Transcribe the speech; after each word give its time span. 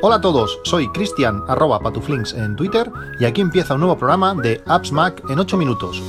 Hola 0.00 0.16
a 0.16 0.20
todos, 0.20 0.60
soy 0.62 0.88
Cristian 0.92 1.42
arroba 1.48 1.80
patuflinks 1.80 2.32
en 2.32 2.54
Twitter 2.56 2.90
y 3.18 3.24
aquí 3.24 3.40
empieza 3.40 3.74
un 3.74 3.80
nuevo 3.80 3.98
programa 3.98 4.34
de 4.34 4.62
Apps 4.64 4.92
Mac 4.92 5.22
en 5.28 5.38
8 5.38 5.56
minutos. 5.56 6.02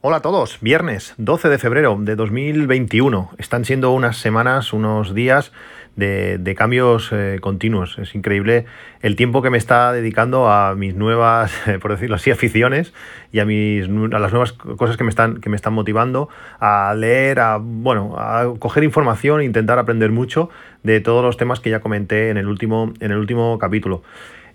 Hola 0.00 0.16
a 0.16 0.22
todos, 0.22 0.58
viernes 0.60 1.14
12 1.16 1.48
de 1.48 1.58
febrero 1.58 1.96
de 1.98 2.14
2021. 2.14 3.30
Están 3.38 3.64
siendo 3.64 3.90
unas 3.92 4.18
semanas, 4.18 4.72
unos 4.72 5.14
días 5.14 5.50
de, 5.96 6.54
cambios 6.56 7.10
eh, 7.12 7.38
continuos. 7.40 7.98
Es 7.98 8.14
increíble 8.14 8.66
el 9.00 9.16
tiempo 9.16 9.42
que 9.42 9.50
me 9.50 9.58
está 9.58 9.92
dedicando 9.92 10.50
a 10.50 10.74
mis 10.74 10.94
nuevas, 10.94 11.52
por 11.80 11.92
decirlo 11.92 12.16
así, 12.16 12.30
aficiones 12.30 12.92
y 13.32 13.40
a, 13.40 13.44
mis, 13.44 13.84
a 13.84 14.18
las 14.18 14.32
nuevas 14.32 14.52
cosas 14.52 14.96
que 14.96 15.04
me 15.04 15.10
están, 15.10 15.40
que 15.40 15.48
me 15.48 15.56
están 15.56 15.72
motivando 15.72 16.28
a 16.60 16.94
leer, 16.96 17.40
a, 17.40 17.58
bueno, 17.60 18.16
a 18.18 18.54
coger 18.58 18.84
información 18.84 19.40
e 19.40 19.44
intentar 19.44 19.78
aprender 19.78 20.10
mucho 20.10 20.50
de 20.82 21.00
todos 21.00 21.24
los 21.24 21.36
temas 21.36 21.60
que 21.60 21.70
ya 21.70 21.80
comenté 21.80 22.30
en 22.30 22.36
el 22.36 22.46
último, 22.46 22.92
en 23.00 23.10
el 23.10 23.18
último 23.18 23.58
capítulo. 23.58 24.02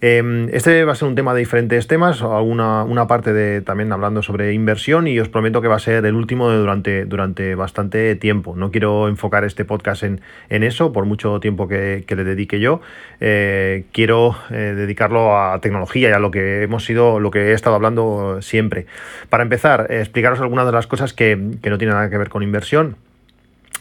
Em, 0.01 0.47
este 0.53 0.85
va 0.85 0.93
a 0.93 0.95
ser 0.95 1.09
un 1.09 1.15
tema 1.15 1.33
de 1.33 1.39
diferentes 1.39 1.85
temas, 1.87 2.21
una, 2.21 2.83
una 2.83 3.05
parte 3.07 3.33
de 3.33 3.61
también 3.61 3.91
hablando 3.91 4.23
sobre 4.23 4.53
inversión 4.53 5.07
y 5.07 5.19
os 5.19 5.27
prometo 5.27 5.61
que 5.61 5.67
va 5.67 5.75
a 5.75 5.79
ser 5.79 6.05
el 6.05 6.15
último 6.15 6.49
durante, 6.49 7.03
durante 7.03 7.53
bastante 7.55 8.15
tiempo. 8.15 8.55
No 8.55 8.71
quiero 8.71 9.09
enfocar 9.09 9.43
este 9.43 9.65
podcast 9.65 10.03
en, 10.03 10.21
eso 10.49 10.93
por 10.93 11.03
mucho 11.03 11.41
tiempo 11.41 11.67
que, 11.67 12.05
le 12.07 12.23
dedique 12.23 12.61
yo. 12.61 12.79
Eh, 13.19 13.85
quiero 13.91 14.37
eh, 14.51 14.73
dedicarlo 14.75 15.37
a 15.37 15.59
tecnología 15.59 16.09
y 16.09 16.13
a 16.13 16.19
lo 16.19 16.31
que 16.31 16.63
hemos 16.63 16.85
sido, 16.85 17.19
lo 17.19 17.29
que 17.29 17.49
he 17.49 17.53
estado 17.53 17.75
hablando 17.75 18.41
siempre. 18.41 18.85
Para 19.29 19.43
empezar, 19.43 19.87
explicaros 19.89 20.39
algunas 20.39 20.65
de 20.65 20.71
las 20.71 20.87
cosas 20.87 21.13
que, 21.13 21.37
que 21.61 21.69
no 21.69 21.77
tienen 21.77 21.95
nada 21.95 22.09
que 22.09 22.17
ver 22.17 22.29
con 22.29 22.41
inversión 22.41 22.95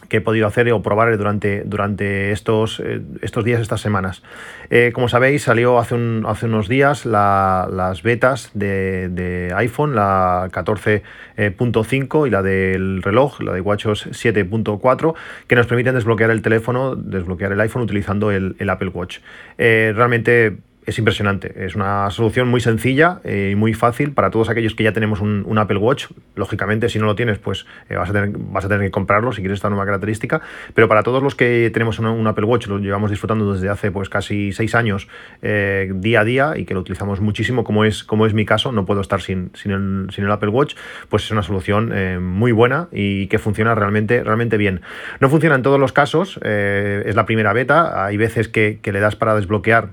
que 0.08 0.18
he 0.18 0.20
podido 0.20 0.46
hacer 0.46 0.70
o 0.72 0.82
probar 0.82 1.16
durante, 1.16 1.62
durante 1.64 2.32
estos, 2.32 2.80
eh, 2.80 3.00
estos 3.22 3.44
días, 3.44 3.60
estas 3.60 3.80
semanas. 3.80 4.22
Eh, 4.70 4.90
como 4.92 5.08
sabéis, 5.08 5.42
salió 5.42 5.78
hace, 5.78 5.96
hace 6.26 6.46
unos 6.46 6.68
días 6.68 7.06
las 7.06 8.02
betas 8.02 8.50
de, 8.54 9.52
iPhone, 9.56 9.94
la 9.94 10.48
14.5 10.52 12.26
y 12.26 12.30
la 12.30 12.42
del 12.42 13.02
reloj, 13.02 13.40
la 13.40 13.52
de 13.52 13.60
WatchOS 13.60 14.08
7.4, 14.08 15.14
que 15.46 15.56
nos 15.56 15.66
permiten 15.66 15.94
desbloquear 15.94 16.30
el 16.30 16.42
teléfono, 16.42 16.96
desbloquear 16.96 17.52
el 17.52 17.60
iPhone 17.60 17.82
utilizando 17.82 18.30
el, 18.30 18.54
Apple 18.68 18.88
Watch. 18.88 19.18
Eh, 19.56 19.92
realmente 19.94 20.58
es 20.88 20.98
impresionante. 20.98 21.52
Es 21.66 21.74
una 21.74 22.10
solución 22.10 22.48
muy 22.48 22.60
sencilla 22.60 23.20
y 23.24 23.54
muy 23.54 23.74
fácil 23.74 24.12
para 24.12 24.30
todos 24.30 24.48
aquellos 24.48 24.74
que 24.74 24.84
ya 24.84 24.92
tenemos 24.92 25.20
un, 25.20 25.58
Apple 25.58 25.76
Watch. 25.78 26.06
Lógicamente, 26.34 26.88
si 26.88 26.98
no 26.98 27.04
lo 27.06 27.14
tienes, 27.14 27.38
pues 27.38 27.66
eh, 27.90 27.96
vas, 27.96 28.08
a 28.08 28.12
tener, 28.12 28.30
vas 28.34 28.64
a 28.64 28.68
tener 28.68 28.86
que 28.86 28.90
comprarlo 28.90 29.32
si 29.32 29.42
quieres 29.42 29.56
esta 29.56 29.68
nueva 29.68 29.84
característica. 29.84 30.40
Pero 30.72 30.88
para 30.88 31.02
todos 31.02 31.22
los 31.22 31.34
que 31.34 31.70
tenemos 31.72 31.98
un, 31.98 32.26
Apple 32.26 32.46
Watch, 32.46 32.68
lo 32.68 32.78
llevamos 32.78 33.10
disfrutando 33.10 33.52
desde 33.52 33.68
hace 33.68 33.90
pues 33.90 34.08
casi 34.08 34.52
seis 34.52 34.74
años, 34.74 35.08
eh, 35.42 35.92
día 35.94 36.20
a 36.20 36.24
día, 36.24 36.52
y 36.56 36.64
que 36.64 36.74
lo 36.74 36.80
utilizamos 36.80 37.20
muchísimo, 37.20 37.64
como 37.64 37.84
es, 37.84 38.02
como 38.02 38.24
es 38.24 38.32
mi 38.32 38.46
caso, 38.46 38.72
no 38.72 38.86
puedo 38.86 39.02
estar 39.02 39.20
sin, 39.20 39.50
sin, 39.54 39.72
el, 39.72 40.30
Apple 40.32 40.48
Watch, 40.48 40.74
pues 41.10 41.24
es 41.24 41.30
una 41.30 41.42
solución 41.42 41.90
eh, 41.92 42.18
muy 42.18 42.52
buena 42.52 42.88
y 42.92 43.26
que 43.26 43.38
funciona 43.38 43.74
realmente, 43.74 44.22
realmente 44.22 44.56
bien. 44.56 44.80
No 45.20 45.28
funciona 45.28 45.56
en 45.56 45.62
todos 45.62 45.78
los 45.78 45.92
casos, 45.92 46.38
es 46.42 47.14
la 47.14 47.26
primera 47.26 47.52
beta, 47.52 48.04
hay 48.04 48.16
veces 48.16 48.48
que 48.48 48.80
le 48.84 49.00
das 49.00 49.16
para 49.16 49.34
desbloquear 49.34 49.90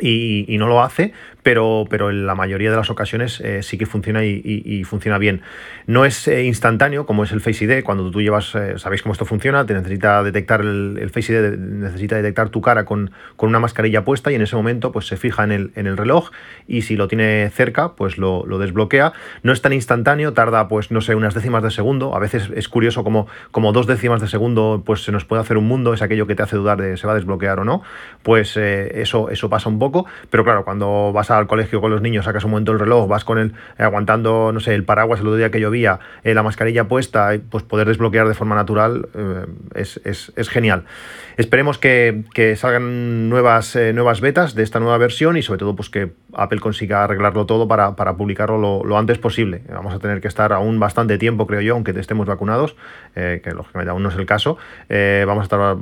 y, 0.00 0.56
no 0.58 0.66
lo 0.66 0.82
hace, 0.82 1.12
pero, 1.42 1.86
pero 1.88 2.10
en 2.10 2.26
la 2.26 2.34
mayoría 2.34 2.70
de 2.70 2.76
las 2.76 2.90
ocasiones 2.90 3.40
eh, 3.40 3.62
sí 3.62 3.78
que 3.78 3.86
funciona 3.86 4.24
y, 4.24 4.84
funciona 4.84 5.18
bien. 5.18 5.42
No 5.86 6.04
es 6.04 6.28
eh, 6.28 6.44
instantáneo 6.44 7.06
como 7.06 7.24
es 7.24 7.32
el 7.32 7.40
Face 7.40 7.64
ID, 7.64 7.82
cuando 7.84 8.10
tú 8.10 8.20
llevas, 8.20 8.54
eh, 8.54 8.78
sabéis 8.78 9.02
cómo 9.02 9.12
esto 9.12 9.24
funciona, 9.24 9.64
te 9.66 9.74
necesita 9.74 10.22
detectar 10.22 10.60
el, 10.60 11.10
Face 11.12 11.32
ID, 11.32 11.58
necesita 11.58 12.16
detectar 12.16 12.48
tu 12.48 12.60
cara 12.60 12.84
con, 12.84 13.10
con, 13.36 13.48
una 13.48 13.60
mascarilla 13.60 14.04
puesta 14.04 14.30
y 14.32 14.34
en 14.34 14.42
ese 14.42 14.56
momento 14.56 14.92
pues 14.92 15.06
se 15.06 15.16
fija 15.16 15.44
en 15.44 15.52
el, 15.52 15.72
en 15.74 15.86
el 15.86 15.96
reloj 15.96 16.30
y 16.66 16.82
si 16.82 16.96
lo 16.96 17.08
tiene 17.08 17.50
cerca 17.50 17.94
pues 17.94 18.18
lo, 18.18 18.44
lo, 18.46 18.58
desbloquea. 18.58 19.12
No 19.42 19.52
es 19.52 19.62
tan 19.62 19.72
instantáneo, 19.72 20.32
tarda 20.32 20.68
pues 20.68 20.90
no 20.90 21.00
sé, 21.00 21.14
unas 21.14 21.34
décimas 21.34 21.62
de 21.62 21.70
segundo, 21.70 22.14
a 22.14 22.18
veces 22.18 22.50
es 22.54 22.68
curioso 22.68 23.04
como, 23.04 23.26
como 23.50 23.72
dos 23.72 23.86
décimas 23.86 24.20
de 24.20 24.28
segundo 24.28 24.82
pues 24.84 25.04
se 25.04 25.12
nos 25.12 25.24
puede 25.24 25.42
hacer 25.42 25.56
un 25.56 25.66
mundo, 25.66 25.94
es 25.94 26.02
aquello 26.02 26.26
que 26.26 26.34
te 26.34 26.42
hace 26.42 26.56
dudar 26.56 26.80
de 26.80 26.96
se 26.96 27.06
va 27.06 27.12
a 27.12 27.16
desbloquear 27.16 27.60
o 27.60 27.64
no, 27.64 27.82
pues 28.22 28.56
eso, 28.56 29.30
eso 29.30 29.48
pasa 29.48 29.68
un 29.68 29.78
poco, 29.78 30.06
pero 30.30 30.44
claro, 30.44 30.64
cuando 30.64 31.12
vas 31.12 31.27
al 31.30 31.46
colegio 31.46 31.80
con 31.80 31.90
los 31.90 32.00
niños, 32.00 32.24
sacas 32.24 32.44
un 32.44 32.52
momento 32.52 32.72
el 32.72 32.78
reloj, 32.78 33.08
vas 33.08 33.24
con 33.24 33.38
él 33.38 33.52
eh, 33.78 33.82
aguantando, 33.82 34.52
no 34.52 34.60
sé, 34.60 34.74
el 34.74 34.84
paraguas 34.84 35.20
el 35.20 35.26
otro 35.26 35.36
día 35.36 35.50
que 35.50 35.60
llovía, 35.60 35.98
eh, 36.24 36.34
la 36.34 36.42
mascarilla 36.42 36.84
puesta, 36.88 37.32
pues 37.50 37.64
poder 37.64 37.86
desbloquear 37.88 38.28
de 38.28 38.34
forma 38.34 38.54
natural 38.54 39.08
eh, 39.14 39.46
es, 39.74 40.48
genial. 40.48 40.84
Esperemos 41.36 41.78
que, 41.78 42.24
salgan 42.56 43.28
nuevas, 43.28 43.76
nuevas 43.94 44.20
betas 44.20 44.54
de 44.54 44.62
esta 44.62 44.80
nueva 44.80 44.98
versión 44.98 45.36
y 45.36 45.42
sobre 45.42 45.58
todo 45.58 45.76
pues 45.76 45.88
que 45.88 46.10
Apple 46.34 46.58
consiga 46.58 47.04
arreglarlo 47.04 47.46
todo 47.46 47.68
para, 47.68 47.94
publicarlo 48.16 48.82
lo, 48.82 48.98
antes 48.98 49.18
posible. 49.18 49.62
Vamos 49.72 49.94
a 49.94 49.98
tener 50.00 50.20
que 50.20 50.26
estar 50.26 50.52
aún 50.52 50.80
bastante 50.80 51.16
tiempo, 51.16 51.46
creo 51.46 51.60
yo, 51.60 51.74
aunque 51.74 51.92
estemos 51.98 52.26
vacunados, 52.26 52.74
que 53.14 53.52
lógicamente 53.54 53.90
aún 53.90 54.02
no 54.02 54.08
es 54.08 54.16
el 54.16 54.26
caso. 54.26 54.58
vamos 54.88 55.52
a 55.52 55.76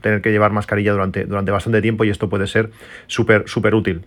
tener 0.00 0.20
que 0.20 0.30
llevar 0.30 0.52
mascarilla 0.52 0.92
durante, 0.92 1.24
durante 1.24 1.50
bastante 1.50 1.82
tiempo 1.82 2.04
y 2.04 2.10
esto 2.10 2.28
puede 2.28 2.46
ser 2.46 2.70
súper, 3.08 3.48
súper 3.48 3.74
útil. 3.74 4.04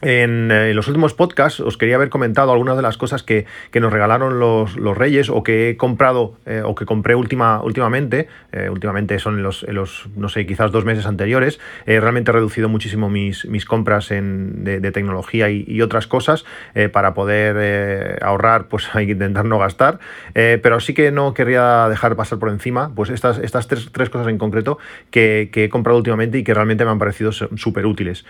En 0.00 0.52
eh, 0.52 0.74
los 0.74 0.86
últimos 0.86 1.14
podcasts 1.14 1.58
os 1.58 1.76
quería 1.76 1.96
haber 1.96 2.08
comentado 2.08 2.52
algunas 2.52 2.76
de 2.76 2.82
las 2.82 2.96
cosas 2.96 3.24
que, 3.24 3.46
nos 3.74 3.92
regalaron 3.92 4.38
los, 4.38 4.76
Reyes 4.96 5.28
o 5.28 5.42
que 5.42 5.70
he 5.70 5.76
comprado 5.76 6.34
eh, 6.46 6.62
o 6.64 6.74
que 6.74 6.86
compré 6.86 7.16
última, 7.16 7.60
últimamente. 7.62 8.28
Eh, 8.52 8.68
últimamente 8.70 9.18
son 9.18 9.38
en 9.38 9.42
los, 9.42 9.64
los, 9.64 10.08
no 10.16 10.28
sé, 10.28 10.46
quizás 10.46 10.70
dos 10.70 10.84
meses 10.84 11.06
anteriores. 11.06 11.58
realmente 11.84 12.30
he 12.30 12.34
reducido 12.34 12.68
muchísimo 12.68 13.08
mis, 13.08 13.44
mis 13.46 13.64
compras 13.64 14.10
en, 14.12 14.62
de, 14.64 14.92
tecnología 14.92 15.50
y, 15.50 15.78
otras 15.82 16.06
cosas 16.06 16.44
para 16.92 17.14
poder 17.14 18.22
ahorrar, 18.22 18.66
pues 18.68 18.88
hay 18.94 19.06
que 19.06 19.12
intentar 19.12 19.44
no 19.44 19.58
gastar. 19.58 19.98
pero 20.32 20.80
sí 20.80 20.94
que 20.94 21.10
no 21.10 21.34
querría 21.34 21.88
dejar 21.88 22.16
pasar 22.16 22.38
por 22.38 22.50
encima 22.50 22.92
pues 22.94 23.10
estas, 23.10 23.38
estas 23.38 23.68
tres, 23.68 23.88
tres 23.92 24.10
cosas 24.10 24.28
en 24.28 24.38
concreto 24.38 24.78
que, 25.10 25.50
que 25.52 25.64
he 25.64 25.68
comprado 25.68 25.98
últimamente 25.98 26.38
y 26.38 26.44
que 26.44 26.54
realmente 26.54 26.84
me 26.84 26.90
han 26.90 26.98
parecido 26.98 27.32
súper 27.32 27.86
útiles. 27.86 28.24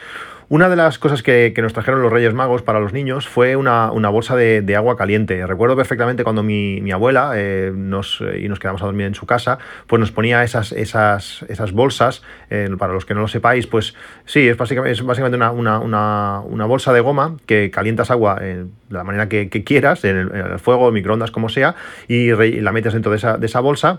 Una 0.51 0.71
de 0.71 0.77
las 0.77 0.99
cosas 0.99 1.23
que, 1.23 1.53
nos 1.59 1.75
trajeron 1.75 2.01
los 2.01 2.11
Reyes 2.11 2.33
Magos 2.33 2.63
para 2.63 2.81
los 2.81 2.95
niños 2.95 3.29
fue 3.29 3.55
una, 3.55 3.91
bolsa 3.91 4.35
de, 4.35 4.77
agua 4.77 4.97
caliente. 4.97 5.47
Recuerdo 5.47 5.77
perfectamente 5.77 6.25
cuando 6.25 6.43
mi, 6.43 6.91
abuela 6.91 7.33
eh, 7.35 7.71
nos, 7.75 8.23
eh, 8.23 8.41
y 8.41 8.49
nos 8.49 8.59
quedamos 8.59 8.81
a 8.81 8.87
dormir 8.87 9.09
en 9.09 9.15
su 9.15 9.27
casa, 9.27 9.59
pues 9.87 10.01
nos 10.01 10.11
ponía 10.11 10.43
esas, 10.45 10.73
esas, 10.73 11.45
esas 11.51 11.73
bolsas. 11.73 12.23
Eh, 12.49 12.71
para 12.79 12.95
los 12.95 13.05
que 13.05 13.13
no 13.13 13.21
lo 13.21 13.29
sepáis, 13.29 13.67
pues 13.67 13.95
sí, 14.25 14.49
es 14.49 14.57
básicamente, 14.57 15.03
básicamente 15.03 15.37
una, 15.37 16.67
bolsa 16.67 16.95
de 16.95 17.01
goma 17.01 17.37
que 17.45 17.71
calientas 17.71 18.11
agua 18.11 18.37
de 18.37 18.69
la 18.89 19.05
manera 19.05 19.29
que, 19.29 19.51
quieras, 19.51 20.03
en 20.07 20.17
el, 20.17 20.59
fuego, 20.61 20.91
microondas, 20.91 21.31
como 21.31 21.51
sea, 21.51 21.75
y, 22.09 22.31
la 22.63 22.73
metes 22.73 22.95
dentro 22.95 23.11
de 23.11 23.19
esa, 23.19 23.37
de 23.37 23.45
esa 23.45 23.61
bolsa 23.61 23.99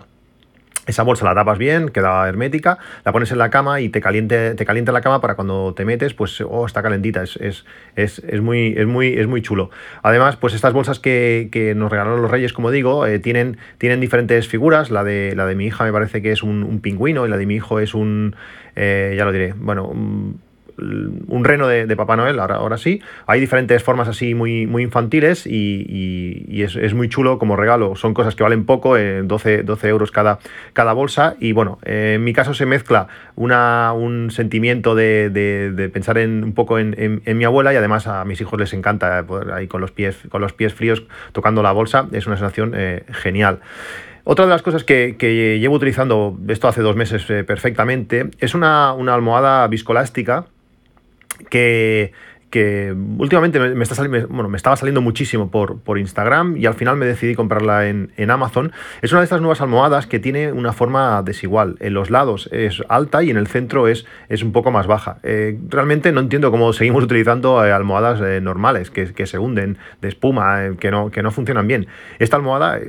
esa 0.90 1.04
bolsa 1.04 1.24
la 1.24 1.36
tapas 1.36 1.58
bien, 1.58 1.90
queda 1.90 2.28
hermética, 2.28 2.80
la 3.06 3.12
pones 3.12 3.32
en 3.32 3.38
la 3.38 3.50
cama 3.50 3.80
y 3.80 3.90
te, 3.90 4.02
caliente, 4.02 4.56
te 4.56 4.66
calienta 4.66 4.92
la 4.92 5.02
cama 5.02 5.22
para 5.22 5.36
cuando 5.36 5.74
te 5.76 5.86
metes, 5.86 6.14
pues 6.14 6.42
oh, 6.42 6.66
está 6.66 6.82
calentita, 6.82 7.24
es, 7.24 7.38
es, 7.38 7.64
es, 7.96 8.42
muy, 8.42 8.74
es, 8.76 8.88
muy, 8.88 9.14
es 9.14 9.28
muy 9.28 9.42
chulo. 9.42 9.70
Además, 10.02 10.36
pues 10.36 10.54
estas 10.54 10.74
bolsas 10.74 11.00
que, 11.00 11.74
nos 11.76 11.92
regalaron 11.92 12.22
los 12.22 12.32
reyes, 12.32 12.54
como 12.54 12.72
digo, 12.72 13.06
eh, 13.06 13.20
tienen, 13.20 13.58
tienen 13.78 14.00
diferentes 14.00 14.48
figuras, 14.48 14.90
la 14.90 15.04
de, 15.04 15.36
la 15.36 15.46
de 15.46 15.56
mi 15.56 15.66
hija 15.66 15.84
me 15.84 15.92
parece 15.94 16.22
que 16.22 16.32
es 16.32 16.42
un, 16.44 16.80
pingüino 16.82 17.26
y 17.26 17.30
la 17.30 17.38
de 17.38 17.46
mi 17.46 17.56
hijo 17.56 17.80
es 17.80 17.94
un, 17.94 18.36
eh, 18.76 19.14
ya 19.18 19.26
lo 19.26 19.32
diré, 19.32 19.54
bueno, 19.54 19.94
reno 21.44 21.68
de, 21.68 21.96
Papá 21.96 22.16
Noel, 22.16 22.40
ahora, 22.40 22.56
ahora 22.56 22.78
sí. 22.78 23.02
Hay 23.28 23.40
diferentes 23.40 23.84
formas 23.84 24.08
así 24.08 24.34
muy, 24.34 24.68
muy 24.68 24.84
infantiles 24.84 25.46
y, 25.46 26.62
es, 26.62 26.94
muy 26.94 27.10
chulo 27.10 27.40
como 27.40 27.56
regalo. 27.56 27.96
Son 27.96 28.14
cosas 28.14 28.36
que 28.36 28.44
valen 28.44 28.66
poco, 28.66 28.98
12, 28.98 29.54
eh, 29.54 29.64
12 29.64 29.88
euros 29.88 30.12
cada, 30.12 30.40
cada 30.74 30.94
bolsa. 30.94 31.36
Y 31.40 31.52
bueno, 31.52 31.80
en 31.84 32.24
mi 32.24 32.34
caso 32.34 32.54
se 32.54 32.66
mezcla 32.66 33.08
una, 33.36 33.94
un 33.94 34.32
sentimiento 34.32 34.96
de, 34.96 35.90
pensar 35.94 36.18
en, 36.18 36.44
un 36.44 36.54
poco 36.54 36.80
en, 36.80 37.22
mi 37.26 37.44
abuela 37.44 37.74
y 37.74 37.78
además 37.78 38.08
a 38.08 38.26
mis 38.26 38.42
hijos 38.42 38.60
les 38.60 38.74
encanta 38.74 39.24
poder 39.26 39.52
ahí 39.52 39.68
con 39.68 39.82
los 39.82 39.92
pies, 39.92 40.18
con 40.30 40.42
los 40.42 40.54
pies 40.54 40.74
fríos 40.74 41.04
tocando 41.32 41.64
la 41.64 41.72
bolsa. 41.72 42.08
Es 42.12 42.28
una 42.28 42.38
sensación 42.38 42.74
eh, 42.76 43.04
genial. 43.12 43.60
Otra 44.24 44.46
de 44.46 44.52
las 44.52 44.62
cosas 44.62 44.84
que, 44.84 45.16
llevo 45.60 45.76
utilizando, 45.76 46.38
esto 46.48 46.68
hace 46.68 46.82
dos 46.82 46.96
meses 46.96 47.28
eh, 47.30 47.44
perfectamente, 47.44 48.30
es 48.40 48.54
una, 48.54 48.94
una 48.94 49.16
almohada 49.16 49.68
viscolástica 49.68 50.46
que, 51.50 52.12
que 52.50 52.96
últimamente 53.18 53.60
me, 53.60 53.84
está 53.84 53.96
saliendo, 53.96 54.28
bueno, 54.28 54.50
me 54.50 54.58
estaba 54.58 54.76
saliendo 54.76 55.02
muchísimo 55.02 55.52
por, 55.52 55.80
por 55.80 56.00
Instagram 56.00 56.58
y 56.58 56.66
al 56.66 56.74
final 56.74 56.98
me 56.98 57.06
decidí 57.06 57.36
comprarla 57.36 57.88
en, 57.88 58.10
Amazon. 58.30 58.72
Es 59.02 59.12
una 59.12 59.22
de 59.22 59.26
estas 59.26 59.42
nuevas 59.42 59.62
almohadas 59.62 60.06
que 60.06 60.20
tiene 60.20 60.52
una 60.52 60.72
forma 60.72 61.22
desigual. 61.24 61.78
En 61.80 61.94
los 61.94 62.12
lados 62.12 62.48
es 62.52 62.84
alta 62.88 63.24
y 63.24 63.32
en 63.32 63.38
el 63.38 63.48
centro 63.48 63.88
es, 63.88 64.06
es 64.30 64.44
un 64.44 64.52
poco 64.52 64.72
más 64.72 64.88
baja. 64.88 65.18
Eh, 65.24 65.58
realmente 65.68 66.12
no 66.12 66.20
entiendo 66.20 66.52
cómo 66.52 66.74
seguimos 66.74 67.04
utilizando 67.04 67.66
eh, 67.66 67.72
almohadas 67.72 68.22
eh, 68.22 68.40
normales 68.40 68.92
que, 68.92 69.14
que, 69.14 69.26
se 69.26 69.40
hunden 69.40 69.78
de 70.02 70.10
espuma, 70.10 70.76
que, 70.80 70.92
no, 70.92 71.10
que 71.10 71.24
no 71.24 71.32
funcionan 71.32 71.68
bien. 71.68 71.88
Esta 72.20 72.36
almohada, 72.36 72.80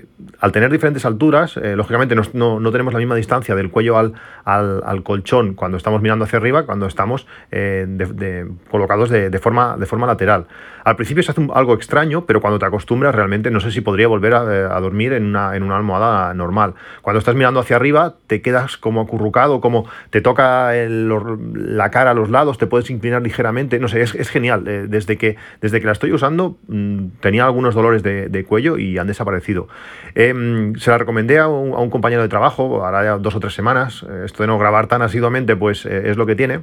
al 0.40 0.52
tener 0.52 0.70
diferentes 0.70 1.04
alturas, 1.04 1.56
lógicamente 1.56 2.14
no, 2.14 2.60
no, 2.60 2.72
tenemos 2.72 2.92
la 2.92 2.98
misma 2.98 3.14
distancia 3.14 3.54
del 3.54 3.70
cuello 3.70 3.96
al, 3.98 4.14
al, 4.44 5.02
colchón 5.02 5.54
cuando 5.54 5.76
estamos 5.76 6.02
mirando 6.02 6.24
hacia 6.24 6.38
arriba, 6.38 6.64
cuando 6.64 6.86
estamos 6.86 7.26
de, 7.50 8.48
colocados 8.70 9.10
de, 9.10 9.30
de 9.30 9.38
forma 9.38 9.49
de 9.78 9.86
forma 9.86 10.06
lateral. 10.06 10.46
Al 10.84 10.96
principio 10.96 11.22
se 11.22 11.32
hace 11.32 11.46
algo 11.54 11.74
extraño, 11.74 12.24
pero 12.24 12.40
cuando 12.40 12.58
te 12.58 12.66
acostumbras 12.66 13.14
realmente 13.14 13.50
no 13.50 13.60
sé 13.60 13.70
si 13.70 13.80
podría 13.80 14.08
volver 14.08 14.34
a, 14.34 14.80
dormir 14.80 15.12
en 15.12 15.26
una, 15.26 15.54
en 15.56 15.62
una, 15.62 15.76
almohada 15.76 16.32
normal. 16.34 16.74
Cuando 17.02 17.18
estás 17.18 17.34
mirando 17.34 17.60
hacia 17.60 17.76
arriba 17.76 18.14
te 18.26 18.40
quedas 18.40 18.76
como 18.76 19.00
acurrucado, 19.00 19.60
como 19.60 19.86
te 20.10 20.20
toca 20.20 20.72
la 20.72 21.90
cara 21.90 22.12
a 22.12 22.14
los 22.14 22.30
lados, 22.30 22.58
te 22.58 22.66
puedes 22.66 22.90
inclinar 22.90 23.22
ligeramente. 23.22 23.78
No 23.78 23.88
sé, 23.88 24.00
es, 24.00 24.30
genial. 24.30 24.66
Eh, 24.66 24.86
desde, 24.88 25.18
que, 25.18 25.36
desde 25.60 25.80
que 25.80 25.86
la 25.86 25.92
estoy 25.92 26.12
usando 26.12 26.56
mm, 26.68 27.06
tenía 27.20 27.44
algunos 27.44 27.74
dolores 27.74 28.02
de, 28.02 28.44
cuello 28.48 28.78
y 28.78 28.96
han 28.98 29.06
desaparecido. 29.06 29.68
Em, 30.14 30.74
se 30.76 30.90
la 30.90 30.98
recomendé 30.98 31.38
a 31.38 31.46
un, 31.48 31.90
compañero 31.90 32.22
de 32.22 32.28
trabajo, 32.28 32.84
ahora 32.84 33.18
dos 33.18 33.34
o 33.34 33.40
tres 33.40 33.54
semanas. 33.54 34.04
Eh, 34.08 34.22
esto 34.24 34.42
de 34.42 34.46
no 34.46 34.58
grabar 34.58 34.86
tan 34.86 35.02
asiduamente 35.02 35.56
pues 35.56 35.84
eh, 35.84 36.10
es 36.10 36.16
lo 36.16 36.26
que 36.26 36.34
tiene 36.34 36.60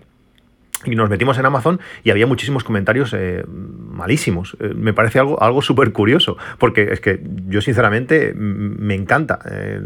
y 0.86 0.96
nos 0.96 1.10
metimos 1.10 1.38
en 1.40 1.46
Amazon 1.46 1.80
y 2.04 2.12
había 2.12 2.28
muchísimos 2.28 2.64
comentarios 2.64 3.14
eh, 3.14 3.44
malísimos. 3.48 4.56
Eh, 4.60 4.74
me 4.76 4.94
parece 4.94 5.20
algo, 5.20 5.42
algo 5.42 5.62
súper 5.62 5.92
curioso, 5.92 6.38
porque 6.60 6.90
es 6.92 7.02
que 7.02 7.22
yo 7.48 7.62
sinceramente 7.62 8.34
me 8.36 8.94
encanta. 8.94 9.40
Eh, 9.50 9.82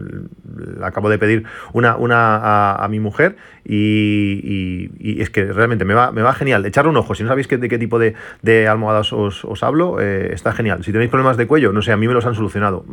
acabo 0.84 1.10
de 1.10 1.18
pedir 1.18 1.46
una, 1.74 1.96
una 1.96 2.76
a, 2.76 2.88
mi 2.90 3.00
mujer 3.00 3.38
y, 3.64 5.22
es 5.22 5.30
que 5.30 5.46
realmente 5.46 5.86
me 5.86 5.94
va, 5.94 6.12
me 6.12 6.22
va 6.22 6.34
genial. 6.34 6.66
Echarle 6.66 6.90
un 6.90 6.98
ojo, 6.98 7.16
si 7.16 7.24
no 7.24 7.30
sabéis 7.30 7.48
de 7.48 7.70
qué 7.70 7.78
tipo 7.78 8.00
de, 8.00 8.16
de 8.42 8.68
almohadas 8.68 9.14
os, 9.14 9.46
os 9.46 9.64
hablo, 9.64 10.00
está 10.00 10.52
genial. 10.52 10.84
Si 10.84 10.92
tenéis 10.92 11.10
problemas 11.10 11.38
de 11.38 11.48
cuello, 11.48 11.72
no 11.72 11.82
sé, 11.82 11.92
a 11.92 11.98
mí 11.98 12.08
me 12.08 12.14
los 12.14 12.26
han 12.26 12.36
solucionado 12.36 12.86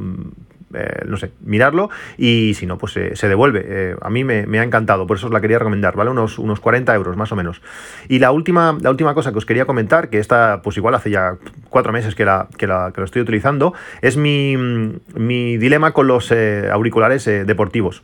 eh, 0.74 1.04
no 1.06 1.16
sé, 1.16 1.32
mirarlo 1.40 1.90
y 2.16 2.54
si 2.54 2.66
no, 2.66 2.78
pues 2.78 2.92
se 2.92 3.28
devuelve. 3.28 3.64
Eh, 3.66 3.96
a 4.00 4.10
mí 4.10 4.24
me, 4.24 4.58
ha 4.58 4.62
encantado, 4.62 5.06
por 5.06 5.16
eso 5.16 5.26
os 5.26 5.32
la 5.32 5.40
quería 5.40 5.58
recomendar, 5.58 5.96
¿vale? 5.96 6.10
Unos, 6.10 6.38
unos 6.38 6.60
40 6.60 6.94
euros 6.94 7.16
más 7.16 7.32
o 7.32 7.36
menos. 7.36 7.62
Y 8.08 8.18
la 8.18 8.32
última, 8.32 8.76
la 8.80 8.90
última 8.90 9.14
cosa 9.14 9.32
que 9.32 9.38
os 9.38 9.46
quería 9.46 9.64
comentar, 9.64 10.10
que 10.10 10.18
esta, 10.18 10.60
pues 10.62 10.76
igual 10.76 10.94
hace 10.94 11.10
ya 11.10 11.36
cuatro 11.70 11.92
meses 11.92 12.14
que 12.14 12.24
la, 12.24 12.48
que 12.56 12.66
la, 12.66 12.92
que 12.94 13.00
lo 13.00 13.04
estoy 13.04 13.22
utilizando, 13.22 13.74
es 14.02 14.16
mi, 14.16 14.56
mi 15.14 15.56
dilema 15.56 15.92
con 15.92 16.06
los 16.06 16.30
eh, 16.32 16.68
auriculares 16.70 17.24
deportivos. 17.24 18.02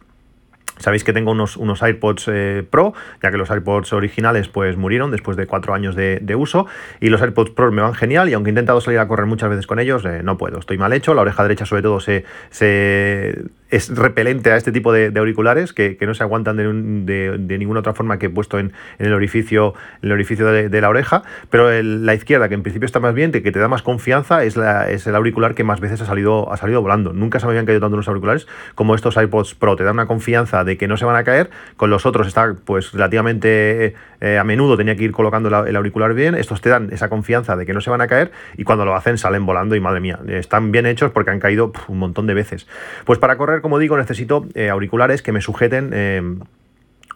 Sabéis 0.78 1.04
que 1.04 1.12
tengo 1.12 1.30
unos, 1.30 1.56
unos 1.56 1.80
eh, 1.82 2.64
Pro, 2.68 2.94
ya 3.22 3.30
que 3.30 3.36
los 3.36 3.50
AirPods 3.50 3.92
originales 3.92 4.48
pues 4.48 4.76
murieron 4.76 5.10
después 5.10 5.36
de 5.36 5.46
cuatro 5.46 5.72
años 5.72 5.94
de, 5.94 6.34
uso 6.36 6.66
y 7.00 7.10
los 7.10 7.22
AirPods 7.22 7.50
Pro 7.50 7.70
me 7.70 7.80
van 7.80 7.94
genial 7.94 8.28
y 8.28 8.32
aunque 8.32 8.50
he 8.50 8.52
intentado 8.52 8.80
salir 8.80 8.98
a 8.98 9.06
correr 9.06 9.26
muchas 9.26 9.50
veces 9.50 9.66
con 9.66 9.78
ellos, 9.78 10.04
eh, 10.04 10.22
no 10.24 10.36
puedo, 10.36 10.58
estoy 10.58 10.78
mal 10.78 10.92
hecho, 10.92 11.14
la 11.14 11.22
oreja 11.22 11.44
derecha 11.44 11.64
sobre 11.64 11.82
todo 11.82 12.00
se, 12.00 12.24
se 12.50 13.44
es 13.74 13.94
repelente 13.94 14.52
a 14.52 14.56
este 14.56 14.70
tipo 14.70 14.92
de, 14.92 15.12
auriculares 15.18 15.72
que, 15.72 15.98
no 16.00 16.14
se 16.14 16.22
aguantan 16.22 16.56
de, 16.56 17.58
ninguna 17.58 17.80
otra 17.80 17.92
forma 17.92 18.18
que 18.18 18.26
he 18.26 18.30
puesto 18.30 18.58
en, 18.58 18.72
el 18.98 19.12
orificio, 19.12 19.74
el 20.02 20.12
orificio 20.12 20.46
de, 20.46 20.80
la 20.80 20.88
oreja, 20.88 21.22
pero 21.50 21.70
la 21.82 22.14
izquierda, 22.14 22.48
que 22.48 22.54
en 22.54 22.62
principio 22.62 22.86
está 22.86 23.00
más 23.00 23.14
bien, 23.14 23.32
que 23.32 23.40
te 23.40 23.58
da 23.58 23.66
más 23.66 23.82
confianza, 23.82 24.44
es, 24.44 24.56
la, 24.56 24.88
es 24.90 25.06
el 25.06 25.14
auricular 25.16 25.54
que 25.54 25.64
más 25.64 25.80
veces 25.80 26.00
ha 26.02 26.06
salido, 26.06 26.52
ha 26.52 26.56
salido 26.56 26.82
volando. 26.82 27.12
Nunca 27.12 27.40
se 27.40 27.46
me 27.46 27.50
habían 27.50 27.66
caído 27.66 27.80
tanto 27.80 27.96
los 27.96 28.06
auriculares 28.06 28.46
como 28.74 28.94
estos 28.94 29.16
iPods 29.16 29.54
Pro, 29.54 29.74
te 29.74 29.82
dan 29.82 29.94
una 29.94 30.06
confianza 30.06 30.62
de 30.62 30.76
que 30.76 30.86
no 30.86 30.96
se 30.96 31.04
van 31.04 31.16
a 31.16 31.24
caer, 31.24 31.50
con 31.76 31.90
los 31.90 32.06
otros 32.06 32.28
está 32.28 32.54
pues 32.64 32.92
relativamente 32.92 33.94
eh, 34.20 34.38
a 34.38 34.44
menudo 34.44 34.76
tenía 34.76 34.96
que 34.96 35.04
ir 35.04 35.12
colocando 35.12 35.48
el 35.66 35.76
auricular 35.76 36.14
bien, 36.14 36.34
estos 36.34 36.60
te 36.60 36.70
dan 36.70 36.90
esa 36.92 37.08
confianza 37.08 37.56
de 37.56 37.66
que 37.66 37.72
no 37.72 37.80
se 37.80 37.90
van 37.90 38.00
a 38.00 38.06
caer 38.06 38.30
y 38.56 38.64
cuando 38.64 38.84
lo 38.84 38.94
hacen 38.94 39.18
salen 39.18 39.44
volando 39.46 39.74
y 39.74 39.80
madre 39.80 40.00
mía, 40.00 40.20
están 40.28 40.70
bien 40.70 40.86
hechos 40.86 41.10
porque 41.10 41.30
han 41.30 41.40
caído 41.40 41.72
un 41.88 41.98
montón 41.98 42.26
de 42.26 42.34
veces. 42.34 42.66
Pues 43.04 43.18
para 43.18 43.36
correr 43.36 43.60
como 43.64 43.78
digo, 43.78 43.96
necesito 43.96 44.44
eh, 44.52 44.68
auriculares 44.68 45.22
que 45.22 45.32
me 45.32 45.40
sujeten 45.40 45.88
eh, 45.94 46.20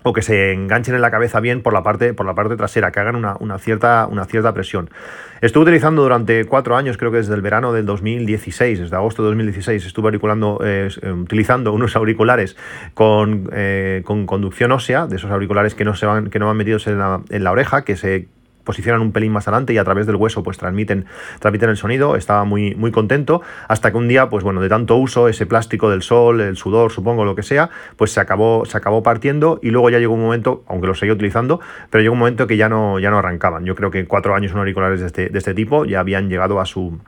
o 0.03 0.15
que 0.15 0.23
se 0.23 0.55
enganchen 0.55 0.95
en 0.95 1.03
la 1.03 1.11
cabeza 1.11 1.41
bien 1.41 1.61
por 1.61 1.75
la 1.75 1.83
parte, 1.83 2.15
por 2.15 2.25
la 2.25 2.35
parte 2.35 2.57
trasera, 2.57 2.91
que 2.91 3.01
hagan 3.01 3.17
una, 3.17 3.59
cierta, 3.59 4.07
una 4.11 4.25
cierta 4.25 4.55
presión. 4.55 4.89
Estuve 5.43 5.65
utilizando 5.65 6.01
durante 6.01 6.47
cuatro 6.47 6.75
años, 6.75 6.97
creo 6.97 7.11
que 7.11 7.19
desde 7.19 7.35
el 7.35 7.43
verano 7.43 7.75
del 7.75 7.85
2016, 7.85 8.81
desde 8.81 8.97
agosto 8.97 9.23
de 9.23 9.29
2016, 9.29 9.85
estuve 9.85 10.07
auriculando, 10.07 10.59
eh, 10.65 10.89
utilizando 11.13 11.75
unos 11.75 11.95
auriculares 11.97 12.57
con, 12.95 13.51
con, 14.05 14.25
conducción 14.25 14.73
ósea, 14.73 15.07
de 15.07 15.17
esos 15.17 15.31
auriculares 15.31 15.75
que 15.75 15.85
no, 15.85 15.95
se 15.95 16.07
van, 16.07 16.31
que 16.31 16.39
no 16.39 16.47
van 16.47 16.57
metidos 16.57 16.87
en 16.87 16.97
la, 16.97 17.21
en 17.29 17.45
la 17.45 17.53
oreja, 17.53 17.85
que 17.85 17.95
se 17.99 18.29
posicionan 18.69 19.01
un 19.01 19.13
pelín 19.13 19.33
más 19.33 19.49
adelante 19.49 19.73
y 19.73 19.79
a 19.79 19.85
través 19.85 20.07
del 20.07 20.17
hueso 20.17 20.43
pues 20.43 20.59
transmiten, 20.59 21.07
transmiten 21.39 21.71
el 21.71 21.79
sonido, 21.79 22.17
estaba 22.17 22.45
muy, 22.45 22.75
muy 22.75 22.93
contento, 22.93 23.41
hasta 23.67 23.91
que 23.91 23.97
un 23.97 24.09
día, 24.09 24.29
pues 24.29 24.45
bueno, 24.45 24.61
de 24.61 24.69
tanto 24.69 24.95
uso, 24.97 25.27
ese 25.27 25.47
plástico 25.47 25.89
del 25.89 26.03
sol, 26.03 26.43
el 26.43 26.59
sudor, 26.59 26.93
supongo, 26.93 27.25
lo 27.25 27.35
que 27.35 27.43
sea, 27.43 27.71
pues 27.97 28.13
se 28.13 28.21
acabó, 28.21 28.67
se 28.67 28.77
acabó 28.77 29.03
partiendo 29.03 29.59
y 29.63 29.71
luego 29.71 29.89
ya 29.89 29.99
llegó 29.99 30.13
un 30.13 30.21
momento, 30.21 30.65
aunque 30.69 30.87
lo 30.87 30.95
seguía 30.95 31.15
utilizando, 31.15 31.61
pero 31.89 32.03
llegó 32.03 32.13
un 32.13 32.19
momento 32.19 32.47
que 32.47 32.59
ya 32.59 32.69
no, 32.69 32.99
ya 32.99 33.09
no 33.09 33.17
arrancaban. 33.17 33.65
Yo 33.65 33.75
creo 33.75 33.91
que 33.91 34.05
cuatro 34.05 34.35
años 34.35 34.53
en 34.53 34.59
auriculares 34.59 35.01
de 35.01 35.07
este, 35.07 35.31
de 35.31 35.39
este 35.39 35.55
tipo 35.55 35.87
ya 35.87 36.01
habían 36.01 36.29
llegado 36.29 36.61
a 36.61 36.67
su, 36.67 36.99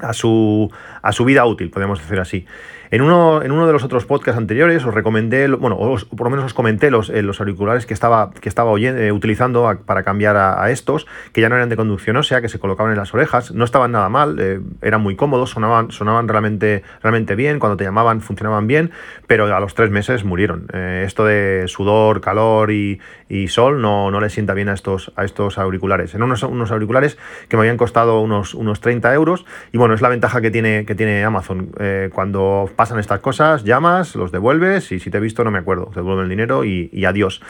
a 0.00 0.12
su, 0.12 0.72
a 1.02 1.12
su 1.12 1.24
vida 1.24 1.46
útil, 1.46 1.70
podemos 1.70 2.00
decir 2.00 2.18
así. 2.18 2.46
En 2.90 3.02
uno, 3.02 3.42
en 3.42 3.50
uno 3.50 3.66
de 3.66 3.72
los 3.72 3.82
otros 3.82 4.04
podcasts 4.04 4.38
anteriores 4.38 4.84
os 4.84 4.92
recomendé, 4.92 5.48
bueno, 5.48 5.76
por 5.78 6.26
lo 6.26 6.30
menos 6.30 6.44
os 6.44 6.54
comenté 6.54 6.90
los, 6.90 7.08
eh, 7.08 7.22
los 7.22 7.40
auriculares 7.40 7.86
que 7.86 7.94
estaba, 7.94 8.30
que 8.30 8.48
estaba 8.48 8.78
eh, 8.78 9.12
utilizando 9.12 9.80
para 9.86 10.02
cambiar 10.02 10.36
a, 10.36 10.70
estos, 10.70 11.06
que 11.32 11.40
ya 11.40 11.48
no 11.48 11.56
eran 11.56 11.68
de 11.68 11.76
conducción 11.76 12.16
ósea, 12.16 12.40
que 12.40 12.48
se 12.48 12.58
colocaban 12.58 12.92
en 12.92 12.98
las 12.98 13.14
orejas, 13.14 13.52
no 13.52 13.64
estaban 13.64 13.92
nada 13.92 14.08
mal, 14.08 14.38
eh, 14.38 14.60
eran 14.82 15.00
muy 15.00 15.16
cómodos, 15.16 15.50
sonaban, 15.50 15.90
sonaban 15.90 16.28
realmente, 16.28 16.82
realmente 17.02 17.34
bien, 17.34 17.58
cuando 17.58 17.76
te 17.76 17.84
llamaban 17.84 18.20
funcionaban 18.20 18.66
bien, 18.66 18.90
pero 19.26 19.54
a 19.54 19.60
los 19.60 19.74
tres 19.74 19.90
meses 19.90 20.24
murieron. 20.24 20.68
esto 20.72 21.24
de 21.24 21.64
sudor, 21.66 22.20
calor 22.20 22.70
y, 22.70 23.00
sol 23.48 23.82
no, 23.82 24.10
no 24.10 24.20
le 24.20 24.30
sienta 24.30 24.54
bien 24.54 24.68
a 24.68 24.74
estos, 24.74 25.12
a 25.16 25.24
estos 25.24 25.58
auriculares. 25.58 26.14
En 26.14 26.22
unos, 26.22 26.42
unos 26.42 26.70
auriculares 26.70 27.18
que 27.48 27.56
me 27.56 27.62
habían 27.62 27.76
costado 27.76 28.20
unos, 28.20 28.54
unos 28.54 28.80
30 28.80 29.12
euros, 29.14 29.44
y 29.72 29.78
bueno, 29.78 29.94
es 29.94 30.00
la 30.00 30.08
ventaja 30.08 30.40
que 30.40 30.50
tiene, 30.50 30.84
que 30.86 30.94
tiene 30.94 31.24
Amazon. 31.24 31.70
cuando 32.12 32.70
pasan 32.76 32.98
estas 32.98 33.20
cosas, 33.20 33.64
llamas, 33.64 34.14
los 34.14 34.32
devuelves 34.32 34.92
y 34.92 35.00
si 35.00 35.10
te 35.10 35.18
he 35.18 35.20
visto 35.20 35.44
no 35.44 35.50
me 35.50 35.58
acuerdo, 35.58 35.86
te 35.86 35.96
devuelven 35.96 36.24
el 36.24 36.30
dinero 36.30 36.64
y, 36.64 37.04
adiós. 37.04 37.40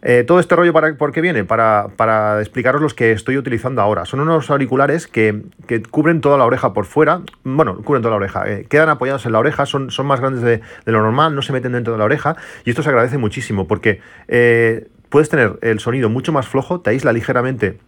Eh, 0.00 0.22
todo 0.24 0.38
este 0.38 0.54
rollo, 0.54 0.72
para, 0.72 0.94
¿por 0.94 1.10
qué 1.10 1.20
viene? 1.20 1.44
Para, 1.44 1.88
para, 1.96 2.38
explicaros 2.40 2.80
los 2.80 2.94
que 2.94 3.10
estoy 3.10 3.36
utilizando 3.36 3.82
ahora. 3.82 4.04
Son 4.04 4.20
unos 4.20 4.48
auriculares 4.48 5.08
que, 5.08 5.42
cubren 5.90 6.20
toda 6.20 6.38
la 6.38 6.44
oreja 6.44 6.72
por 6.72 6.84
fuera. 6.84 7.22
Bueno, 7.42 7.76
cubren 7.82 8.02
toda 8.02 8.12
la 8.12 8.18
oreja. 8.18 8.48
Eh, 8.48 8.66
quedan 8.68 8.90
apoyados 8.90 9.26
en 9.26 9.32
la 9.32 9.40
oreja, 9.40 9.66
son, 9.66 9.90
son 9.90 10.06
más 10.06 10.20
grandes 10.20 10.42
de, 10.42 10.60
lo 10.84 11.02
normal, 11.02 11.34
no 11.34 11.42
se 11.42 11.52
meten 11.52 11.72
dentro 11.72 11.92
de 11.94 11.98
la 11.98 12.04
oreja. 12.04 12.36
Y 12.64 12.70
esto 12.70 12.84
se 12.84 12.90
agradece 12.90 13.18
muchísimo 13.18 13.66
porque 13.66 14.00
eh, 14.28 14.86
puedes 15.08 15.28
tener 15.28 15.58
el 15.62 15.80
sonido 15.80 16.08
mucho 16.08 16.32
más 16.32 16.46
flojo, 16.46 16.80
te 16.80 16.90
aísla 16.90 17.12
ligeramente 17.12 17.78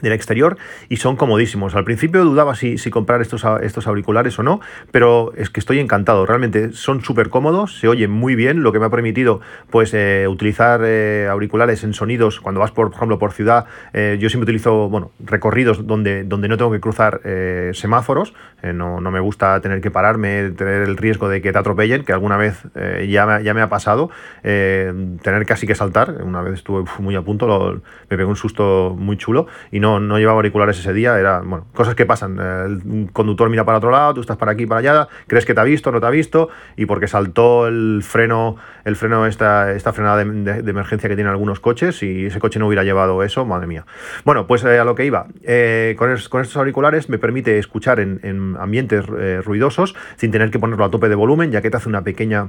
del 0.00 0.12
exterior 0.12 0.56
y 0.88 0.96
son 0.96 1.16
comodísimos. 1.16 1.74
Al 1.74 1.84
principio 1.84 2.24
dudaba 2.24 2.54
si, 2.54 2.76
comprar 2.90 3.20
estos, 3.20 3.44
estos 3.62 3.86
auriculares 3.86 4.38
o 4.38 4.42
no, 4.42 4.60
pero 4.90 5.32
es 5.36 5.50
que 5.50 5.60
estoy 5.60 5.78
encantado. 5.78 6.26
Realmente 6.26 6.72
son 6.72 7.02
súper 7.02 7.28
cómodos, 7.28 7.78
se 7.78 7.88
oyen 7.88 8.10
muy 8.10 8.34
bien, 8.34 8.62
lo 8.62 8.72
que 8.72 8.78
me 8.78 8.86
ha 8.86 8.90
permitido 8.90 9.40
pues 9.70 9.92
eh, 9.94 10.26
utilizar 10.28 10.80
eh, 10.84 11.28
auriculares 11.30 11.84
en 11.84 11.94
sonidos 11.94 12.40
cuando 12.40 12.60
vas 12.60 12.70
por, 12.70 12.92
ejemplo 12.94 13.18
por 13.18 13.32
ciudad. 13.32 13.66
Eh, 13.92 14.18
yo 14.20 14.28
siempre 14.28 14.44
utilizo 14.44 14.88
bueno, 14.88 15.10
recorridos 15.20 15.86
donde, 15.86 16.24
donde 16.24 16.48
no 16.48 16.56
tengo 16.56 16.72
que 16.72 16.80
cruzar 16.80 17.20
semáforos, 17.72 18.34
no, 18.62 19.00
no, 19.00 19.10
me 19.10 19.20
gusta 19.20 19.60
tener 19.60 19.80
que 19.80 19.90
pararme, 19.90 20.50
tener 20.50 20.82
el 20.82 20.96
riesgo 20.96 21.28
de 21.28 21.42
que 21.42 21.52
te 21.52 21.58
atropellen, 21.58 22.04
que 22.04 22.12
alguna 22.12 22.36
vez 22.36 22.62
ya, 23.08 23.26
me, 23.26 23.42
ya 23.42 23.54
me 23.54 23.62
ha 23.62 23.68
pasado, 23.68 24.10
tener 24.42 25.46
casi 25.46 25.66
que 25.66 25.74
saltar. 25.74 26.22
Una 26.22 26.42
vez 26.42 26.54
estuve 26.54 26.84
muy 26.98 27.16
a 27.16 27.22
punto, 27.22 27.80
me 28.08 28.16
pegó 28.16 28.30
un 28.30 28.36
susto 28.36 28.94
muy 28.98 29.16
chulo 29.16 29.46
y 29.70 29.80
no 29.80 29.88
no, 29.96 30.18
llevaba 30.18 30.36
auriculares 30.38 30.78
ese 30.78 30.92
día, 30.92 31.18
era, 31.18 31.40
bueno, 31.40 31.66
cosas 31.74 31.94
que 31.94 32.06
pasan. 32.06 32.38
El 32.38 33.10
conductor 33.12 33.48
mira 33.48 33.64
para 33.64 33.78
otro 33.78 33.90
lado, 33.90 34.14
tú 34.14 34.20
estás 34.20 34.36
para 34.36 34.52
aquí, 34.52 34.66
para 34.66 34.80
allá, 34.80 35.08
crees 35.26 35.44
que 35.46 35.54
te 35.54 35.60
ha 35.60 35.64
visto, 35.64 35.90
no 35.90 36.00
te 36.00 36.06
ha 36.06 36.10
visto, 36.10 36.48
y 36.76 36.86
porque 36.86 37.08
saltó 37.08 37.66
el 37.66 38.02
freno, 38.02 38.56
el 38.84 38.96
freno, 38.96 39.26
esta, 39.26 39.72
esta 39.72 39.92
frenada 39.92 40.24
de, 40.24 40.70
emergencia 40.70 41.08
que 41.08 41.14
tienen 41.14 41.30
algunos 41.30 41.60
coches, 41.60 42.02
y 42.02 42.26
ese 42.26 42.38
coche 42.40 42.58
no 42.58 42.66
hubiera 42.66 42.84
llevado 42.84 43.22
eso, 43.22 43.44
madre 43.44 43.66
mía. 43.66 43.86
Bueno, 44.24 44.46
pues 44.46 44.64
eh, 44.64 44.78
a 44.78 44.84
lo 44.84 44.94
que 44.94 45.04
iba. 45.04 45.26
Eh, 45.42 45.94
con, 45.98 46.10
estos 46.10 46.56
auriculares 46.56 47.08
me 47.08 47.18
permite 47.18 47.58
escuchar 47.58 48.00
en, 48.00 48.47
ambientes 48.56 49.04
eh, 49.18 49.40
ruidosos 49.44 49.94
sin 50.16 50.30
tener 50.30 50.50
que 50.50 50.58
ponerlo 50.58 50.84
a 50.84 50.90
tope 50.90 51.08
de 51.08 51.14
volumen, 51.14 51.50
ya 51.50 51.62
que 51.62 51.70
te 51.70 51.76
hace 51.76 51.88
una 51.88 52.02
pequeña 52.02 52.48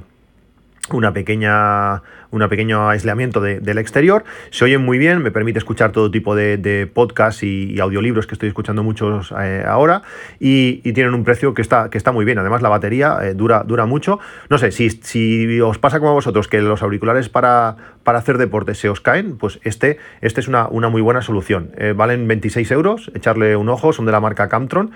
una 0.92 1.12
pequeña 1.12 2.02
un 2.30 2.48
pequeño 2.48 2.88
aislamiento 2.88 3.40
del 3.40 3.78
exterior. 3.78 4.24
Se 4.50 4.64
oyen 4.64 4.82
muy 4.82 4.98
bien, 4.98 5.22
me 5.22 5.30
permite 5.30 5.58
escuchar 5.58 5.92
todo 5.92 6.10
tipo 6.10 6.34
de, 6.34 6.56
de 6.56 6.86
podcasts 6.86 7.42
y, 7.42 7.78
audiolibros 7.80 8.26
que 8.26 8.34
estoy 8.34 8.48
escuchando 8.48 8.82
muchos 8.82 9.32
eh, 9.40 9.64
ahora 9.66 10.02
y, 10.38 10.80
tienen 10.92 11.14
un 11.14 11.24
precio 11.24 11.54
que 11.54 11.62
está, 11.62 11.88
que 11.88 11.98
está 11.98 12.12
muy 12.12 12.24
bien. 12.24 12.38
Además, 12.38 12.62
la 12.62 12.68
batería 12.68 13.18
eh, 13.22 13.34
dura, 13.34 13.62
dura 13.64 13.86
mucho. 13.86 14.18
No 14.48 14.58
sé, 14.58 14.70
si, 14.70 14.90
si 14.90 15.60
os 15.60 15.78
pasa 15.78 15.98
como 15.98 16.10
a 16.10 16.14
vosotros 16.14 16.46
que 16.48 16.60
los 16.60 16.82
auriculares 16.82 17.28
para, 17.28 17.76
para 18.02 18.18
hacer 18.18 18.38
deporte 18.38 18.74
se 18.74 18.88
os 18.88 19.00
caen, 19.00 19.38
pues 19.38 19.60
este, 19.62 19.98
este 20.20 20.40
es 20.40 20.48
una, 20.48 20.68
una 20.68 20.88
muy 20.88 21.00
buena 21.00 21.22
solución. 21.22 21.72
Eh, 21.78 21.94
valen 21.96 22.28
26 22.28 22.70
euros, 22.72 23.10
echarle 23.14 23.56
un 23.56 23.68
ojo, 23.68 23.92
son 23.92 24.06
de 24.06 24.12
la 24.12 24.20
marca 24.20 24.48
Camtron 24.48 24.90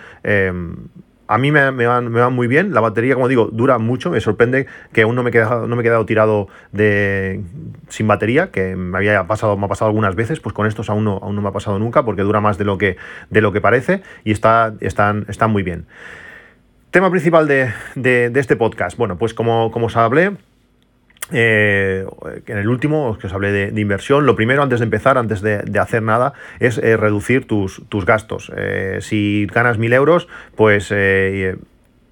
a 1.27 1.39
mí 1.39 1.51
me, 1.51 1.71
van, 1.71 2.33
muy 2.33 2.47
bien. 2.47 2.75
La 2.75 2.81
batería, 2.81 3.15
como 3.15 3.29
digo, 3.29 3.49
dura 3.53 3.79
mucho. 3.79 4.11
Me 4.11 4.21
sorprende 4.21 4.67
que 4.93 5.03
aún 5.03 5.15
no 5.15 5.23
me 5.23 5.31
he 5.31 5.33
quedado, 5.33 5.67
no 5.67 5.77
me 5.77 5.83
he 5.83 5.85
quedado 5.85 6.05
tirado 6.07 6.49
de, 6.73 7.41
sin 7.89 8.07
batería, 8.07 8.51
que 8.51 8.77
me 8.77 8.99
había 8.99 9.27
pasado, 9.27 9.57
me 9.57 9.65
ha 9.65 9.69
pasado 9.69 9.89
algunas 9.89 10.15
veces. 10.17 10.41
Pues 10.41 10.53
con 10.53 10.67
estos 10.67 10.91
aún 10.91 11.05
no, 11.05 11.19
aún 11.23 11.35
no 11.37 11.43
me 11.43 11.49
ha 11.49 11.53
pasado 11.53 11.79
nunca, 11.79 12.05
porque 12.05 12.23
dura 12.23 12.41
más 12.41 12.59
de 12.59 12.65
lo 12.65 12.79
que, 12.79 12.97
de 13.31 13.41
lo 13.41 13.53
que 13.53 13.61
parece 13.61 14.03
y 14.25 14.33
está, 14.33 14.75
están, 14.81 15.25
están 15.29 15.51
muy 15.51 15.63
bien. 15.63 15.87
Tema 16.91 17.11
principal 17.11 17.49
de, 17.49 17.73
este 18.35 18.57
podcast. 18.57 18.97
Bueno, 18.97 19.19
pues 19.19 19.35
como, 19.35 19.73
como 19.73 19.87
os 19.87 19.97
hablé, 19.97 20.37
eh, 21.33 22.07
en 22.47 22.59
el 22.59 22.69
último, 22.69 23.17
que 23.19 23.27
os 23.27 23.33
hablé 23.33 23.51
de, 23.53 23.81
inversión, 23.81 24.27
lo 24.27 24.37
primero 24.37 24.63
antes 24.63 24.81
de 24.81 24.85
empezar, 24.85 25.19
antes 25.19 25.41
de, 25.41 25.79
hacer 25.79 26.03
nada, 26.03 26.35
es 26.61 26.79
eh, 26.79 26.97
reducir 26.97 27.47
tus, 27.47 27.83
tus 27.89 28.05
gastos. 28.05 28.53
Eh, 28.57 28.99
si 29.01 29.47
ganas 29.47 29.79
mil 29.79 29.93
euros, 29.93 30.29
pues 30.57 30.93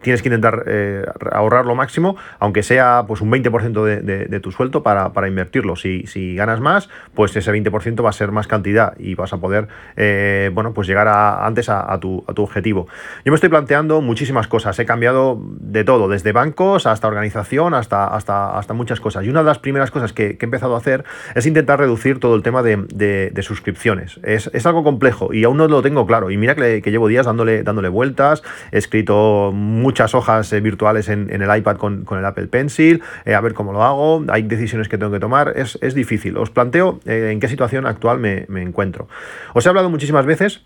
tienes 0.03 0.23
que 0.23 0.29
intentar 0.29 0.65
eh, 0.67 1.05
ahorrar 1.31 1.67
lo 1.67 1.75
máximo, 1.75 2.17
aunque 2.39 2.63
sea 2.63 3.05
pues 3.07 3.21
un 3.21 3.31
20% 3.31 3.83
de, 3.85 4.41
tu 4.41 4.53
sueldo 4.53 4.83
para, 4.83 5.29
invertirlo. 5.29 5.77
Si, 5.77 6.35
ganas 6.35 6.61
más, 6.61 6.89
pues 7.15 7.35
ese 7.37 7.53
20% 7.53 8.05
va 8.05 8.11
a 8.11 8.13
ser 8.13 8.33
más 8.33 8.47
cantidad 8.47 8.95
y 8.99 9.15
vas 9.15 9.33
a 9.33 9.39
poder 9.39 9.69
eh, 9.97 10.51
bueno, 10.53 10.73
pues 10.75 10.89
llegar 10.89 11.09
antes 11.09 11.69
a, 11.69 11.99
tu, 12.01 12.25
objetivo. 12.27 12.89
Yo 13.25 13.31
me 13.33 13.37
estoy 13.37 13.51
planteando 13.51 14.01
muchísimas 14.01 14.49
cosas, 14.49 14.79
he 14.79 14.87
cambiado 14.87 15.41
de 15.61 15.85
todo, 15.85 16.09
desde 16.09 16.33
bancos 16.33 16.87
hasta 16.87 17.07
organización, 17.07 17.75
hasta, 17.75 18.07
hasta, 18.07 18.59
hasta 18.59 18.75
muchas 18.75 19.01
cosas. 19.01 19.25
Y 19.25 19.29
una 19.29 19.41
de 19.41 19.47
las 19.47 19.59
primeras 19.59 19.91
cosas 19.91 20.13
que, 20.13 20.39
he 20.43 20.45
empezado 20.45 20.75
a 20.75 20.79
hacer 20.79 21.05
es 21.35 21.47
intentar 21.47 21.79
reducir 21.79 22.19
todo 22.19 22.35
el 22.35 22.43
tema 22.43 22.63
de, 22.63 23.33
suscripciones. 23.43 24.21
Es, 24.23 24.67
algo 24.67 24.85
complejo 24.85 25.35
y 25.35 25.45
aún 25.45 25.57
no 25.57 25.69
lo 25.69 25.83
tengo 25.83 26.07
claro. 26.07 26.31
Y 26.31 26.37
mira 26.37 26.55
que, 26.55 26.83
que 26.83 26.91
llevo 26.91 27.09
días 27.09 27.27
dándole, 27.27 27.63
dándole 27.63 27.89
vueltas, 27.89 28.43
he 28.71 28.79
escrito 28.79 29.53
muchas 29.93 30.15
hojas 30.15 30.51
eh, 30.55 30.61
virtuales 30.63 31.11
en, 31.11 31.29
el 31.31 31.55
iPad 31.55 31.77
con, 31.77 32.07
el 32.11 32.25
Apple 32.25 32.47
Pencil, 32.47 33.03
eh, 33.27 33.35
a 33.35 33.43
ver 33.43 33.53
cómo 33.53 33.75
lo 33.75 33.83
hago, 33.83 34.25
hay 34.29 34.43
decisiones 34.43 34.89
que 34.89 34.97
tengo 34.97 35.13
que 35.13 35.21
tomar, 35.21 35.53
es, 35.55 35.95
difícil. 35.95 36.39
Os 36.39 36.49
planteo 36.49 36.99
eh, 37.05 37.29
en 37.31 37.41
qué 37.41 37.49
situación 37.49 37.85
actual 37.85 38.19
me, 38.19 38.47
encuentro. 38.63 39.07
Os 39.53 39.67
he 39.67 39.69
hablado 39.69 39.91
muchísimas 39.91 40.25
veces 40.25 40.63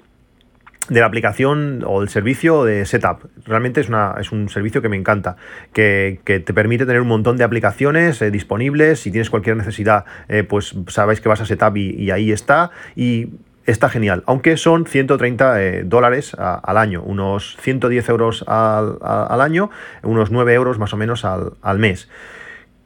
de 0.88 1.00
la 1.00 1.06
aplicación 1.06 1.82
o 1.84 1.98
del 1.98 2.08
servicio 2.08 2.62
de 2.62 2.86
Setup. 2.86 3.24
Realmente 3.44 3.80
es, 3.80 3.88
una, 3.88 4.14
es 4.20 4.30
un 4.30 4.48
servicio 4.48 4.80
que 4.80 4.88
me 4.88 4.96
encanta, 4.96 5.34
que, 5.72 6.20
te 6.24 6.54
permite 6.54 6.86
tener 6.86 7.00
un 7.00 7.08
montón 7.08 7.36
de 7.36 7.42
aplicaciones 7.42 8.20
disponibles. 8.30 9.00
Si 9.00 9.10
tienes 9.10 9.28
cualquier 9.28 9.56
necesidad, 9.56 10.04
pues 10.48 10.76
sabéis 10.86 11.20
que 11.20 11.28
vas 11.28 11.40
a 11.40 11.46
Setup 11.46 11.76
y, 11.76 12.00
y 12.00 12.12
ahí 12.12 12.30
está. 12.30 12.70
Y 12.94 13.30
está 13.66 13.88
genial, 13.88 14.22
aunque 14.26 14.56
son 14.56 14.86
130 14.86 15.62
eh, 15.62 15.82
dólares 15.84 16.34
al 16.38 16.78
año, 16.78 17.02
unos 17.02 17.56
110 17.60 18.08
euros 18.08 18.44
al, 18.46 19.40
año, 19.40 19.70
unos 20.02 20.30
9 20.30 20.54
euros 20.54 20.78
más 20.78 20.92
o 20.92 20.96
menos 20.96 21.24
al, 21.24 21.78
mes. 21.78 22.08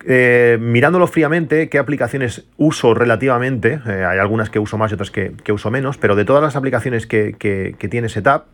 Eh, 0.06 0.56
mirándolo 0.60 1.06
fríamente, 1.06 1.68
qué 1.68 1.78
aplicaciones 1.78 2.46
uso 2.56 2.94
relativamente, 2.94 3.80
eh, 3.86 4.04
hay 4.04 4.18
algunas 4.18 4.48
que 4.48 4.58
uso 4.58 4.78
más 4.78 4.90
y 4.90 4.94
otras 4.94 5.10
que, 5.10 5.34
uso 5.52 5.70
menos, 5.70 5.98
pero 5.98 6.16
de 6.16 6.24
todas 6.24 6.42
las 6.42 6.56
aplicaciones 6.56 7.06
que, 7.06 7.36
que 7.38 7.88
tiene 7.88 8.08
Setup, 8.08 8.44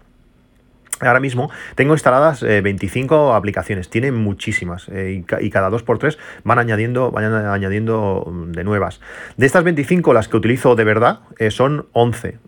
Ahora 1.00 1.20
mismo 1.20 1.50
tengo 1.74 1.94
instaladas 1.94 2.42
25 2.42 3.14
eh, 3.14 3.36
aplicaciones, 3.36 3.90
tiene 3.90 4.12
muchísimas 4.12 4.88
eh, 4.88 5.22
y, 5.40 5.50
cada 5.50 5.70
2x3 5.70 6.16
van 6.44 6.58
añadiendo, 6.58 7.10
van 7.10 7.24
añadiendo 7.34 8.24
mm, 8.26 8.52
de 8.52 8.64
nuevas. 8.64 9.00
De 9.36 9.46
estas 9.46 9.64
25, 9.64 10.14
las 10.14 10.28
que 10.28 10.36
utilizo 10.36 10.74
de 10.74 10.84
verdad 10.84 11.20
eh, 11.38 11.50
son 11.50 11.86
11 11.92 12.38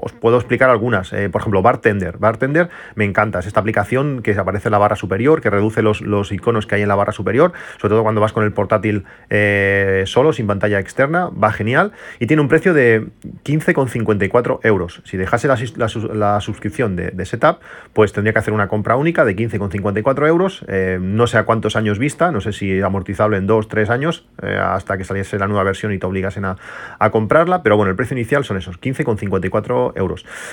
os 0.00 0.12
puedo 0.12 0.36
explicar 0.36 0.70
algunas. 0.70 1.12
Eh, 1.12 1.28
por 1.28 1.40
ejemplo, 1.40 1.62
Bartender. 1.62 2.18
Bartender 2.18 2.68
me 2.94 3.04
encanta. 3.04 3.40
Es 3.40 3.46
esta 3.46 3.60
aplicación 3.60 4.22
que 4.22 4.32
aparece 4.32 4.68
en 4.68 4.72
la 4.72 4.78
barra 4.78 4.96
superior, 4.96 5.40
que 5.40 5.50
reduce 5.50 5.82
los, 5.82 6.32
iconos 6.32 6.66
que 6.66 6.76
hay 6.76 6.82
en 6.82 6.88
la 6.88 6.94
barra 6.94 7.12
superior, 7.12 7.52
sobre 7.78 7.90
todo 7.92 8.02
cuando 8.02 8.20
vas 8.20 8.32
con 8.32 8.44
el 8.44 8.52
portátil 8.52 9.04
eh, 9.30 10.04
solo, 10.06 10.32
sin 10.32 10.46
pantalla 10.46 10.78
externa. 10.78 11.28
Va 11.28 11.52
genial. 11.52 11.92
Y 12.20 12.26
tiene 12.26 12.42
un 12.42 12.48
precio 12.48 12.74
de 12.74 13.06
15,54 13.44 14.60
euros. 14.62 15.02
Si 15.04 15.16
dejase 15.16 15.48
la, 15.48 16.40
suscripción 16.40 16.96
de, 16.96 17.24
Setup, 17.24 17.58
pues 17.92 18.12
tendría 18.12 18.32
que 18.32 18.38
hacer 18.38 18.54
una 18.54 18.68
compra 18.68 18.96
única 18.96 19.24
de 19.24 19.36
15,54 19.36 20.28
euros. 20.28 20.64
Eh, 20.68 20.98
no 21.00 21.26
sé 21.26 21.38
a 21.38 21.44
cuántos 21.44 21.76
años 21.76 21.98
vista, 21.98 22.30
no 22.30 22.40
sé 22.40 22.52
si 22.52 22.80
amortizable 22.80 23.36
en 23.36 23.46
2, 23.46 23.68
3 23.68 23.90
años, 23.90 24.26
hasta 24.40 24.96
que 24.96 25.04
saliese 25.04 25.38
la 25.38 25.46
nueva 25.46 25.64
versión 25.64 25.92
y 25.92 25.98
te 25.98 26.06
obligasen 26.06 26.44
a, 26.44 26.56
a 26.98 27.10
comprarla. 27.10 27.62
Pero 27.62 27.76
bueno, 27.76 27.90
el 27.90 27.96
precio 27.96 28.16
inicial 28.16 28.44
son 28.44 28.56
esos, 28.56 28.80
15,54 28.80 29.68
euros. 29.68 29.87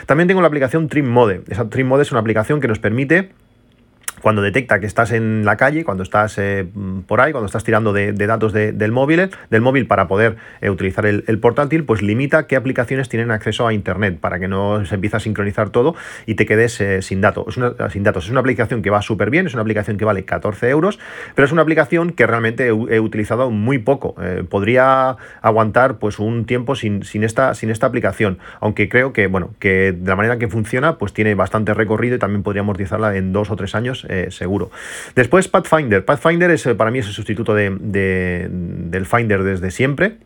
También 0.06 0.28
tengo 0.28 0.42
la 0.42 0.48
aplicación 0.48 0.88
Trim 0.88 1.08
Mode. 1.08 1.42
Esa 1.48 1.70
Trim 1.70 1.88
Mode 1.88 2.04
es 2.04 2.12
una 2.12 2.22
aplicación 2.22 2.62
que 2.62 2.68
nos 2.68 2.80
permite 2.80 3.32
cuando 4.26 4.42
detecta 4.42 4.80
que 4.80 4.88
estás 4.88 5.12
en 5.12 5.46
la 5.46 5.56
calle, 5.56 5.84
cuando 5.84 6.02
estás 6.02 6.40
eh, 6.40 6.66
por 7.06 7.22
ahí, 7.22 7.32
cuando 7.32 7.46
estás 7.46 7.64
tirando 7.64 7.94
de, 7.94 8.12
datos 8.12 8.54
del 8.54 8.92
móvil, 8.92 9.30
del 9.52 9.62
móvil 9.62 9.86
para 9.86 10.08
poder 10.08 10.38
eh, 10.62 10.72
utilizar 10.72 11.06
el, 11.06 11.40
portátil, 11.40 11.84
pues 11.84 12.02
limita 12.02 12.48
qué 12.48 12.56
aplicaciones 12.56 13.08
tienen 13.08 13.30
acceso 13.30 13.68
a 13.68 13.74
internet 13.74 14.18
para 14.20 14.40
que 14.40 14.48
no 14.48 14.84
se 14.84 14.96
empiece 14.96 15.18
a 15.18 15.20
sincronizar 15.20 15.70
todo 15.70 15.94
y 16.26 16.34
te 16.34 16.48
quedes 16.48 16.82
eh, 16.82 17.04
sin 17.04 17.22
datos. 17.22 17.50
Es 17.50 17.58
una, 17.58 17.76
sin 17.92 18.02
datos. 18.02 18.26
Es 18.26 18.32
una 18.32 18.40
aplicación 18.40 18.82
que 18.82 18.90
va 18.90 19.04
súper 19.04 19.30
bien, 19.30 19.46
es 19.46 19.54
una 19.54 19.62
aplicación 19.62 19.96
que 19.96 20.06
vale 20.06 20.26
14 20.26 20.72
euros, 20.72 20.98
pero 21.36 21.46
es 21.46 21.52
una 21.52 21.62
aplicación 21.62 22.10
que 22.12 22.26
realmente 22.26 22.66
he, 22.70 23.00
utilizado 23.00 23.52
muy 23.52 23.78
poco. 23.78 24.16
podría 24.50 25.18
aguantar 25.44 26.00
pues 26.00 26.18
un 26.18 26.46
tiempo 26.48 26.74
sin, 26.76 27.04
esta, 27.22 27.54
sin 27.54 27.70
esta 27.70 27.86
aplicación, 27.86 28.40
aunque 28.60 28.90
creo 28.90 29.14
que 29.14 29.28
bueno 29.28 29.54
que 29.60 29.92
de 29.92 30.10
la 30.10 30.16
manera 30.16 30.40
que 30.40 30.48
funciona 30.48 30.98
pues 30.98 31.14
tiene 31.14 31.36
bastante 31.36 31.76
recorrido 31.76 32.16
y 32.16 32.20
también 32.20 32.42
podría 32.42 32.62
amortizarla 32.62 33.16
en 33.18 33.32
dos 33.32 33.52
o 33.52 33.56
tres 33.56 33.76
años 33.76 34.08
eh, 34.16 34.32
seguro. 34.32 34.72
Después 35.16 35.48
Pathfinder. 35.48 36.04
Pathfinder 36.04 36.52
es, 36.52 36.66
eh, 36.66 36.76
para 36.76 36.92
mí 36.92 37.00
es 37.00 37.08
el 37.08 37.14
sustituto 37.14 37.54
de, 37.54 38.48
del 38.50 39.06
Finder 39.06 39.44
desde 39.44 39.72
siempre 39.72 40.18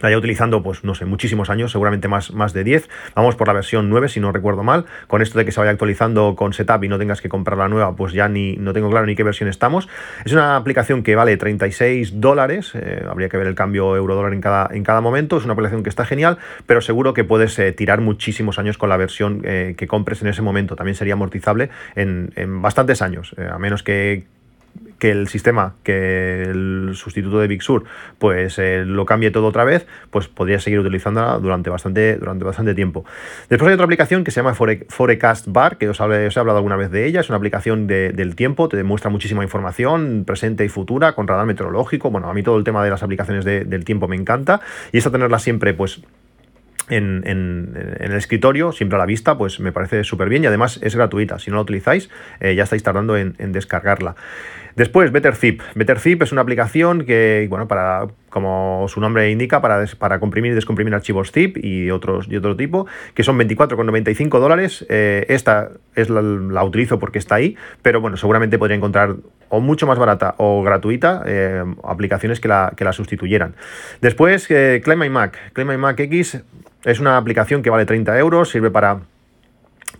la 0.00 0.08
llevo 0.08 0.20
utilizando, 0.20 0.62
pues 0.62 0.84
no 0.84 0.94
sé, 0.94 1.04
muchísimos 1.04 1.50
años, 1.50 1.72
seguramente 1.72 2.08
más, 2.08 2.32
más 2.32 2.52
de 2.52 2.64
10. 2.64 2.88
Vamos 3.14 3.36
por 3.36 3.48
la 3.48 3.54
versión 3.54 3.88
9, 3.88 4.08
si 4.08 4.20
no 4.20 4.32
recuerdo 4.32 4.62
mal. 4.62 4.84
Con 5.06 5.22
esto 5.22 5.38
de 5.38 5.44
que 5.44 5.52
se 5.52 5.60
vaya 5.60 5.72
actualizando 5.72 6.34
con 6.36 6.52
Setup 6.52 6.82
y 6.84 6.88
no 6.88 6.98
tengas 6.98 7.20
que 7.20 7.28
comprar 7.28 7.58
la 7.58 7.68
nueva, 7.68 7.94
pues 7.96 8.12
ya 8.12 8.28
ni 8.28 8.56
no 8.56 8.72
tengo 8.72 8.90
claro 8.90 9.06
ni 9.06 9.14
qué 9.14 9.22
versión 9.22 9.48
estamos. 9.48 9.88
Es 10.24 10.32
una 10.32 10.56
aplicación 10.56 11.02
que 11.02 11.14
vale 11.16 11.36
36 11.36 12.20
dólares, 12.20 12.72
eh, 12.74 13.04
habría 13.08 13.28
que 13.28 13.36
ver 13.36 13.46
el 13.46 13.54
cambio 13.54 13.96
euro-dólar 13.96 14.32
en 14.32 14.40
cada, 14.40 14.68
en 14.72 14.84
cada 14.84 15.00
momento. 15.00 15.36
Es 15.36 15.44
una 15.44 15.52
aplicación 15.52 15.82
que 15.82 15.90
está 15.90 16.04
genial, 16.04 16.38
pero 16.66 16.80
seguro 16.80 17.14
que 17.14 17.24
puedes 17.24 17.60
tirar 17.76 18.00
muchísimos 18.00 18.58
años 18.58 18.78
con 18.78 18.88
la 18.88 18.96
versión 18.96 19.42
que 19.42 19.86
compres 19.86 20.22
en 20.22 20.28
ese 20.28 20.42
momento. 20.42 20.76
También 20.76 20.94
sería 20.94 21.14
amortizable 21.14 21.70
en, 21.94 22.32
en 22.36 22.62
bastantes 22.62 23.02
años, 23.02 23.34
a 23.38 23.58
menos 23.58 23.82
que 23.82 24.24
que 25.00 25.10
el 25.10 25.26
sistema, 25.26 25.74
que 25.82 26.42
el 26.42 26.90
sustituto 26.94 27.40
de 27.40 27.48
Big 27.48 27.62
Sur, 27.62 27.84
pues 28.18 28.58
eh, 28.60 28.84
lo 28.86 29.04
cambie 29.06 29.32
todo 29.32 29.48
otra 29.48 29.64
vez, 29.64 29.86
pues 30.10 30.28
podría 30.28 30.60
seguir 30.60 30.78
utilizándola 30.78 31.38
durante 31.38 31.70
bastante, 31.70 32.16
durante 32.16 32.44
bastante 32.44 32.74
tiempo. 32.74 33.04
Después 33.48 33.68
hay 33.68 33.74
otra 33.74 33.86
aplicación 33.86 34.22
que 34.22 34.30
se 34.30 34.40
llama 34.42 34.54
Forecast 34.54 35.46
Bar, 35.48 35.78
que 35.78 35.88
os, 35.88 35.98
he 35.98 36.38
hablado 36.38 36.58
alguna 36.58 36.76
vez 36.76 36.92
de 36.92 37.06
ella, 37.06 37.20
es 37.20 37.28
una 37.28 37.38
aplicación 37.38 37.88
del 37.88 38.36
tiempo, 38.36 38.68
te 38.68 38.76
demuestra 38.76 39.10
muchísima 39.10 39.42
información 39.42 40.24
presente 40.26 40.64
y 40.64 40.68
futura, 40.68 41.14
con 41.14 41.26
radar 41.26 41.46
meteorológico, 41.46 42.10
bueno, 42.10 42.28
a 42.28 42.34
mí 42.34 42.42
todo 42.42 42.58
el 42.58 42.64
tema 42.64 42.84
de 42.84 42.90
las 42.90 43.02
aplicaciones 43.02 43.44
del 43.44 43.84
tiempo 43.84 44.06
me 44.06 44.16
encanta, 44.16 44.60
y 44.92 44.98
esta 44.98 45.10
tenerla 45.10 45.38
siempre, 45.38 45.74
pues 45.74 46.02
en, 46.90 47.96
el 48.00 48.12
escritorio, 48.12 48.72
siempre 48.72 48.96
a 48.96 48.98
la 48.98 49.06
vista, 49.06 49.38
pues 49.38 49.60
me 49.60 49.72
parece 49.72 50.04
súper 50.04 50.28
bien 50.28 50.44
y 50.44 50.46
además 50.46 50.78
es 50.82 50.94
gratuita. 50.96 51.38
Si 51.38 51.50
no 51.50 51.56
la 51.56 51.62
utilizáis, 51.62 52.10
eh, 52.40 52.54
ya 52.54 52.64
estáis 52.64 52.82
tardando 52.82 53.16
en, 53.16 53.34
descargarla. 53.52 54.16
Después, 54.76 55.10
BetterZip. 55.12 55.62
BetterZip 55.74 56.22
es 56.22 56.32
una 56.32 56.42
aplicación 56.42 57.04
que, 57.04 57.46
bueno, 57.50 57.66
para, 57.68 58.06
como 58.30 58.86
su 58.88 59.00
nombre 59.00 59.30
indica, 59.30 59.60
para, 59.60 59.84
para 59.98 60.18
comprimir 60.20 60.52
y 60.52 60.54
descomprimir 60.54 60.94
archivos 60.94 61.32
zip 61.32 61.58
y 61.62 61.90
otros 61.90 62.26
y 62.30 62.36
otro 62.36 62.56
tipo, 62.56 62.86
que 63.14 63.22
son 63.22 63.38
24,95 63.38 64.38
dólares. 64.38 64.86
Eh, 64.88 65.26
esta 65.28 65.70
es 65.94 66.08
la, 66.08 66.64
utilizo 66.64 66.98
porque 66.98 67.18
está 67.18 67.34
ahí, 67.34 67.56
pero 67.82 68.00
bueno, 68.00 68.16
seguramente 68.16 68.58
podría 68.58 68.76
encontrar 68.76 69.16
o 69.48 69.60
mucho 69.60 69.86
más 69.86 69.98
barata 69.98 70.34
o 70.38 70.62
gratuita 70.62 71.22
eh, 71.26 71.64
aplicaciones 71.84 72.40
que 72.40 72.48
la, 72.48 72.72
que 72.76 72.84
la 72.84 72.92
sustituyeran. 72.92 73.54
Después, 74.00 74.46
Claim 74.46 74.98
My 74.98 75.10
Mac. 75.10 75.52
Claim 75.52 75.68
My 75.68 75.76
Mac 75.76 75.98
X 75.98 76.40
es 76.84 77.00
una 77.00 77.16
aplicación 77.16 77.62
que 77.62 77.70
vale 77.70 77.84
30 77.84 78.18
euros, 78.18 78.50
sirve 78.50 78.70
para 78.70 79.00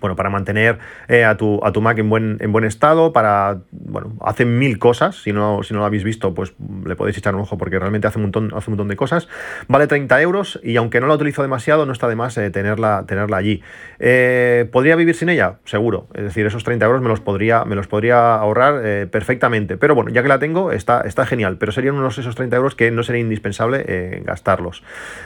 bueno, 0.00 0.16
para 0.16 0.30
mantener 0.30 0.78
eh, 1.08 1.24
a, 1.24 1.36
tu, 1.36 1.60
a 1.64 1.72
tu 1.72 1.80
Mac 1.80 1.98
en 1.98 2.08
buen, 2.08 2.38
en 2.40 2.52
buen 2.52 2.64
estado, 2.64 3.12
para, 3.12 3.58
bueno, 3.70 4.14
hace 4.20 4.44
mil 4.44 4.78
cosas, 4.78 5.16
si 5.16 5.32
no, 5.32 5.62
si 5.62 5.74
no 5.74 5.80
lo 5.80 5.86
habéis 5.86 6.04
visto, 6.04 6.34
pues 6.34 6.54
le 6.84 6.96
podéis 6.96 7.18
echar 7.18 7.34
un 7.34 7.42
ojo 7.42 7.58
porque 7.58 7.78
realmente 7.78 8.06
hace 8.06 8.18
un 8.18 8.24
montón, 8.24 8.52
hace 8.54 8.70
un 8.70 8.76
montón 8.76 8.88
de 8.88 8.96
cosas. 8.96 9.28
Vale 9.68 9.86
30 9.86 10.20
euros 10.22 10.60
y 10.62 10.76
aunque 10.76 11.00
no 11.00 11.06
la 11.06 11.14
utilizo 11.14 11.42
demasiado, 11.42 11.86
no 11.86 11.92
está 11.92 12.08
de 12.08 12.16
más 12.16 12.36
eh, 12.38 12.50
tenerla, 12.50 13.04
tenerla 13.06 13.36
allí. 13.36 13.62
Eh, 13.98 14.68
¿Podría 14.70 14.96
vivir 14.96 15.14
sin 15.14 15.28
ella? 15.28 15.56
Seguro, 15.64 16.08
es 16.14 16.22
decir, 16.22 16.46
esos 16.46 16.64
30 16.64 16.86
euros 16.86 17.02
me 17.02 17.08
los 17.08 17.20
podría, 17.20 17.64
me 17.64 17.74
los 17.74 17.86
podría 17.86 18.36
ahorrar 18.36 19.08
perfectamente, 19.10 19.76
pero 19.76 19.94
bueno, 19.94 20.10
ya 20.10 20.22
que 20.22 20.28
la 20.28 20.38
tengo, 20.38 20.72
está, 20.72 21.02
está 21.02 21.26
genial, 21.26 21.56
pero 21.58 21.72
serían 21.72 21.94
unos 21.96 22.18
esos 22.18 22.34
30 22.34 22.56
euros 22.56 22.74
que 22.74 22.90
no 22.90 23.02
sería 23.02 23.20
indispensable 23.20 24.22
gastarlos. 24.24 24.82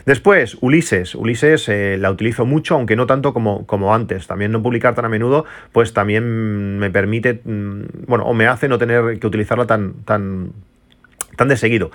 Después, 0.07 0.57
Ulises, 0.61 1.15
Ulises 1.15 1.69
la 1.69 2.11
utilizo 2.11 2.47
mucho, 2.47 2.75
aunque 2.75 2.97
no 2.97 3.07
tanto 3.07 3.33
como, 3.33 3.67
como 3.67 3.95
antes, 3.95 4.27
también 4.27 4.54
no 4.55 4.63
publicar 4.63 4.95
tan 4.95 5.05
a 5.05 5.09
menudo, 5.11 5.45
pues 5.73 5.93
también 5.93 6.79
me 6.79 6.91
permite, 6.91 7.43
mm, 7.45 8.07
bueno, 8.07 8.25
o 8.25 8.33
me 8.33 8.47
hace 8.47 8.69
no 8.69 8.79
tener 8.79 9.19
que 9.19 9.27
utilizarla 9.27 9.67
tan, 9.67 10.05
tan, 10.05 10.53
tan 11.37 11.49
de 11.49 11.57
seguido. 11.59 11.91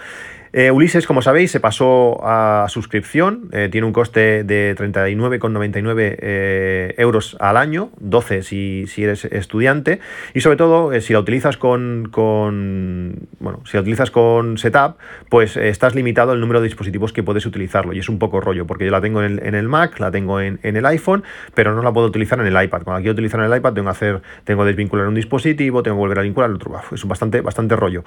Eh, 0.51 0.71
Ulises, 0.71 1.05
como 1.05 1.21
sabéis, 1.21 1.51
se 1.51 1.59
pasó 1.59 2.19
a 2.23 2.65
suscripción, 2.69 3.49
eh, 3.51 3.69
tiene 3.71 3.85
un 3.85 3.93
coste 3.93 4.43
de 4.43 4.75
39,99 4.75 6.17
eh, 6.19 6.95
euros 6.97 7.37
al 7.39 7.55
año, 7.55 7.91
12 7.99 8.41
si, 8.41 8.85
si 8.87 9.03
eres 9.03 9.25
estudiante, 9.25 9.99
y 10.33 10.41
sobre 10.41 10.57
todo 10.57 10.99
si 11.01 11.13
la 11.13 11.19
utilizas 11.19 11.57
con, 11.57 12.09
con, 12.11 13.27
bueno, 13.39 13.61
si 13.65 13.77
la 13.77 13.81
utilizas 13.81 14.09
con 14.09 14.57
Setup, 14.57 14.95
pues 15.29 15.55
estás 15.55 15.93
limitado 15.93 16.31
al 16.31 16.39
número 16.39 16.61
de 16.61 16.65
dispositivos 16.65 17.13
que 17.13 17.21
puedes 17.21 17.45
utilizarlo, 17.45 17.93
y 17.93 17.99
es 17.99 18.09
un 18.09 18.17
poco 18.17 18.41
rollo, 18.41 18.65
porque 18.65 18.85
yo 18.85 18.91
la 18.91 19.01
tengo 19.01 19.21
en 19.21 19.39
el, 19.55 19.67
Mac, 19.67 19.99
la 19.99 20.09
tengo 20.09 20.41
en, 20.41 20.59
el 20.63 20.85
iPhone, 20.87 21.23
pero 21.53 21.75
no 21.75 21.83
la 21.83 21.93
puedo 21.93 22.07
utilizar 22.07 22.39
en 22.39 22.47
el 22.47 22.63
iPad. 22.63 22.81
Cuando 22.83 23.01
quiero 23.01 23.13
utilizar 23.13 23.39
en 23.39 23.51
el 23.51 23.57
iPad 23.57 23.73
tengo 23.73 23.85
que 23.85 23.91
hacer, 23.91 24.21
tengo 24.45 24.65
desvincular 24.65 25.07
un 25.07 25.13
dispositivo, 25.13 25.83
tengo 25.83 25.97
que 25.97 25.99
volver 25.99 26.19
a 26.19 26.21
vincular 26.23 26.49
el 26.49 26.55
otro, 26.55 26.73
es 26.91 27.05
bastante, 27.05 27.41
bastante 27.41 27.75
rollo. 27.75 28.03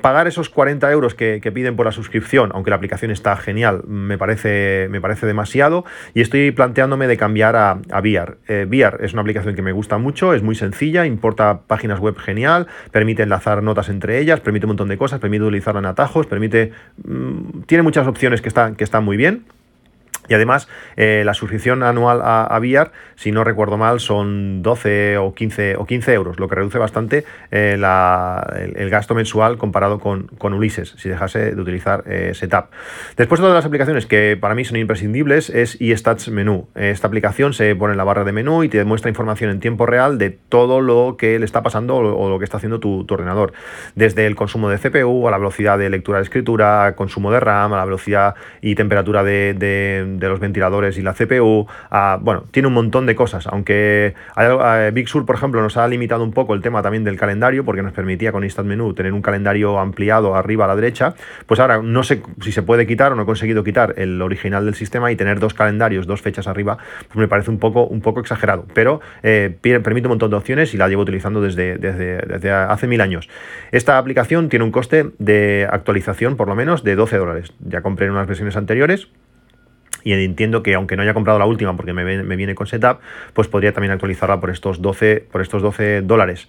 pagar 0.00 0.26
esos 0.28 0.48
40 0.48 0.90
euros 0.90 1.14
que 1.14 1.41
que 1.42 1.52
piden 1.52 1.76
por 1.76 1.84
la 1.84 1.92
suscripción, 1.92 2.50
aunque 2.54 2.70
la 2.70 2.76
aplicación 2.76 3.10
está 3.10 3.36
genial, 3.36 3.82
me 3.86 4.16
parece, 4.16 4.88
me 4.90 5.00
parece 5.00 5.26
demasiado 5.26 5.84
y 6.14 6.22
estoy 6.22 6.50
planteándome 6.52 7.06
de 7.06 7.18
cambiar 7.18 7.56
a, 7.56 7.72
a 7.90 8.00
VR. 8.00 8.38
Eh, 8.48 8.66
VR 8.66 9.04
es 9.04 9.12
una 9.12 9.20
aplicación 9.20 9.54
que 9.54 9.60
me 9.60 9.72
gusta 9.72 9.98
mucho, 9.98 10.32
es 10.32 10.42
muy 10.42 10.54
sencilla, 10.54 11.04
importa 11.04 11.60
páginas 11.66 12.00
web 12.00 12.16
genial, 12.16 12.66
permite 12.90 13.24
enlazar 13.24 13.62
notas 13.62 13.90
entre 13.90 14.18
ellas, 14.18 14.40
permite 14.40 14.64
un 14.64 14.70
montón 14.70 14.88
de 14.88 14.96
cosas, 14.96 15.20
permite 15.20 15.44
utilizarla 15.44 15.80
en 15.80 15.86
atajos, 15.86 16.26
permite... 16.26 16.72
Mm, 17.04 17.62
tiene 17.66 17.82
muchas 17.82 18.06
opciones 18.06 18.40
que 18.40 18.48
están, 18.48 18.76
que 18.76 18.84
están 18.84 19.04
muy 19.04 19.16
bien. 19.16 19.44
Y 20.28 20.34
además, 20.34 20.68
eh, 20.96 21.22
la 21.26 21.34
suscripción 21.34 21.82
anual 21.82 22.20
a, 22.22 22.44
a 22.44 22.60
si 23.16 23.32
no 23.32 23.44
recuerdo 23.44 23.76
mal, 23.76 24.00
son 24.00 24.62
12 24.62 25.18
o 25.18 25.34
15, 25.34 25.76
o 25.76 25.84
15 25.84 26.12
euros, 26.12 26.38
lo 26.38 26.48
que 26.48 26.54
reduce 26.54 26.78
bastante 26.78 27.24
eh, 27.50 27.74
el, 27.74 28.90
gasto 28.90 29.14
mensual 29.14 29.58
comparado 29.58 29.98
con, 29.98 30.28
con, 30.38 30.54
Ulises, 30.54 30.94
si 30.96 31.08
dejase 31.08 31.54
de 31.54 31.60
utilizar 31.60 32.04
eh, 32.06 32.32
Setup. 32.34 32.66
Después, 33.16 33.40
otra 33.40 33.50
de 33.50 33.56
las 33.56 33.64
aplicaciones 33.64 34.06
que 34.06 34.36
para 34.40 34.54
mí 34.54 34.64
son 34.64 34.76
imprescindibles 34.76 35.50
es 35.50 35.76
eStats 35.80 36.28
Menú. 36.28 36.68
Esta 36.74 37.08
aplicación 37.08 37.52
se 37.52 37.74
pone 37.74 37.92
en 37.92 37.98
la 37.98 38.04
barra 38.04 38.24
de 38.24 38.32
menú 38.32 38.62
y 38.62 38.68
te 38.68 38.84
muestra 38.84 39.08
información 39.08 39.50
en 39.50 39.60
tiempo 39.60 39.86
real 39.86 40.18
de 40.18 40.30
todo 40.30 40.80
lo 40.80 41.16
que 41.18 41.38
le 41.38 41.44
está 41.44 41.62
pasando 41.62 41.96
o, 41.96 42.30
lo 42.30 42.38
que 42.38 42.44
está 42.44 42.58
haciendo 42.58 42.80
tu, 42.80 43.06
ordenador. 43.10 43.52
Desde 43.94 44.26
el 44.26 44.36
consumo 44.36 44.68
de 44.68 44.78
CPU, 44.78 45.26
a 45.26 45.30
la 45.30 45.38
velocidad 45.38 45.78
de 45.78 45.90
lectura 45.90 46.18
de 46.18 46.24
escritura, 46.24 46.94
consumo 46.96 47.32
de 47.32 47.40
RAM, 47.40 47.72
a 47.72 47.76
la 47.76 47.84
velocidad 47.84 48.34
y 48.60 48.74
temperatura 48.74 49.24
de 49.24 49.54
los 50.20 50.40
ventiladores 50.40 50.98
y 50.98 51.02
la 51.02 51.14
CPU. 51.14 51.66
bueno, 52.20 52.44
tiene 52.50 52.68
un 52.68 52.74
montón 52.74 53.06
de 53.06 53.14
cosas, 53.14 53.46
aunque 53.46 54.14
Big 54.92 55.08
Sur, 55.08 55.26
por 55.26 55.36
ejemplo, 55.36 55.62
nos 55.62 55.76
ha 55.76 55.86
limitado 55.88 56.24
un 56.24 56.32
poco 56.32 56.54
el 56.54 56.62
tema 56.62 56.82
también 56.82 57.04
del 57.04 57.16
calendario, 57.16 57.64
porque 57.64 57.82
nos 57.82 57.92
permitía 57.92 58.32
con 58.32 58.44
Instant 58.44 58.68
Menu 58.68 58.94
tener 58.94 59.12
un 59.12 59.22
calendario 59.22 59.78
ampliado 59.78 60.34
arriba 60.34 60.64
a 60.64 60.68
la 60.68 60.76
derecha. 60.76 61.14
Pues 61.46 61.60
ahora 61.60 61.80
no 61.82 62.02
sé 62.02 62.22
si 62.40 62.52
se 62.52 62.62
puede 62.62 62.86
quitar 62.86 63.12
o 63.12 63.14
no 63.14 63.22
he 63.22 63.26
conseguido 63.26 63.64
quitar 63.64 63.94
el 63.96 64.20
original 64.22 64.64
del 64.64 64.74
sistema 64.74 65.10
y 65.12 65.16
tener 65.16 65.40
dos 65.40 65.54
calendarios, 65.54 66.06
dos 66.06 66.22
fechas 66.22 66.46
arriba, 66.46 66.78
pues 67.08 67.16
me 67.16 67.28
parece 67.28 67.50
un 67.50 67.58
poco, 67.58 67.84
un 67.86 68.00
poco 68.00 68.20
exagerado. 68.20 68.66
Pero 68.74 69.00
eh, 69.22 69.56
permite 69.62 70.06
un 70.06 70.12
montón 70.12 70.30
de 70.30 70.36
opciones 70.36 70.74
y 70.74 70.76
la 70.76 70.88
llevo 70.88 71.02
utilizando 71.02 71.40
desde, 71.40 71.76
desde, 71.78 72.18
desde 72.18 72.50
hace 72.50 72.86
mil 72.86 73.00
años. 73.00 73.28
Esta 73.70 73.98
aplicación 73.98 74.48
tiene 74.48 74.64
un 74.64 74.72
coste 74.72 75.10
de 75.18 75.68
actualización, 75.70 76.36
por 76.36 76.48
lo 76.48 76.54
menos, 76.54 76.84
de 76.84 76.96
12 76.96 77.16
dólares. 77.16 77.52
Ya 77.60 77.82
compré 77.82 78.06
en 78.06 78.12
unas 78.12 78.26
versiones 78.26 78.56
anteriores 78.56 79.08
y 80.04 80.12
entiendo 80.12 80.62
que 80.62 80.74
aunque 80.74 80.96
no 80.96 81.02
haya 81.02 81.14
comprado 81.14 81.38
la 81.38 81.46
última 81.46 81.76
porque 81.76 81.92
me, 81.92 82.22
me 82.22 82.36
viene 82.36 82.54
con 82.54 82.66
setup, 82.66 82.98
pues 83.32 83.48
podría 83.48 83.72
también 83.72 83.92
actualizarla 83.92 84.40
por 84.40 84.50
estos 84.50 84.82
12, 84.82 85.24
por 85.30 85.40
estos 85.40 85.62
12 85.62 86.02
dólares. 86.02 86.48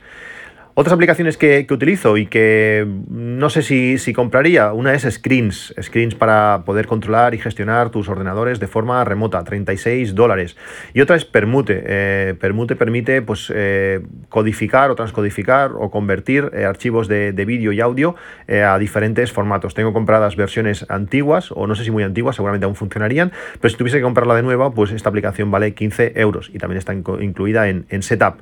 Otras 0.75 0.93
aplicaciones 0.93 1.37
que, 1.37 1.67
utilizo 1.69 2.17
y 2.17 2.25
que 2.25 2.87
no 3.07 3.51
sé 3.51 3.61
si, 3.61 3.99
si, 3.99 4.11
compraría, 4.11 4.73
una 4.73 4.95
es 4.95 5.03
Screens, 5.03 5.71
Screens 5.79 6.15
para 6.15 6.63
poder 6.65 6.87
controlar 6.87 7.35
y 7.35 7.37
gestionar 7.37 7.91
tus 7.91 8.09
ordenadores 8.09 8.59
de 8.59 8.65
forma 8.65 9.03
remota, 9.03 9.43
36 9.43 10.15
dólares. 10.15 10.57
Y 10.95 11.01
otra 11.01 11.15
es 11.15 11.25
Permute, 11.25 11.83
eh, 11.85 12.33
Permute 12.39 12.75
permite 12.75 13.21
pues, 13.21 13.53
eh, 13.53 14.01
codificar 14.29 14.89
o 14.89 14.95
transcodificar 14.95 15.73
o 15.77 15.91
convertir 15.91 16.49
eh, 16.53 16.65
archivos 16.65 17.07
de, 17.07 17.31
vídeo 17.43 17.71
y 17.71 17.81
audio 17.81 18.15
a 18.47 18.79
diferentes 18.79 19.31
formatos. 19.31 19.73
Tengo 19.73 19.91
compradas 19.91 20.37
versiones 20.37 20.85
antiguas 20.89 21.51
o 21.51 21.67
no 21.67 21.75
sé 21.75 21.83
si 21.83 21.91
muy 21.91 22.03
antiguas, 22.03 22.37
seguramente 22.37 22.65
aún 22.65 22.75
funcionarían, 22.75 23.33
pero 23.59 23.69
si 23.69 23.75
tuviese 23.75 23.97
que 23.97 24.03
comprarla 24.03 24.33
de 24.33 24.43
nuevo, 24.43 24.73
pues 24.73 24.91
esta 24.91 25.09
aplicación 25.09 25.51
vale 25.51 25.73
15 25.73 26.13
euros 26.15 26.49
y 26.53 26.57
también 26.57 26.77
está 26.77 26.93
incluida 26.93 27.67
en, 27.67 27.85
en 27.89 28.01
Setup. 28.01 28.35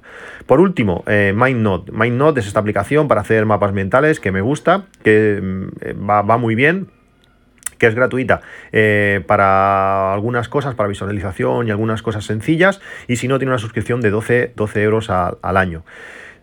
Por 0.46 0.62
último, 0.62 1.04
MindNote. 1.08 1.92
MindNote 1.92 2.21
es 2.30 2.48
esta 2.48 2.60
aplicación 2.60 3.08
para 3.08 3.22
hacer 3.22 3.46
mapas 3.46 3.74
mentales 3.74 4.20
que 4.20 4.32
me 4.32 4.42
gusta, 4.42 4.86
que 5.04 5.40
mm, 5.42 6.10
va, 6.10 6.38
muy 6.38 6.56
bien 6.56 6.88
que 7.78 7.88
es 7.88 7.96
gratuita 7.96 8.42
eh, 8.72 9.24
para 9.26 10.14
algunas 10.14 10.48
cosas, 10.48 10.76
para 10.76 10.88
visualización 10.88 11.68
y 11.68 11.72
algunas 11.72 12.04
cosas 12.04 12.24
sencillas, 12.26 12.80
y 13.08 13.16
si 13.16 13.28
no, 13.28 13.40
tiene 13.40 13.50
una 13.52 13.58
suscripción 13.58 14.02
de 14.02 14.12
12, 14.12 14.54
12 14.56 14.84
euros 14.84 15.10
al 15.10 15.58
año. 15.58 15.84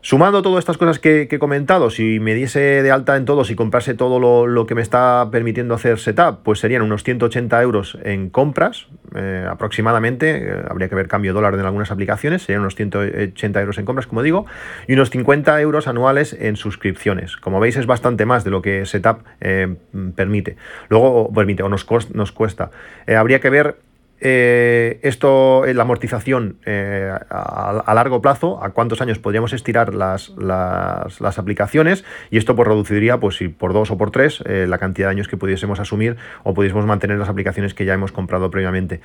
Sumando 0.00 0.42
todas 0.42 0.60
estas 0.60 0.78
cosas 0.78 1.00
que, 1.00 1.22
he 1.22 1.38
comentado, 1.38 1.90
si 1.90 2.20
me 2.20 2.34
diese 2.34 2.60
de 2.82 2.90
alta 2.92 3.16
en 3.16 3.24
todos 3.24 3.50
y 3.50 3.56
comprase 3.56 3.94
todo 3.94 4.46
lo, 4.46 4.66
que 4.66 4.76
me 4.76 4.80
está 4.80 5.28
permitiendo 5.32 5.74
hacer 5.74 5.98
Setup, 5.98 6.38
pues 6.44 6.60
serían 6.60 6.82
unos 6.82 7.02
180 7.02 7.60
euros 7.62 7.98
en 8.04 8.30
compras 8.30 8.86
eh, 9.16 9.44
aproximadamente. 9.50 10.36
Eh, 10.36 10.62
habría 10.70 10.88
que 10.88 10.94
ver 10.94 11.08
cambio 11.08 11.34
dólar 11.34 11.54
en 11.54 11.60
algunas 11.60 11.90
aplicaciones, 11.90 12.42
serían 12.42 12.60
unos 12.60 12.76
180 12.76 13.60
euros 13.60 13.78
en 13.78 13.84
compras, 13.84 14.06
como 14.06 14.22
digo, 14.22 14.46
y 14.86 14.92
unos 14.92 15.10
50 15.10 15.60
euros 15.60 15.88
anuales 15.88 16.32
en 16.38 16.54
suscripciones. 16.56 17.36
Como 17.36 17.58
veis, 17.58 17.76
es 17.76 17.86
bastante 17.86 18.24
más 18.24 18.44
de 18.44 18.50
lo 18.50 18.62
que 18.62 18.86
Setup 18.86 19.24
eh, 19.40 19.74
permite. 20.14 20.56
Luego, 20.88 21.32
permite 21.32 21.64
o 21.64 21.68
nos, 21.68 21.86
nos 22.14 22.30
cuesta. 22.30 22.70
habría 23.08 23.40
que 23.40 23.50
ver 23.50 23.87
eh, 24.20 24.98
esto, 25.02 25.64
la 25.66 25.82
amortización 25.82 26.58
eh, 26.66 27.12
a, 27.30 27.94
largo 27.94 28.20
plazo, 28.20 28.62
a 28.62 28.70
cuántos 28.70 29.00
años 29.00 29.18
podríamos 29.18 29.52
estirar 29.52 29.94
las, 29.94 30.30
las, 30.38 31.38
aplicaciones 31.38 32.04
y 32.30 32.38
esto 32.38 32.56
pues 32.56 32.66
reduciría 32.66 33.18
pues 33.18 33.36
si 33.36 33.48
por 33.48 33.72
dos 33.72 33.90
o 33.92 33.98
por 33.98 34.10
tres 34.10 34.42
eh, 34.44 34.66
la 34.68 34.78
cantidad 34.78 35.08
de 35.08 35.12
años 35.12 35.28
que 35.28 35.36
pudiésemos 35.36 35.78
asumir 35.78 36.16
o 36.42 36.52
pudiésemos 36.52 36.84
mantener 36.84 37.18
las 37.18 37.28
aplicaciones 37.28 37.74
que 37.74 37.84
ya 37.84 37.94
hemos 37.94 38.10
comprado 38.10 38.50
previamente. 38.50 39.00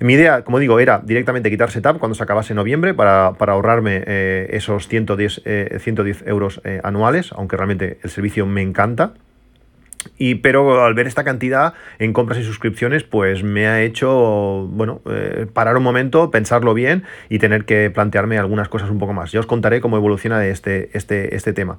Mi 0.00 0.14
idea, 0.14 0.42
como 0.42 0.58
digo, 0.58 0.80
era 0.80 1.00
directamente 1.02 1.50
quitar 1.50 1.70
Setup 1.70 1.98
cuando 1.98 2.14
se 2.14 2.22
acabase 2.22 2.52
noviembre 2.52 2.92
para, 2.92 3.32
para 3.38 3.54
ahorrarme 3.54 4.04
esos 4.50 4.88
110, 4.88 5.42
110 5.80 6.26
euros 6.26 6.60
anuales, 6.82 7.32
aunque 7.32 7.56
realmente 7.56 7.98
el 8.02 8.10
servicio 8.10 8.44
me 8.44 8.62
encanta. 8.62 9.14
Y, 10.16 10.36
pero 10.36 10.84
al 10.84 10.94
ver 10.94 11.06
esta 11.06 11.24
cantidad 11.24 11.74
en 11.98 12.12
compras 12.12 12.38
y 12.38 12.44
suscripciones, 12.44 13.04
pues 13.04 13.42
me 13.42 13.66
ha 13.66 13.82
hecho, 13.82 14.68
bueno, 14.70 15.00
eh, 15.10 15.46
parar 15.52 15.76
un 15.76 15.82
momento, 15.82 16.30
pensarlo 16.30 16.74
bien 16.74 17.04
y 17.28 17.38
tener 17.38 17.64
que 17.64 17.90
plantearme 17.90 18.38
algunas 18.38 18.68
cosas 18.68 18.90
un 18.90 18.98
poco 18.98 19.12
más. 19.12 19.32
Ya 19.32 19.40
os 19.40 19.46
contaré 19.46 19.80
cómo 19.80 19.96
evoluciona 19.96 20.44
este, 20.46 20.90
este, 20.92 21.34
este 21.34 21.52
tema. 21.52 21.78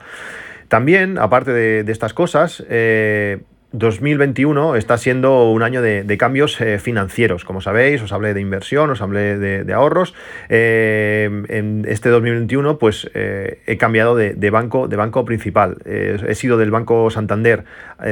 También, 0.67 1.17
aparte 1.17 1.51
de, 1.51 1.91
estas 1.91 2.13
cosas, 2.13 2.63
eh, 2.69 3.41
2021 3.71 4.75
está 4.75 4.97
siendo 4.97 5.51
un 5.51 5.62
año 5.62 5.84
de, 5.84 6.17
cambios 6.17 6.60
eh, 6.60 6.79
financieros. 6.79 7.45
Como 7.45 7.62
sabéis, 7.62 8.01
os 8.01 8.12
hablé 8.12 8.34
de 8.34 8.41
inversión, 8.41 8.89
os 8.89 9.01
hablé 9.01 9.38
de, 9.38 9.73
ahorros. 9.73 10.15
Eh, 10.49 11.29
en 11.49 11.86
este 11.88 12.10
2021, 12.10 12.79
pues 12.79 13.10
eh, 13.13 13.60
he 13.67 13.77
cambiado 13.77 14.15
de, 14.15 14.49
banco, 14.49 14.88
de 14.88 14.95
banco 14.95 15.23
principal. 15.23 15.77
he 15.86 16.34
sido 16.34 16.58
del 16.58 16.71
Banco 16.71 17.12
Santander 17.12 17.63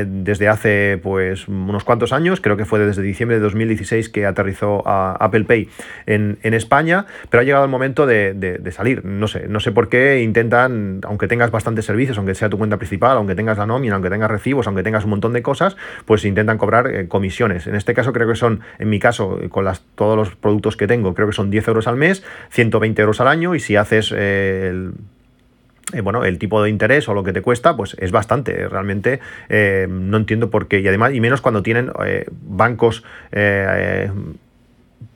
desde 0.06 0.48
hace 0.48 1.00
pues 1.02 1.48
unos 1.48 1.84
cuantos 1.84 2.14
años. 2.14 2.40
Creo 2.40 2.56
que 2.56 2.66
fue 2.66 2.80
desde 2.80 3.02
diciembre 3.02 3.38
de 3.38 3.44
2016 3.44 4.10
que 4.10 4.28
aterrizó 4.28 4.88
a 4.88 5.14
Apple 5.20 5.46
Pay 5.46 5.70
en, 6.06 6.38
España, 6.44 7.06
pero 7.30 7.42
ha 7.42 7.44
llegado 7.44 7.66
el 7.66 7.72
momento 7.72 8.06
de, 8.06 8.62
salir. 8.72 9.04
No 9.06 9.28
sé, 9.28 9.48
no 9.48 9.60
sé 9.60 9.72
por 9.72 9.90
qué 9.90 10.22
intentan, 10.22 11.02
aunque 11.04 11.28
tengas 11.28 11.50
bastantes 11.50 11.86
servicios, 11.86 12.18
aunque 12.18 12.36
sea 12.36 12.50
tu 12.50 12.58
cuenta 12.58 12.78
principal, 12.78 13.18
aunque 13.18 13.34
tengas 13.34 13.58
la 13.58 13.66
nómina, 13.66 13.96
aunque 13.96 14.10
tengas 14.10 14.30
recibos, 14.30 14.68
aunque 14.68 14.84
tengas 14.84 15.04
un 15.04 15.12
montón 15.12 15.34
de 15.34 15.42
cosas, 15.48 15.78
pues 16.04 16.26
intentan 16.26 16.58
cobrar 16.58 16.88
eh, 16.88 17.08
comisiones. 17.08 17.68
En 17.68 17.76
este 17.76 17.94
caso 17.94 18.12
creo 18.12 18.28
que 18.28 18.36
son, 18.36 18.60
en 18.80 18.90
mi 18.90 19.00
caso, 19.00 19.40
con 19.50 19.64
las, 19.64 19.82
todos 19.96 20.18
los 20.18 20.36
productos 20.36 20.76
que 20.76 20.88
tengo, 20.88 21.14
creo 21.14 21.28
que 21.28 21.34
son 21.34 21.50
10 21.50 21.70
euros 21.70 21.88
al 21.88 21.96
mes, 21.96 22.22
120 22.50 23.02
euros 23.02 23.22
al 23.22 23.30
año 23.30 23.56
y 23.56 23.62
si 23.62 23.78
haces 23.78 24.12
el 24.12 24.92
bueno, 26.04 26.26
el 26.26 26.38
tipo 26.38 26.62
de 26.62 26.70
interés 26.70 27.08
o 27.08 27.14
lo 27.14 27.24
que 27.24 27.32
te 27.32 27.42
cuesta, 27.42 27.78
pues 27.78 27.96
es 27.98 28.12
bastante. 28.12 28.68
Realmente 28.68 29.22
no 29.88 30.18
entiendo 30.18 30.50
por 30.50 30.68
qué. 30.68 30.82
Y 30.82 30.88
además, 30.90 31.14
y 31.14 31.22
menos 31.22 31.40
cuando 31.40 31.64
tienen 31.64 31.94
bancos 32.30 33.06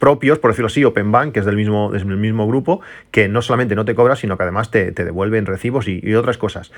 propios, 0.02 0.40
por 0.40 0.52
decirlo 0.52 0.68
así, 0.68 0.84
Open 0.84 1.12
Bank, 1.12 1.34
que 1.34 1.40
es 1.40 1.46
del 1.46 1.56
mismo, 1.56 1.92
del 1.92 2.06
mismo 2.06 2.48
grupo, 2.48 2.82
que 3.12 3.28
no 3.28 3.42
solamente 3.42 3.76
no 3.76 3.86
te 3.86 3.94
cobra, 3.94 4.16
sino 4.16 4.36
que 4.36 4.44
además 4.44 4.72
te, 4.72 4.92
devuelven 4.92 5.46
recibos 5.46 5.88
y, 5.88 6.16
otras 6.16 6.38
cosas. 6.40 6.72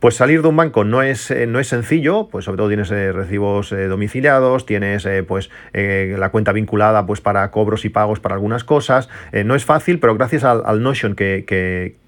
Pues 0.00 0.14
salir 0.14 0.40
de 0.40 0.48
un 0.48 0.56
banco 0.56 0.84
no 0.84 1.02
es, 1.02 1.30
eh, 1.30 1.46
no 1.46 1.60
es 1.60 1.68
sencillo, 1.68 2.28
pues 2.28 2.46
sobre 2.46 2.56
todo 2.56 2.68
tienes 2.68 2.90
eh, 2.90 3.12
recibos 3.12 3.70
eh, 3.72 3.86
domiciliados, 3.86 4.64
tienes 4.64 5.06
pues 5.28 5.50
la 5.72 6.30
cuenta 6.30 6.52
vinculada 6.52 7.04
pues 7.06 7.20
para 7.20 7.50
cobros 7.50 7.84
y 7.84 7.90
pagos 7.90 8.18
para 8.18 8.34
algunas 8.34 8.64
cosas. 8.64 9.08
no 9.44 9.54
es 9.54 9.64
fácil, 9.64 9.98
pero 9.98 10.14
gracias 10.14 10.44
al, 10.44 10.82
Notion 10.82 11.14
que, 11.14 11.44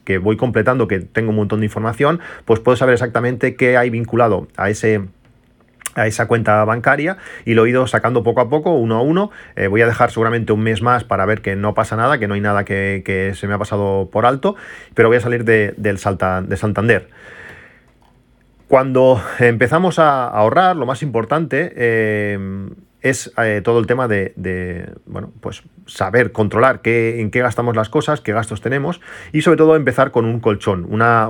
que 0.04 0.18
voy 0.18 0.36
completando, 0.36 0.88
que 0.88 1.00
tengo 1.00 1.30
un 1.30 1.36
montón 1.36 1.60
de 1.60 1.66
información, 1.66 2.20
pues 2.44 2.60
puedo 2.60 2.76
saber 2.76 2.94
exactamente 2.94 3.56
qué 3.56 3.76
hay 3.76 3.90
vinculado 3.90 4.48
a 4.56 4.70
ese 4.70 5.02
a 5.94 6.06
esa 6.06 6.26
cuenta 6.26 6.64
bancaria 6.64 7.18
y 7.44 7.54
lo 7.54 7.66
he 7.66 7.70
ido 7.70 7.86
sacando 7.86 8.22
poco 8.22 8.40
a 8.40 8.48
poco, 8.48 8.72
uno 8.72 8.96
a 8.96 9.02
uno. 9.02 9.30
Eh, 9.56 9.66
voy 9.66 9.82
a 9.82 9.86
dejar 9.86 10.10
seguramente 10.10 10.52
un 10.52 10.62
mes 10.62 10.82
más 10.82 11.04
para 11.04 11.26
ver 11.26 11.42
que 11.42 11.56
no 11.56 11.74
pasa 11.74 11.96
nada, 11.96 12.18
que 12.18 12.28
no 12.28 12.34
hay 12.34 12.40
nada 12.40 12.64
que, 12.64 13.32
se 13.34 13.46
me 13.46 13.54
ha 13.54 13.58
pasado 13.58 14.08
por 14.10 14.26
alto, 14.26 14.56
pero 14.94 15.08
voy 15.08 15.18
a 15.18 15.20
salir 15.20 15.44
de, 15.44 15.74
del 15.76 15.96
de 15.96 16.56
Santander. 16.56 17.08
Cuando 18.72 19.20
empezamos 19.38 19.98
a 19.98 20.26
ahorrar, 20.26 20.76
lo 20.76 20.86
más 20.86 21.02
importante 21.02 21.74
eh, 21.76 22.38
es 23.02 23.32
eh, 23.36 23.60
todo 23.64 23.78
el 23.78 23.86
tema 23.86 24.08
de, 24.08 24.92
bueno, 25.06 25.32
pues 25.40 25.62
saber 25.86 26.32
controlar 26.32 26.80
qué, 26.80 27.20
en 27.20 27.30
qué 27.30 27.40
gastamos 27.40 27.74
las 27.74 27.88
cosas, 27.88 28.20
qué 28.20 28.32
gastos 28.32 28.60
tenemos 28.60 29.00
y 29.32 29.42
sobre 29.42 29.58
todo 29.58 29.74
empezar 29.76 30.12
con 30.12 30.24
un 30.24 30.40
colchón, 30.40 30.86
una, 30.88 31.28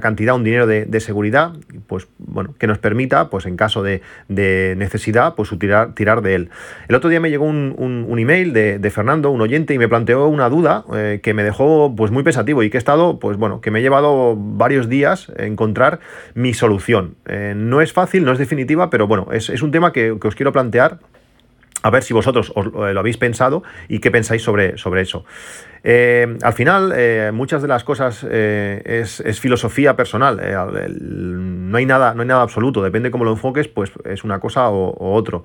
cantidad, 0.00 0.36
un 0.36 0.44
dinero 0.44 0.66
de, 0.66 1.00
seguridad, 1.00 1.52
pues 1.86 2.08
bueno, 2.18 2.54
que 2.58 2.66
nos 2.66 2.78
permita, 2.78 3.30
pues 3.30 3.46
en 3.46 3.56
caso 3.56 3.82
de, 3.82 4.02
necesidad, 4.28 5.34
pues 5.34 5.50
tirar, 5.58 5.94
tirar 5.94 6.22
de 6.22 6.34
él. 6.36 6.50
El 6.88 6.94
otro 6.94 7.10
día 7.10 7.20
me 7.20 7.30
llegó 7.30 7.44
un, 7.44 8.16
email 8.18 8.52
de, 8.52 8.90
Fernando, 8.90 9.30
un 9.30 9.40
oyente, 9.40 9.74
y 9.74 9.78
me 9.78 9.88
planteó 9.88 10.28
una 10.28 10.48
duda 10.48 10.84
eh, 10.94 11.20
que 11.22 11.34
me 11.34 11.42
dejó 11.42 11.94
pues 11.96 12.10
muy 12.10 12.22
pensativo 12.22 12.62
y 12.62 12.70
que 12.70 12.76
he 12.76 12.78
estado, 12.78 13.18
pues 13.18 13.36
bueno, 13.36 13.60
que 13.60 13.70
me 13.70 13.80
he 13.80 13.82
llevado 13.82 14.36
varios 14.36 14.88
días 14.88 15.32
encontrar 15.36 16.00
mi 16.34 16.54
solución. 16.54 17.16
Eh, 17.26 17.54
no 17.56 17.80
es 17.80 17.92
fácil, 17.92 18.24
no 18.24 18.32
es 18.32 18.38
definitiva, 18.38 18.90
pero 18.90 19.06
bueno, 19.06 19.28
es, 19.32 19.50
un 19.62 19.72
tema 19.72 19.92
que 19.92 20.12
os 20.12 20.34
quiero 20.34 20.52
plantear 20.52 20.99
a 21.82 21.90
ver 21.90 22.02
si 22.02 22.14
vosotros 22.14 22.52
os 22.54 22.66
lo 22.66 23.00
habéis 23.00 23.16
pensado 23.16 23.62
y 23.88 24.00
qué 24.00 24.10
pensáis 24.10 24.42
sobre, 24.42 24.76
sobre 24.78 25.02
eso. 25.02 25.24
Eh, 25.82 26.36
al 26.42 26.52
final, 26.52 26.92
eh, 26.94 27.30
muchas 27.32 27.62
de 27.62 27.68
las 27.68 27.84
cosas 27.84 28.26
eh, 28.28 28.82
es, 28.84 29.40
filosofía 29.40 29.96
personal. 29.96 30.40
no, 31.00 31.76
hay 31.76 31.86
nada, 31.86 32.14
no 32.14 32.22
hay 32.22 32.28
nada 32.28 32.42
absoluto. 32.42 32.82
Depende 32.82 33.10
cómo 33.10 33.24
lo 33.24 33.32
enfoques, 33.32 33.68
pues 33.68 33.92
es 34.04 34.24
una 34.24 34.40
cosa 34.40 34.68
o, 34.68 35.14
otro. 35.14 35.44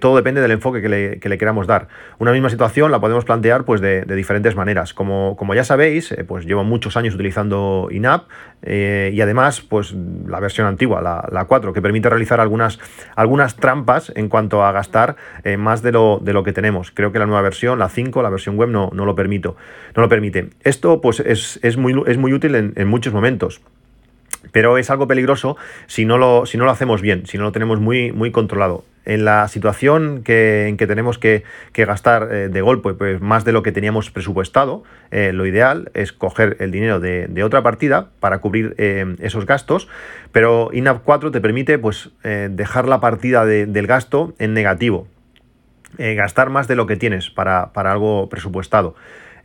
todo 0.00 0.16
depende 0.16 0.40
del 0.40 0.50
enfoque 0.52 0.82
que 0.82 0.88
le, 0.88 1.38
queramos 1.38 1.66
dar. 1.66 1.88
Una 2.18 2.32
misma 2.32 2.50
situación 2.50 2.90
la 2.90 3.00
podemos 3.00 3.24
plantear 3.24 3.64
pues, 3.64 3.80
de, 3.80 4.04
diferentes 4.04 4.54
maneras. 4.56 4.92
Como, 4.92 5.36
como 5.36 5.54
ya 5.54 5.64
sabéis, 5.64 6.14
pues 6.26 6.44
llevo 6.44 6.64
muchos 6.64 6.96
años 6.96 7.14
utilizando 7.14 7.88
INAP 7.90 8.24
y 8.62 9.20
además 9.20 9.60
pues, 9.60 9.94
la 10.26 10.40
versión 10.40 10.66
antigua, 10.66 11.00
la, 11.00 11.44
4, 11.46 11.72
que 11.72 11.80
permite 11.80 12.08
realizar 12.08 12.40
algunas, 12.40 12.78
algunas 13.14 13.56
trampas 13.56 14.12
en 14.16 14.28
cuanto 14.28 14.64
a 14.64 14.72
gastar 14.72 15.16
más 15.58 15.82
de 15.82 15.92
lo, 15.92 16.18
de 16.20 16.32
lo 16.32 16.42
que 16.42 16.52
tenemos. 16.52 16.90
Creo 16.90 17.12
que 17.12 17.18
la 17.18 17.26
nueva 17.26 17.42
versión, 17.42 17.78
la 17.78 17.88
5, 17.88 18.22
la 18.22 18.30
versión 18.30 18.56
web, 18.56 18.68
no, 18.68 18.90
no 18.92 19.04
lo 19.04 19.14
permite 19.14 19.45
no 19.94 20.02
lo 20.02 20.08
permite. 20.08 20.48
Esto 20.64 21.00
pues, 21.00 21.20
es, 21.20 21.76
muy, 21.76 21.94
es 22.06 22.16
muy 22.18 22.32
útil 22.32 22.54
en, 22.54 22.88
muchos 22.88 23.12
momentos 23.12 23.60
pero 24.52 24.78
es 24.78 24.90
algo 24.90 25.06
peligroso 25.06 25.56
si 25.86 26.04
no 26.04 26.18
lo, 26.18 26.46
si 26.46 26.58
no 26.58 26.64
lo 26.64 26.70
hacemos 26.70 27.02
bien, 27.02 27.26
si 27.26 27.38
no 27.38 27.44
lo 27.44 27.52
tenemos 27.52 27.80
muy, 27.80 28.12
muy 28.12 28.30
controlado. 28.30 28.84
En 29.04 29.24
la 29.24 29.46
situación 29.46 30.22
que, 30.24 30.66
en 30.66 30.76
que 30.76 30.88
tenemos 30.88 31.18
que, 31.18 31.44
gastar 31.74 32.28
eh, 32.32 32.48
de 32.48 32.60
golpe 32.60 32.94
pues, 32.94 33.20
más 33.20 33.44
de 33.44 33.52
lo 33.52 33.62
que 33.62 33.70
teníamos 33.70 34.10
presupuestado, 34.10 34.82
eh, 35.12 35.32
lo 35.32 35.46
ideal 35.46 35.90
es 35.94 36.12
coger 36.12 36.56
el 36.58 36.72
dinero 36.72 36.98
de, 36.98 37.42
otra 37.44 37.62
partida 37.62 38.08
para 38.18 38.38
cubrir 38.38 38.74
eh, 38.78 39.14
esos 39.20 39.46
gastos, 39.46 39.88
pero 40.32 40.70
INAP 40.72 41.02
4 41.04 41.30
te 41.30 41.40
permite 41.40 41.78
pues, 41.78 42.10
dejar 42.22 42.88
la 42.88 43.00
partida 43.00 43.46
del 43.46 43.86
gasto 43.86 44.34
en 44.40 44.54
negativo, 44.54 45.06
gastar 45.98 46.50
más 46.50 46.66
de 46.66 46.74
lo 46.74 46.86
que 46.86 46.96
tienes 46.96 47.30
para, 47.30 47.72
para 47.72 47.92
algo 47.92 48.28
presupuestado. 48.28 48.96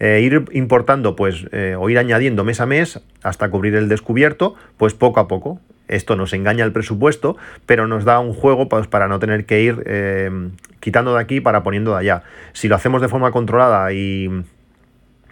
Eh, 0.03 0.21
ir 0.21 0.45
importando 0.53 1.15
pues, 1.15 1.45
eh, 1.51 1.75
o 1.77 1.87
ir 1.87 1.99
añadiendo 1.99 2.43
mes 2.43 2.59
a 2.59 2.65
mes 2.65 2.99
hasta 3.21 3.51
cubrir 3.51 3.75
el 3.75 3.87
descubierto, 3.87 4.55
pues 4.77 4.95
poco 4.95 5.19
a 5.19 5.27
poco. 5.27 5.61
Esto 5.87 6.15
nos 6.15 6.33
engaña 6.33 6.65
el 6.65 6.71
presupuesto, 6.71 7.37
pero 7.67 7.85
nos 7.85 8.03
da 8.03 8.19
un 8.19 8.33
juego 8.33 8.67
pues, 8.67 8.87
para 8.87 9.07
no 9.07 9.19
tener 9.19 9.45
que 9.45 9.61
ir 9.61 9.83
eh, 9.85 10.49
quitando 10.79 11.13
de 11.13 11.21
aquí 11.21 11.39
para 11.39 11.61
poniendo 11.61 11.91
de 11.91 11.99
allá. 11.99 12.23
Si 12.53 12.67
lo 12.67 12.75
hacemos 12.75 13.03
de 13.03 13.09
forma 13.09 13.31
controlada 13.31 13.93
y, 13.93 14.27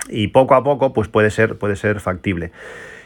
y 0.08 0.28
poco 0.28 0.54
a 0.54 0.64
poco, 0.64 0.94
pues 0.94 1.08
puede 1.08 1.32
ser, 1.32 1.58
puede 1.58 1.76
ser 1.76 2.00
factible. 2.00 2.52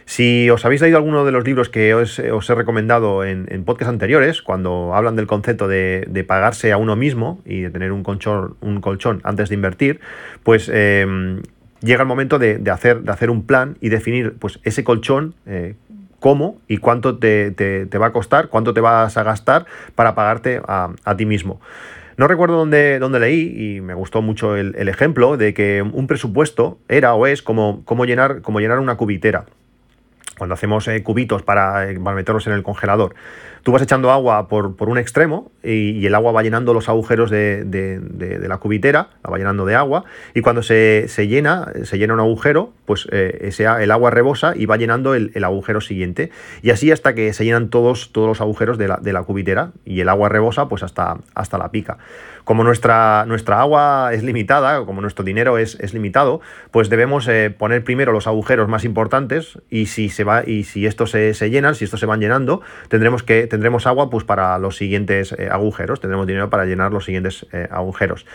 Si 0.05 0.49
os 0.49 0.65
habéis 0.65 0.81
leído 0.81 0.97
alguno 0.97 1.25
de 1.25 1.31
los 1.31 1.45
libros 1.45 1.69
que 1.69 1.93
os, 1.93 2.19
he 2.19 2.55
recomendado 2.55 3.23
en, 3.23 3.47
en 3.49 3.63
podcasts 3.63 3.89
anteriores, 3.89 4.41
cuando 4.41 4.93
hablan 4.93 5.15
del 5.15 5.27
concepto 5.27 5.67
de, 5.67 6.25
pagarse 6.27 6.71
a 6.71 6.77
uno 6.77 6.95
mismo 6.95 7.41
y 7.45 7.61
de 7.61 7.69
tener 7.69 7.91
un 7.91 8.03
colchón, 8.03 8.55
un 8.61 8.81
colchón 8.81 9.21
antes 9.23 9.49
de 9.49 9.55
invertir, 9.55 9.99
pues 10.43 10.69
em, 10.73 11.41
llega 11.81 12.01
el 12.01 12.07
momento 12.07 12.39
de, 12.39 12.61
hacer, 12.71 13.01
de 13.01 13.11
hacer 13.11 13.29
un 13.29 13.45
plan 13.45 13.77
y 13.81 13.89
definir 13.89 14.35
pues, 14.39 14.59
ese 14.63 14.83
colchón. 14.83 15.35
Eh, 15.45 15.75
cómo 16.19 16.61
y 16.69 16.77
cuánto 16.77 17.17
te, 17.17 17.51
va 17.99 18.05
a 18.05 18.13
costar, 18.13 18.47
cuánto 18.47 18.73
te 18.73 18.79
vas 18.79 19.17
a 19.17 19.23
gastar 19.23 19.65
para 19.93 20.15
pagarte 20.15 20.61
a, 20.65 21.17
ti 21.17 21.25
mismo. 21.25 21.59
No 22.15 22.29
recuerdo 22.29 22.55
dónde, 22.55 22.97
dónde, 22.97 23.19
leí 23.19 23.75
y 23.75 23.81
me 23.81 23.93
gustó 23.93 24.21
mucho 24.21 24.55
el, 24.55 24.87
ejemplo 24.87 25.35
de 25.35 25.53
que 25.53 25.81
un 25.81 26.07
presupuesto 26.07 26.77
era 26.87 27.13
o 27.13 27.27
es 27.27 27.41
como, 27.41 27.83
como, 27.83 28.05
llenar, 28.05 28.41
como 28.41 28.61
llenar 28.61 28.79
una 28.79 28.95
cubitera 28.95 29.43
cuando 30.43 30.55
hacemos 30.55 30.85
eh, 30.89 31.01
cubitos 31.03 31.41
eh, 31.41 31.45
para, 31.45 31.85
meterlos 32.13 32.45
en 32.47 32.53
el 32.53 32.63
congelador, 32.63 33.15
tú 33.63 33.71
vas 33.71 33.81
echando 33.81 34.11
agua 34.11 34.47
por, 34.49 34.75
un 34.79 34.97
extremo 34.97 35.51
y, 35.63 36.05
el 36.05 36.13
agua 36.15 36.33
va 36.33 36.43
llenando 36.43 36.73
los 36.73 36.89
agujeros 36.89 37.31
de, 37.31 38.41
la 38.45 38.57
cubitera, 38.57 39.09
la 39.23 39.29
va 39.29 39.37
llenando 39.37 39.65
de 39.65 39.75
agua, 39.75 40.03
y 40.33 40.41
cuando 40.41 40.61
se, 40.61 41.07
llena, 41.27 41.71
se 41.83 41.97
llena 41.97 42.13
un 42.13 42.19
agujero, 42.19 42.73
pues 42.85 43.07
eh, 43.11 43.39
ese, 43.41 43.63
el 43.63 43.91
agua 43.91 44.11
rebosa 44.11 44.53
y 44.55 44.65
va 44.65 44.77
llenando 44.77 45.15
el, 45.15 45.31
agujero 45.43 45.81
siguiente. 45.81 46.29
Y 46.61 46.71
así 46.71 46.91
hasta 46.91 47.15
que 47.15 47.33
se 47.33 47.45
llenan 47.45 47.69
todos, 47.69 48.11
todos 48.11 48.27
los 48.27 48.41
agujeros 48.41 48.77
de 48.77 48.87
la, 48.87 49.23
cubitera 49.23 49.71
y 49.85 50.01
el 50.01 50.09
agua 50.09 50.27
rebosa 50.27 50.67
pues 50.67 50.83
hasta, 50.83 51.17
hasta 51.33 51.57
la 51.57 51.71
pica 51.71 51.97
como 52.43 52.63
nuestra, 52.63 53.25
nuestra 53.25 53.61
agua 53.61 54.11
es 54.13 54.23
limitada, 54.23 54.85
como 54.85 55.01
nuestro 55.01 55.23
dinero 55.23 55.57
es, 55.57 55.93
limitado, 55.93 56.41
pues 56.71 56.89
debemos 56.89 57.27
eh, 57.27 57.53
poner 57.55 57.83
primero 57.83 58.11
los 58.11 58.27
agujeros 58.27 58.67
más 58.67 58.83
importantes 58.83 59.59
y 59.69 59.85
si 59.85 60.09
se 60.09 60.23
va 60.23 60.43
y 60.45 60.63
si 60.63 60.85
estos 60.85 61.11
se, 61.11 61.33
llenan, 61.49 61.75
si 61.75 61.85
estos 61.85 61.99
se 61.99 62.05
van 62.05 62.19
llenando, 62.19 62.61
tendremos 62.89 63.23
que 63.23 63.47
tendremos 63.53 63.85
agua 63.85 64.09
pues 64.09 64.23
para 64.23 64.57
los 64.57 64.77
siguientes 64.77 65.31
eh, 65.37 65.47
agujeros, 65.51 65.99
tendremos 65.99 66.25
dinero 66.25 66.49
para 66.49 66.65
llenar 66.65 66.91
los 66.91 67.05
siguientes 67.05 67.45
eh, 67.51 67.67
agujeros. 67.69 68.25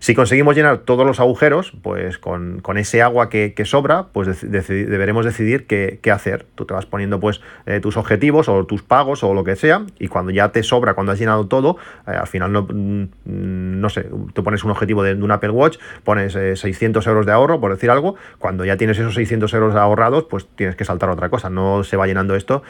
Si 0.00 0.14
conseguimos 0.14 0.54
llenar 0.54 0.80
todos 0.80 1.06
los 1.06 1.18
agujeros, 1.18 1.72
pues 1.80 2.18
con, 2.18 2.60
ese 2.76 3.00
agua 3.00 3.30
que, 3.30 3.54
sobra, 3.64 4.08
pues 4.12 4.42
deberemos 4.42 5.24
decidir 5.24 5.66
qué, 5.66 6.10
hacer. 6.12 6.44
Tú 6.54 6.66
te 6.66 6.74
vas 6.74 6.84
poniendo 6.84 7.20
pues 7.20 7.40
eh, 7.64 7.80
tus 7.80 7.96
objetivos 7.96 8.50
o 8.50 8.66
tus 8.66 8.82
pagos 8.82 9.24
o 9.24 9.32
lo 9.32 9.44
que 9.44 9.56
sea, 9.56 9.86
y 9.98 10.08
cuando 10.08 10.30
ya 10.30 10.52
te 10.52 10.62
sobra, 10.62 10.92
cuando 10.92 11.12
has 11.12 11.18
llenado 11.18 11.46
todo, 11.46 11.78
al 12.04 12.26
final 12.26 12.52
no, 12.52 12.68
mm, 12.70 13.80
no 13.80 13.88
sé, 13.88 14.06
tú 14.34 14.44
pones 14.44 14.62
un 14.62 14.72
objetivo 14.72 15.02
de, 15.02 15.14
un 15.14 15.30
Apple 15.30 15.50
Watch, 15.50 15.78
pones 16.04 16.34
600 16.34 17.06
eh, 17.06 17.08
euros 17.08 17.24
de 17.24 17.32
ahorro, 17.32 17.60
por 17.60 17.72
decir 17.72 17.90
algo, 17.90 18.16
cuando 18.38 18.66
ya 18.66 18.76
tienes 18.76 18.98
esos 18.98 19.14
600 19.14 19.54
euros 19.54 19.74
ahorrados, 19.74 20.24
pues 20.24 20.46
tienes 20.54 20.76
que 20.76 20.84
saltar 20.84 21.08
otra 21.08 21.30
cosa, 21.30 21.48
no 21.48 21.82
se 21.82 21.96
va 21.96 22.06
llenando 22.06 22.34
esto 22.34 22.62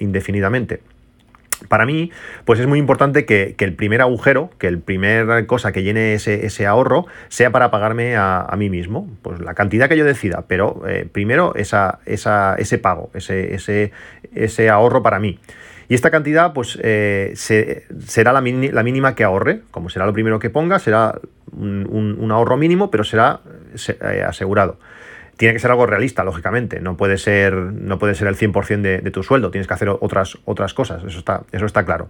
indefinidamente. 0.00 0.80
Para 1.68 1.86
mí, 1.86 2.10
pues 2.44 2.60
es 2.60 2.66
muy 2.66 2.78
importante 2.78 3.24
que, 3.24 3.54
el 3.58 3.74
primer 3.74 4.00
agujero, 4.00 4.50
que 4.58 4.66
el 4.66 4.78
primer 4.78 5.46
cosa 5.46 5.72
que 5.72 5.82
llene 5.82 6.14
ese, 6.14 6.66
ahorro, 6.66 7.06
sea 7.28 7.50
para 7.50 7.70
pagarme 7.70 8.16
a, 8.16 8.52
mí 8.56 8.70
mismo. 8.70 9.08
Pues 9.22 9.40
la 9.40 9.54
cantidad 9.54 9.88
que 9.88 9.96
yo 9.96 10.04
decida, 10.04 10.44
pero 10.48 10.82
eh, 10.88 11.06
primero 11.10 11.54
ese 11.54 12.78
pago, 12.78 13.10
ese, 13.14 13.54
ese, 13.54 13.92
ese 14.34 14.70
ahorro 14.70 15.02
para 15.02 15.18
mí. 15.18 15.38
Y 15.88 15.94
esta 15.94 16.10
cantidad, 16.10 16.52
pues, 16.52 16.78
eh, 16.82 17.34
será 17.36 18.32
la, 18.32 18.40
mínima 18.40 19.14
que 19.14 19.24
ahorre. 19.24 19.60
Como 19.70 19.90
será 19.90 20.06
lo 20.06 20.12
primero 20.12 20.38
que 20.38 20.48
ponga, 20.48 20.78
será 20.78 21.20
un, 21.52 22.28
ahorro 22.30 22.56
mínimo, 22.56 22.90
pero 22.90 23.04
será 23.04 23.40
eh, 24.00 24.22
asegurado 24.26 24.78
tiene 25.42 25.54
que 25.54 25.58
ser 25.58 25.72
algo 25.72 25.86
realista, 25.86 26.22
lógicamente. 26.22 26.78
No 26.78 26.96
puede 26.96 27.18
ser, 27.18 27.54
no 27.54 27.98
puede 27.98 28.14
ser 28.14 28.28
el 28.28 28.36
100% 28.36 28.80
de, 28.80 28.98
de, 28.98 29.10
tu 29.10 29.24
sueldo. 29.24 29.50
Tienes 29.50 29.66
que 29.66 29.74
hacer 29.74 29.88
otras, 29.88 30.38
otras 30.44 30.72
cosas. 30.72 31.02
Eso 31.02 31.18
está, 31.18 31.42
eso 31.50 31.66
está 31.66 31.84
claro. 31.84 32.08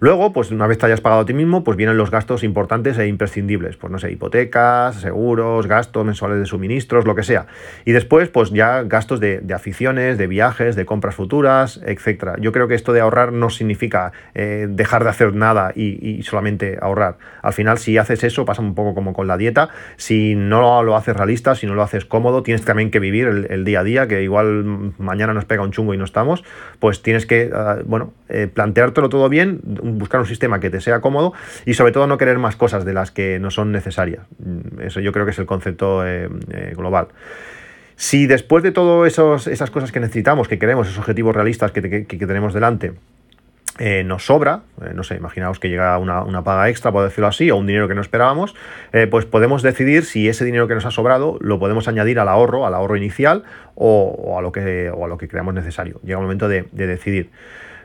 Luego, 0.00 0.32
pues 0.32 0.52
una 0.52 0.68
vez 0.68 0.78
te 0.78 0.86
hayas 0.86 1.00
pagado 1.00 1.22
a 1.22 1.26
ti 1.26 1.34
mismo, 1.34 1.64
pues 1.64 1.76
vienen 1.76 1.96
los 1.96 2.12
gastos 2.12 2.44
importantes 2.44 2.96
e 2.98 3.08
imprescindibles. 3.08 3.76
Pues 3.76 3.90
no 3.90 3.98
sé, 3.98 4.12
hipotecas, 4.12 5.00
seguros, 5.00 5.66
gastos 5.66 6.04
mensuales 6.04 6.38
de 6.38 6.46
suministros, 6.46 7.04
lo 7.04 7.16
que 7.16 7.24
sea. 7.24 7.46
Y 7.84 7.90
después, 7.90 8.28
pues 8.28 8.50
ya 8.50 8.84
gastos 8.84 9.18
de, 9.18 9.42
aficiones, 9.52 10.16
de 10.16 10.28
viajes, 10.28 10.76
de 10.76 10.86
compras 10.86 11.16
futuras, 11.16 11.80
etcétera. 11.84 12.36
Yo 12.38 12.52
creo 12.52 12.68
que 12.68 12.76
esto 12.76 12.92
de 12.92 13.00
ahorrar 13.00 13.32
no 13.32 13.50
significa 13.50 14.12
eh, 14.36 14.68
dejar 14.70 15.02
de 15.02 15.10
hacer 15.10 15.34
nada 15.34 15.72
y, 15.74 15.98
y, 16.08 16.22
solamente 16.22 16.78
ahorrar. 16.80 17.18
Al 17.42 17.52
final, 17.52 17.78
si 17.78 17.98
haces 17.98 18.22
eso, 18.22 18.44
pasa 18.44 18.62
un 18.62 18.76
poco 18.76 18.94
como 18.94 19.12
con 19.12 19.26
la 19.26 19.36
dieta. 19.36 19.70
Si 19.96 20.36
no 20.36 20.84
lo 20.84 20.96
haces 20.96 21.16
realista, 21.16 21.56
si 21.56 21.66
no 21.66 21.74
lo 21.74 21.82
haces 21.82 22.04
cómodo, 22.04 22.44
tienes 22.44 22.64
también 22.68 22.90
que 22.90 23.00
vivir 23.00 23.46
el, 23.48 23.64
día 23.64 23.80
a 23.80 23.82
día, 23.82 24.08
que 24.08 24.22
igual 24.22 24.92
mañana 24.98 25.32
nos 25.32 25.46
pega 25.46 25.62
un 25.62 25.70
chungo 25.70 25.94
y 25.94 25.96
no 25.96 26.04
estamos, 26.04 26.44
pues 26.80 27.00
tienes 27.00 27.24
que, 27.24 27.50
uh, 27.50 27.82
bueno, 27.86 28.12
eh, 28.28 28.46
planteártelo 28.46 29.08
todo 29.08 29.30
bien 29.30 29.60
buscar 29.64 30.20
un 30.20 30.26
sistema 30.26 30.60
que 30.60 30.68
te 30.68 30.82
sea 30.82 31.00
cómodo 31.00 31.32
y 31.64 31.72
sobre 31.72 31.92
todo 31.92 32.06
no 32.06 32.18
querer 32.18 32.38
más 32.38 32.56
cosas 32.56 32.84
de 32.84 32.92
las 32.92 33.10
que 33.10 33.38
no 33.38 33.50
son 33.50 33.72
necesarias. 33.72 34.26
Mm, 34.38 34.82
eso 34.82 35.00
yo 35.00 35.12
creo 35.12 35.24
que 35.24 35.30
es 35.30 35.38
el 35.38 35.46
concepto 35.46 36.06
eh, 36.06 36.28
eh, 36.50 36.74
global. 36.76 37.08
Si 37.96 38.26
después 38.26 38.62
de 38.62 38.70
todas 38.70 39.46
esas 39.48 39.70
cosas 39.70 39.90
que 39.90 40.00
necesitamos, 40.00 40.46
que 40.46 40.58
queremos, 40.58 40.88
esos 40.88 40.98
objetivos 40.98 41.34
realistas 41.34 41.72
que, 41.72 42.04
que 42.04 42.26
tenemos 42.26 42.52
delante, 42.52 42.92
eh, 43.78 44.02
nos 44.04 44.26
sobra, 44.26 44.62
eh, 44.82 44.92
no 44.94 45.04
sé, 45.04 45.16
imaginaos 45.16 45.58
que 45.60 45.68
llega 45.68 45.96
una, 45.98 46.22
una, 46.22 46.42
paga 46.42 46.68
extra, 46.68 46.90
por 46.90 47.04
decirlo 47.04 47.28
así, 47.28 47.50
o 47.50 47.56
un 47.56 47.66
dinero 47.66 47.88
que 47.88 47.94
no 47.94 48.00
esperábamos, 48.00 48.54
eh, 48.92 49.06
pues 49.06 49.24
podemos 49.24 49.62
decidir 49.62 50.04
si 50.04 50.28
ese 50.28 50.44
dinero 50.44 50.66
que 50.66 50.74
nos 50.74 50.84
ha 50.84 50.90
sobrado 50.90 51.38
lo 51.40 51.58
podemos 51.58 51.86
añadir 51.88 52.18
al 52.18 52.28
ahorro, 52.28 52.66
al 52.66 52.74
ahorro 52.74 52.96
inicial 52.96 53.44
o, 53.74 54.36
a, 54.38 54.42
lo 54.42 54.52
que, 54.52 54.90
o 54.90 55.04
a 55.04 55.08
lo 55.08 55.16
que 55.16 55.28
creamos 55.28 55.54
necesario. 55.54 56.00
Llega 56.02 56.18
el 56.18 56.24
momento 56.24 56.48
de, 56.48 56.66
de 56.72 56.86
decidir. 56.86 57.30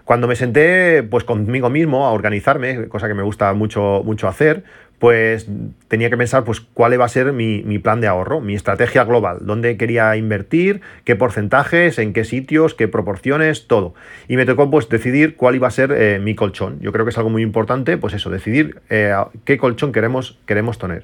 Cuando 0.06 0.28
me 0.28 0.36
senté 0.36 1.02
pues 1.04 1.24
conmigo 1.24 1.70
mismo 1.70 2.06
a 2.06 2.12
organizarme, 2.12 2.90
cosa 2.90 3.08
que 3.08 3.14
me 3.14 3.24
gusta 3.24 3.54
mucho, 3.54 4.02
mucho 4.04 4.28
hacer, 4.28 4.64
pues 5.04 5.48
tenía 5.90 6.10
que 6.10 6.16
pensar 6.16 6.46
pues 6.46 6.62
cuál 6.62 6.94
iba 6.94 7.04
a 7.04 7.10
ser 7.10 7.34
mi, 7.34 7.78
plan 7.80 8.00
de 8.00 8.08
ahorro, 8.08 8.40
mi 8.40 8.56
estrategia 8.56 9.04
global, 9.04 9.40
dónde 9.42 9.76
quería 9.76 10.16
invertir, 10.16 10.80
qué 11.04 11.18
porcentajes, 11.18 12.00
en 12.00 12.14
qué 12.14 12.24
sitios, 12.24 12.74
qué 12.74 12.88
proporciones, 12.88 13.68
todo. 13.68 13.96
Y 14.30 14.38
me 14.38 14.46
tocó 14.46 14.72
pues 14.72 14.88
decidir 14.88 15.36
cuál 15.36 15.56
iba 15.56 15.68
a 15.68 15.72
ser 15.72 15.92
eh, 15.92 16.20
mi 16.24 16.36
colchón. 16.36 16.80
Yo 16.80 16.94
creo 16.94 17.04
que 17.04 17.10
es 17.10 17.18
algo 17.18 17.30
muy 17.30 17.42
importante, 17.42 17.98
pues 17.98 18.14
eso, 18.14 18.30
decidir 18.30 18.80
eh, 18.90 19.14
qué 19.44 19.58
colchón 19.58 19.92
queremos, 19.92 20.40
queremos 20.46 20.80
tener. 20.80 21.04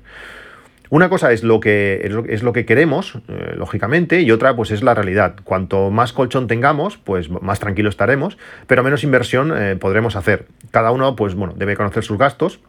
Una 0.90 1.10
cosa 1.10 1.34
es 1.34 1.44
lo 1.44 1.60
que, 1.60 2.00
es 2.30 2.42
lo, 2.42 2.54
que 2.54 2.66
queremos, 2.66 3.20
eh, 3.28 3.54
lógicamente, 3.58 4.22
y 4.22 4.32
otra 4.32 4.56
pues 4.56 4.72
es 4.72 4.82
la 4.82 4.94
realidad. 4.94 5.36
Cuanto 5.44 5.92
más 5.92 6.14
colchón 6.14 6.48
tengamos, 6.48 6.96
pues 6.96 7.30
más 7.30 7.60
tranquilo 7.60 7.90
estaremos, 7.90 8.38
pero 8.66 8.82
menos 8.82 9.04
inversión 9.04 9.54
podremos 9.78 10.16
hacer. 10.16 10.46
Cada 10.72 10.92
uno 10.92 11.18
pues 11.18 11.36
bueno, 11.36 11.54
debe 11.58 11.76
conocer 11.76 12.06
sus 12.06 12.18
gastos 12.18 12.62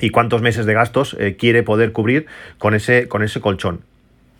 y 0.00 0.10
cuántos 0.10 0.42
meses 0.42 0.66
de 0.66 0.74
gastos 0.74 1.16
eh, 1.18 1.36
quiere 1.36 1.62
poder 1.62 1.92
cubrir 1.92 2.26
con 2.58 2.74
ese, 2.74 3.08
con 3.08 3.22
ese 3.22 3.40
colchón. 3.40 3.80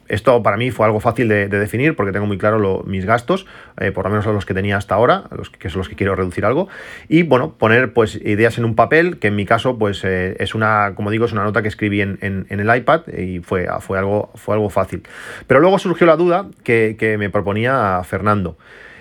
Esto 0.06 0.42
para 0.42 0.56
mí 0.56 0.70
fue 0.70 0.84
algo 0.84 1.00
fácil 1.00 1.28
de, 1.28 1.48
de 1.48 1.58
definir 1.58 1.96
porque 1.96 2.12
tengo 2.12 2.26
muy 2.26 2.36
claro 2.36 2.82
mis 2.86 3.06
gastos, 3.06 3.46
eh, 3.80 3.90
por 3.90 4.04
lo 4.04 4.10
menos 4.10 4.26
los 4.26 4.44
que 4.44 4.52
tenía 4.52 4.76
hasta 4.76 4.94
ahora, 4.94 5.24
los 5.30 5.48
que, 5.48 5.58
que, 5.58 5.70
son 5.70 5.78
los 5.78 5.88
que 5.88 5.96
quiero 5.96 6.14
reducir 6.14 6.44
algo, 6.44 6.68
y 7.08 7.22
bueno, 7.22 7.54
poner 7.54 7.92
pues 7.92 8.16
ideas 8.16 8.58
en 8.58 8.66
un 8.66 8.74
papel, 8.74 9.18
que 9.18 9.28
en 9.28 9.36
mi 9.36 9.46
caso 9.46 9.78
pues 9.78 10.04
eh, 10.04 10.36
es 10.38 10.54
una, 10.54 10.92
como 10.94 11.10
digo, 11.10 11.24
es 11.24 11.32
una 11.32 11.44
nota 11.44 11.62
que 11.62 11.68
escribí 11.68 12.02
en, 12.02 12.18
en, 12.20 12.46
en, 12.50 12.60
el 12.60 12.76
iPad 12.76 13.08
y 13.16 13.40
fue, 13.40 13.66
fue, 13.80 13.98
algo, 13.98 14.30
fue 14.34 14.54
algo 14.54 14.68
fácil. 14.68 15.02
Pero 15.46 15.60
luego 15.60 15.78
surgió 15.78 16.06
la 16.06 16.16
duda 16.16 16.48
que, 16.62 16.96
que 16.98 17.16
me 17.16 17.30
proponía 17.30 18.02
Fernando. 18.04 18.58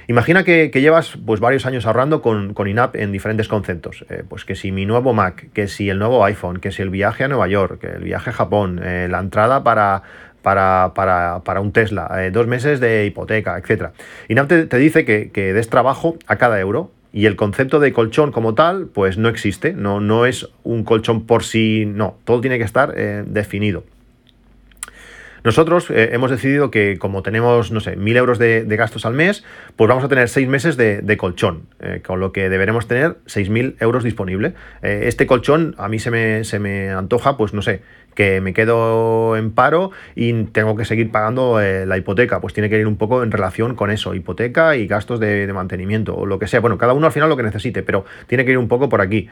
Imagina 0.08 0.44
que, 0.44 0.70
llevas 0.70 1.18
pues, 1.26 1.40
varios 1.40 1.66
años 1.66 1.86
ahorrando 1.86 2.22
con, 2.22 2.54
con 2.54 2.68
INAP 2.68 2.96
en 2.98 3.12
diferentes 3.12 3.48
conceptos. 3.48 4.06
Eh, 4.10 4.24
pues 4.28 4.44
que 4.46 4.56
si 4.56 4.72
mi 4.72 4.86
nuevo 4.86 5.14
Mac, 5.14 5.48
que 5.54 5.68
si 5.68 5.90
el 5.90 6.00
nuevo 6.00 6.24
iPhone, 6.26 6.60
que 6.60 6.72
si 6.72 6.82
el 6.82 6.90
viaje 6.90 7.24
a 7.24 7.28
Nueva 7.28 7.48
York, 7.48 7.80
que 7.80 7.88
el 7.88 8.04
viaje 8.04 8.30
a 8.32 8.34
Japón, 8.34 8.82
eh, 8.84 9.08
la 9.10 9.20
entrada 9.20 9.64
para, 9.64 10.04
para, 10.42 10.92
para, 10.94 11.42
para, 11.46 11.62
un 11.62 11.72
Tesla, 11.72 12.10
eh, 12.18 12.32
dos 12.32 12.48
meses 12.48 12.80
de 12.80 13.06
hipoteca, 13.06 13.58
etc. 13.58 13.92
INAP 14.28 14.70
te, 14.70 14.78
dice 14.78 15.06
que, 15.06 15.32
que, 15.32 15.54
des 15.54 15.70
trabajo 15.70 16.18
a 16.28 16.36
cada 16.36 16.60
euro. 16.60 16.92
Y 17.16 17.28
el 17.28 17.36
concepto 17.36 17.80
de 17.80 17.94
colchón 17.94 18.32
como 18.32 18.56
tal, 18.56 18.88
pues 18.88 19.20
no 19.20 19.30
existe, 19.30 19.74
no, 19.74 20.00
no 20.00 20.26
es 20.26 20.50
un 20.64 20.84
colchón 20.84 21.28
por 21.28 21.44
sí, 21.44 21.86
no, 21.86 22.18
todo 22.24 22.42
tiene 22.42 22.58
que 22.58 22.64
estar 22.64 22.96
definido. 22.96 23.84
Nosotros 25.44 25.90
eh, 25.90 26.12
hemos 26.14 26.32
decidido 26.32 26.72
que 26.72 26.98
como 26.98 27.22
tenemos, 27.22 27.72
no 27.72 27.82
sé, 27.82 27.98
mil 27.98 28.16
euros 28.16 28.40
de, 28.40 28.66
gastos 28.78 29.06
al 29.06 29.14
mes, 29.14 29.44
pues 29.76 29.90
vamos 29.90 30.04
a 30.04 30.08
tener 30.08 30.30
seis 30.30 30.48
meses 30.48 30.78
de, 30.78 31.18
colchón, 31.18 31.64
eh, 31.82 32.02
con 32.06 32.20
lo 32.20 32.32
que 32.32 32.50
deberemos 32.50 32.88
tener 32.88 33.18
seis 33.26 33.50
mil 33.50 33.76
euros 33.80 34.04
disponible. 34.04 34.54
Eh, 34.82 35.04
este 35.06 35.28
colchón 35.28 35.76
a 35.78 35.90
mí 35.90 36.00
se 36.00 36.12
me, 36.12 36.46
se 36.46 36.60
me 36.60 36.92
antoja, 36.92 37.36
pues 37.36 37.54
no 37.54 37.62
sé, 37.62 37.82
que 38.16 38.40
me 38.40 38.54
quedo 38.54 39.36
en 39.36 39.52
paro 39.52 39.92
y 40.16 40.32
tengo 40.46 40.78
que 40.78 40.86
seguir 40.86 41.12
pagando 41.12 41.60
la 41.60 41.98
hipoteca, 41.98 42.40
pues 42.40 42.54
tiene 42.54 42.70
que 42.70 42.80
ir 42.80 42.88
un 42.88 42.96
poco 42.96 43.24
en 43.24 43.32
relación 43.32 43.76
con 43.76 43.92
eso, 43.92 44.14
hipoteca 44.16 44.78
y 44.78 44.88
gastos 44.88 45.20
de, 45.20 45.52
mantenimiento 45.54 46.16
o 46.16 46.26
lo 46.26 46.40
que 46.40 46.48
sea. 46.48 46.62
Bueno, 46.62 46.78
cada 46.78 46.94
uno 46.94 47.06
al 47.06 47.12
final 47.12 47.28
lo 47.28 47.36
que 47.36 47.44
necesite, 47.44 47.84
pero 47.84 48.06
tiene 48.28 48.46
que 48.46 48.52
ir 48.52 48.58
un 48.58 48.68
poco 48.68 48.88
por 48.88 49.02
aquí. 49.02 49.28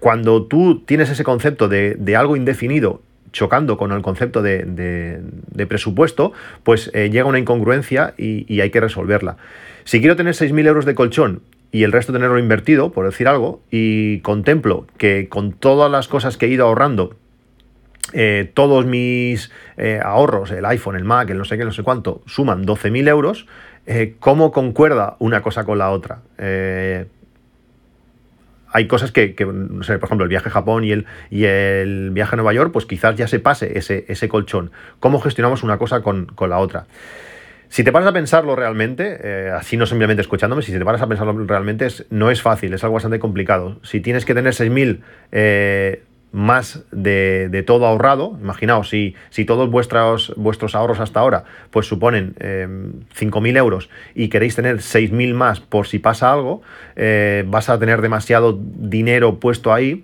Cuando 0.00 0.46
tú 0.46 0.80
tienes 0.84 1.10
ese 1.10 1.22
concepto 1.22 1.68
de, 1.68 1.96
de 1.98 2.16
algo 2.16 2.34
indefinido 2.36 3.02
chocando 3.32 3.76
con 3.76 3.92
el 3.92 4.02
concepto 4.02 4.42
de, 4.42 5.20
presupuesto, 5.68 6.32
pues 6.62 6.90
eh, 6.94 7.10
llega 7.10 7.26
una 7.26 7.38
incongruencia 7.38 8.14
y, 8.16 8.60
hay 8.60 8.70
que 8.70 8.80
resolverla. 8.80 9.36
Si 9.84 10.00
quiero 10.00 10.16
tener 10.16 10.34
6.000 10.34 10.66
euros 10.66 10.84
de 10.84 10.94
colchón 10.94 11.42
y 11.72 11.82
el 11.84 11.92
resto 11.92 12.12
tenerlo 12.12 12.38
invertido, 12.38 12.92
por 12.92 13.06
decir 13.06 13.26
algo, 13.28 13.62
y 13.70 14.20
contemplo 14.20 14.86
que 14.98 15.28
con 15.28 15.52
todas 15.52 15.90
las 15.90 16.06
cosas 16.08 16.36
que 16.36 16.46
he 16.46 16.48
ido 16.50 16.66
ahorrando, 16.66 17.16
eh, 18.12 18.50
todos 18.52 18.84
mis 18.84 19.50
eh, 19.78 19.98
ahorros, 20.04 20.50
el 20.50 20.64
iPhone, 20.66 20.96
el 20.96 21.04
Mac, 21.04 21.30
el 21.30 21.38
no 21.38 21.44
sé 21.44 21.56
qué, 21.56 21.64
no 21.64 21.72
sé 21.72 21.82
cuánto, 21.82 22.22
suman 22.26 22.66
12.000 22.66 23.08
euros, 23.08 23.46
¿cómo 24.20 24.52
concuerda 24.52 25.16
una 25.18 25.42
cosa 25.42 25.64
con 25.64 25.78
la 25.78 25.90
otra? 25.90 26.20
Hay 28.72 28.86
cosas 28.86 29.12
que, 29.12 29.34
que 29.34 29.44
no 29.44 29.82
sé, 29.82 29.98
por 29.98 30.08
ejemplo, 30.08 30.24
el 30.24 30.28
viaje 30.28 30.48
a 30.48 30.52
Japón 30.52 30.84
y 30.84 30.92
el, 30.92 31.06
y 31.30 31.44
el 31.44 32.10
viaje 32.10 32.34
a 32.34 32.36
Nueva 32.36 32.52
York, 32.52 32.72
pues 32.72 32.86
quizás 32.86 33.14
ya 33.16 33.28
se 33.28 33.38
pase 33.38 33.78
ese, 33.78 34.04
ese 34.08 34.28
colchón. 34.28 34.70
¿Cómo 35.00 35.20
gestionamos 35.20 35.62
una 35.62 35.78
cosa 35.78 36.02
con, 36.02 36.26
con 36.26 36.50
la 36.50 36.58
otra? 36.58 36.86
Si 37.72 37.84
te 37.84 37.90
paras 37.90 38.08
a 38.08 38.12
pensarlo 38.12 38.54
realmente, 38.54 39.18
eh, 39.22 39.50
así 39.50 39.78
no 39.78 39.86
simplemente 39.86 40.20
escuchándome, 40.20 40.60
si 40.60 40.72
te 40.72 40.84
paras 40.84 41.00
a 41.00 41.06
pensarlo 41.06 41.46
realmente, 41.46 41.86
es, 41.86 42.04
no 42.10 42.30
es 42.30 42.42
fácil, 42.42 42.74
es 42.74 42.84
algo 42.84 42.94
bastante 42.94 43.18
complicado. 43.18 43.78
Si 43.82 44.00
tienes 44.00 44.26
que 44.26 44.34
tener 44.34 44.52
6.000 44.52 45.00
eh, 45.32 46.02
más 46.32 46.84
de, 46.90 47.48
de, 47.50 47.62
todo 47.62 47.86
ahorrado, 47.86 48.36
imaginaos, 48.40 48.88
si, 48.88 49.14
si 49.30 49.44
todos 49.44 49.70
vuestros, 49.70 50.32
vuestros 50.36 50.74
ahorros 50.74 50.98
hasta 50.98 51.20
ahora 51.20 51.44
pues 51.70 51.86
suponen 51.86 52.34
eh, 52.40 52.66
5.000 52.66 53.56
euros 53.56 53.90
y 54.14 54.28
queréis 54.28 54.56
tener 54.56 54.78
6.000 54.78 55.34
más 55.34 55.60
por 55.60 55.86
si 55.86 55.98
pasa 55.98 56.32
algo, 56.32 56.62
eh, 56.96 57.44
vas 57.46 57.68
a 57.68 57.78
tener 57.78 58.00
demasiado 58.00 58.58
dinero 58.58 59.38
puesto 59.38 59.72
ahí 59.72 60.02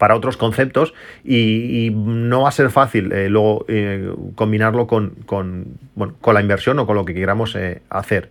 para 0.00 0.16
otros 0.16 0.38
conceptos 0.38 0.94
y, 1.24 1.90
no 1.94 2.42
va 2.42 2.48
a 2.48 2.52
ser 2.52 2.70
fácil 2.70 3.12
eh, 3.12 3.28
luego 3.28 3.66
eh, 3.68 4.10
combinarlo 4.34 4.86
con, 4.86 5.10
con, 5.26 5.78
bueno, 5.94 6.14
con, 6.22 6.32
la 6.32 6.40
inversión 6.40 6.78
o 6.78 6.86
con 6.86 6.96
lo 6.96 7.04
que 7.04 7.12
queramos 7.12 7.54
eh, 7.54 7.82
hacer. 7.90 8.30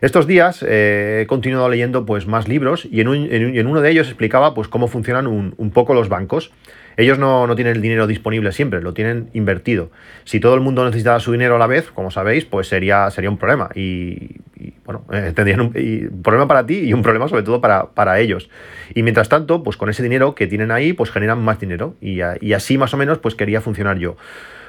Estos 0.00 0.26
días 0.26 0.64
he 0.68 1.24
continuado 1.28 1.68
leyendo 1.68 2.04
pues, 2.04 2.26
más 2.26 2.48
libros 2.48 2.88
y 2.90 3.00
en, 3.00 3.08
un, 3.08 3.28
en, 3.30 3.66
uno 3.68 3.80
de 3.80 3.90
ellos 3.90 4.08
explicaba 4.08 4.52
pues, 4.52 4.66
cómo 4.66 4.88
funcionan 4.88 5.28
un, 5.28 5.54
un 5.56 5.70
poco 5.70 5.94
los 5.94 6.08
bancos. 6.08 6.50
Ellos 6.96 7.18
no, 7.18 7.46
no, 7.46 7.54
tienen 7.54 7.76
el 7.76 7.82
dinero 7.82 8.06
disponible 8.06 8.52
siempre, 8.52 8.80
lo 8.80 8.94
tienen 8.94 9.28
invertido. 9.34 9.90
Si 10.24 10.40
todo 10.40 10.54
el 10.54 10.60
mundo 10.60 10.84
necesitara 10.84 11.20
su 11.20 11.32
dinero 11.32 11.56
a 11.56 11.58
la 11.58 11.66
vez, 11.66 11.90
como 11.90 12.10
sabéis, 12.10 12.44
pues 12.46 12.68
sería, 12.68 13.10
sería 13.10 13.28
un 13.28 13.36
problema. 13.36 13.68
Y, 13.74 14.40
y 14.56 14.74
bueno, 14.84 15.04
eh, 15.12 15.32
tendrían 15.34 15.60
un, 15.60 16.22
problema 16.22 16.48
para 16.48 16.64
ti 16.64 16.78
y 16.78 16.92
un 16.92 17.02
problema 17.02 17.28
sobre 17.28 17.42
todo 17.42 17.60
para, 17.60 17.90
para, 17.90 18.18
ellos. 18.20 18.48
Y 18.94 19.02
mientras 19.02 19.28
tanto, 19.28 19.62
pues 19.62 19.76
con 19.76 19.90
ese 19.90 20.02
dinero 20.02 20.34
que 20.34 20.46
tienen 20.46 20.70
ahí, 20.70 20.92
pues 20.94 21.10
generan 21.10 21.42
más 21.42 21.60
dinero. 21.60 21.96
Y, 22.00 22.20
y 22.40 22.52
así 22.54 22.78
más 22.78 22.94
o 22.94 22.96
menos, 22.96 23.18
pues 23.18 23.34
quería 23.34 23.60
funcionar 23.60 23.98
yo. 23.98 24.16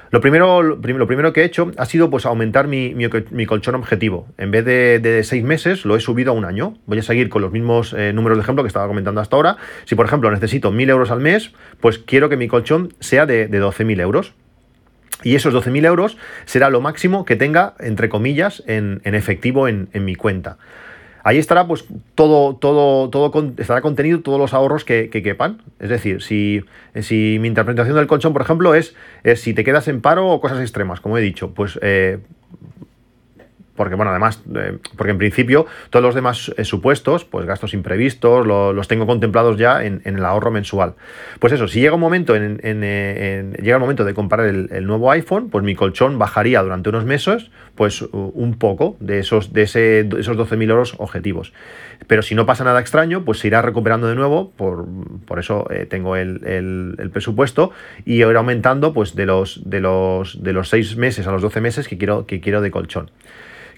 Lo 0.09 0.21
primero, 0.21 0.61
lo 0.61 0.79
primero 1.07 1.33
que 1.33 1.41
he 1.41 1.45
hecho 1.45 1.71
ha 1.77 1.85
sido 1.85 2.09
pues, 2.09 2.25
aumentar 2.25 2.67
mi, 2.67 2.95
mi, 2.95 3.45
colchón 3.45 3.75
objetivo. 3.75 4.27
En 4.37 4.51
vez 4.51 4.63
de, 4.63 4.99
de, 4.99 5.23
seis 5.23 5.43
meses, 5.43 5.85
lo 5.85 5.95
he 5.95 5.99
subido 5.99 6.31
a 6.31 6.33
un 6.33 6.45
año. 6.45 6.77
Voy 6.85 6.99
a 6.99 7.03
seguir 7.03 7.29
con 7.29 7.41
los 7.41 7.51
mismos 7.51 7.93
eh, 7.93 8.13
números 8.13 8.37
de 8.37 8.43
ejemplo 8.43 8.63
que 8.63 8.67
estaba 8.67 8.87
comentando 8.87 9.19
hasta 9.19 9.35
ahora. 9.35 9.57
Si, 9.85 9.95
por 9.95 10.05
ejemplo, 10.05 10.31
necesito 10.31 10.71
1.000 10.71 10.89
euros 10.89 11.11
al 11.11 11.19
mes, 11.19 11.51
pues 11.81 11.99
quiero 11.99 12.29
que 12.29 12.37
mi 12.37 12.47
colchón 12.47 12.93
sea 12.99 13.25
de, 13.25 13.47
de 13.47 13.61
12.000 13.61 14.01
euros. 14.01 14.33
Y 15.23 15.35
esos 15.35 15.53
12.000 15.53 15.85
euros 15.85 16.17
será 16.45 16.69
lo 16.69 16.79
máximo 16.79 17.25
que 17.25 17.35
tenga, 17.35 17.73
entre 17.79 18.07
comillas, 18.07 18.63
en, 18.67 19.01
en 19.03 19.15
efectivo 19.15 19.67
en, 19.67 19.89
en 19.93 20.05
mi 20.05 20.15
cuenta. 20.15 20.57
Ahí 21.27 21.39
estará 21.39 21.67
pues 21.67 21.83
todo, 22.15 22.55
todo, 22.55 23.09
todo 23.09 23.53
estará 23.57 23.81
contenido 23.81 24.21
todos 24.21 24.39
los 24.39 24.53
ahorros 24.53 24.85
que, 24.85 25.09
quepan. 25.09 25.61
Es 25.77 25.89
decir, 25.89 26.23
si, 26.23 26.63
si 27.01 27.37
mi 27.41 27.49
interpretación 27.49 27.97
del 27.97 28.07
colchón, 28.07 28.31
por 28.31 28.41
ejemplo, 28.41 28.73
es, 28.73 28.95
si 29.35 29.53
te 29.53 29.65
quedas 29.65 29.89
en 29.89 29.99
paro 29.99 30.29
o 30.29 30.39
cosas 30.39 30.61
extremas, 30.61 31.01
como 31.01 31.17
he 31.17 31.21
dicho, 31.21 31.53
pues 31.53 31.77
eh, 31.81 32.19
porque 33.77 33.95
bueno, 33.95 34.11
además, 34.11 34.41
eh, 34.53 34.77
porque 34.97 35.11
en 35.11 35.17
principio 35.17 35.65
todos 35.89 36.03
los 36.03 36.15
demás 36.15 36.53
eh, 36.57 36.65
supuestos, 36.65 37.23
pues 37.23 37.45
gastos 37.45 37.73
imprevistos, 37.73 38.45
los 38.45 38.87
tengo 38.89 39.05
contemplados 39.05 39.57
ya 39.57 39.85
en, 39.85 40.01
el 40.03 40.25
ahorro 40.25 40.51
mensual. 40.51 40.95
Pues 41.39 41.53
eso, 41.53 41.69
si 41.69 41.79
llega 41.79 41.95
un 41.95 42.01
momento, 42.01 42.35
en, 42.35 42.57
llega 42.57 43.75
el 43.75 43.79
momento 43.79 44.03
de 44.03 44.13
comprar 44.13 44.45
el, 44.45 44.85
nuevo 44.87 45.11
iPhone, 45.11 45.49
pues 45.49 45.63
mi 45.63 45.75
colchón 45.75 46.19
bajaría 46.19 46.61
durante 46.61 46.89
unos 46.89 47.05
meses, 47.05 47.51
pues 47.75 48.01
un 48.01 48.57
poco 48.57 48.97
de 48.99 49.19
esos, 49.19 49.53
de 49.53 49.61
ese, 49.61 49.99
esos 50.17 50.35
12.000 50.35 50.69
euros 50.69 50.95
objetivos. 50.97 51.53
Pero 52.05 52.21
si 52.21 52.35
no 52.35 52.45
pasa 52.45 52.63
nada 52.63 52.79
extraño, 52.79 53.25
pues 53.25 53.39
se 53.39 53.47
irá 53.47 53.61
recuperando 53.61 54.07
de 54.07 54.15
nuevo, 54.15 54.51
por, 54.51 54.85
por 55.25 55.39
eso 55.39 55.67
eh, 55.71 55.85
tengo 55.85 56.15
el, 56.15 57.09
presupuesto, 57.11 57.71
y 58.05 58.23
ir 58.23 58.35
aumentando 58.35 58.93
pues 58.93 59.15
de 59.15 59.25
los, 59.25 59.69
de 59.69 59.79
los, 59.79 60.41
de 60.43 60.53
los 60.53 60.69
6 60.69 60.97
meses 60.97 61.27
a 61.27 61.31
los 61.31 61.41
12 61.41 61.61
meses 61.61 61.87
que 61.87 61.97
quiero, 61.97 62.25
que 62.25 62.39
quiero 62.39 62.61
de 62.61 62.71
colchón. 62.71 63.11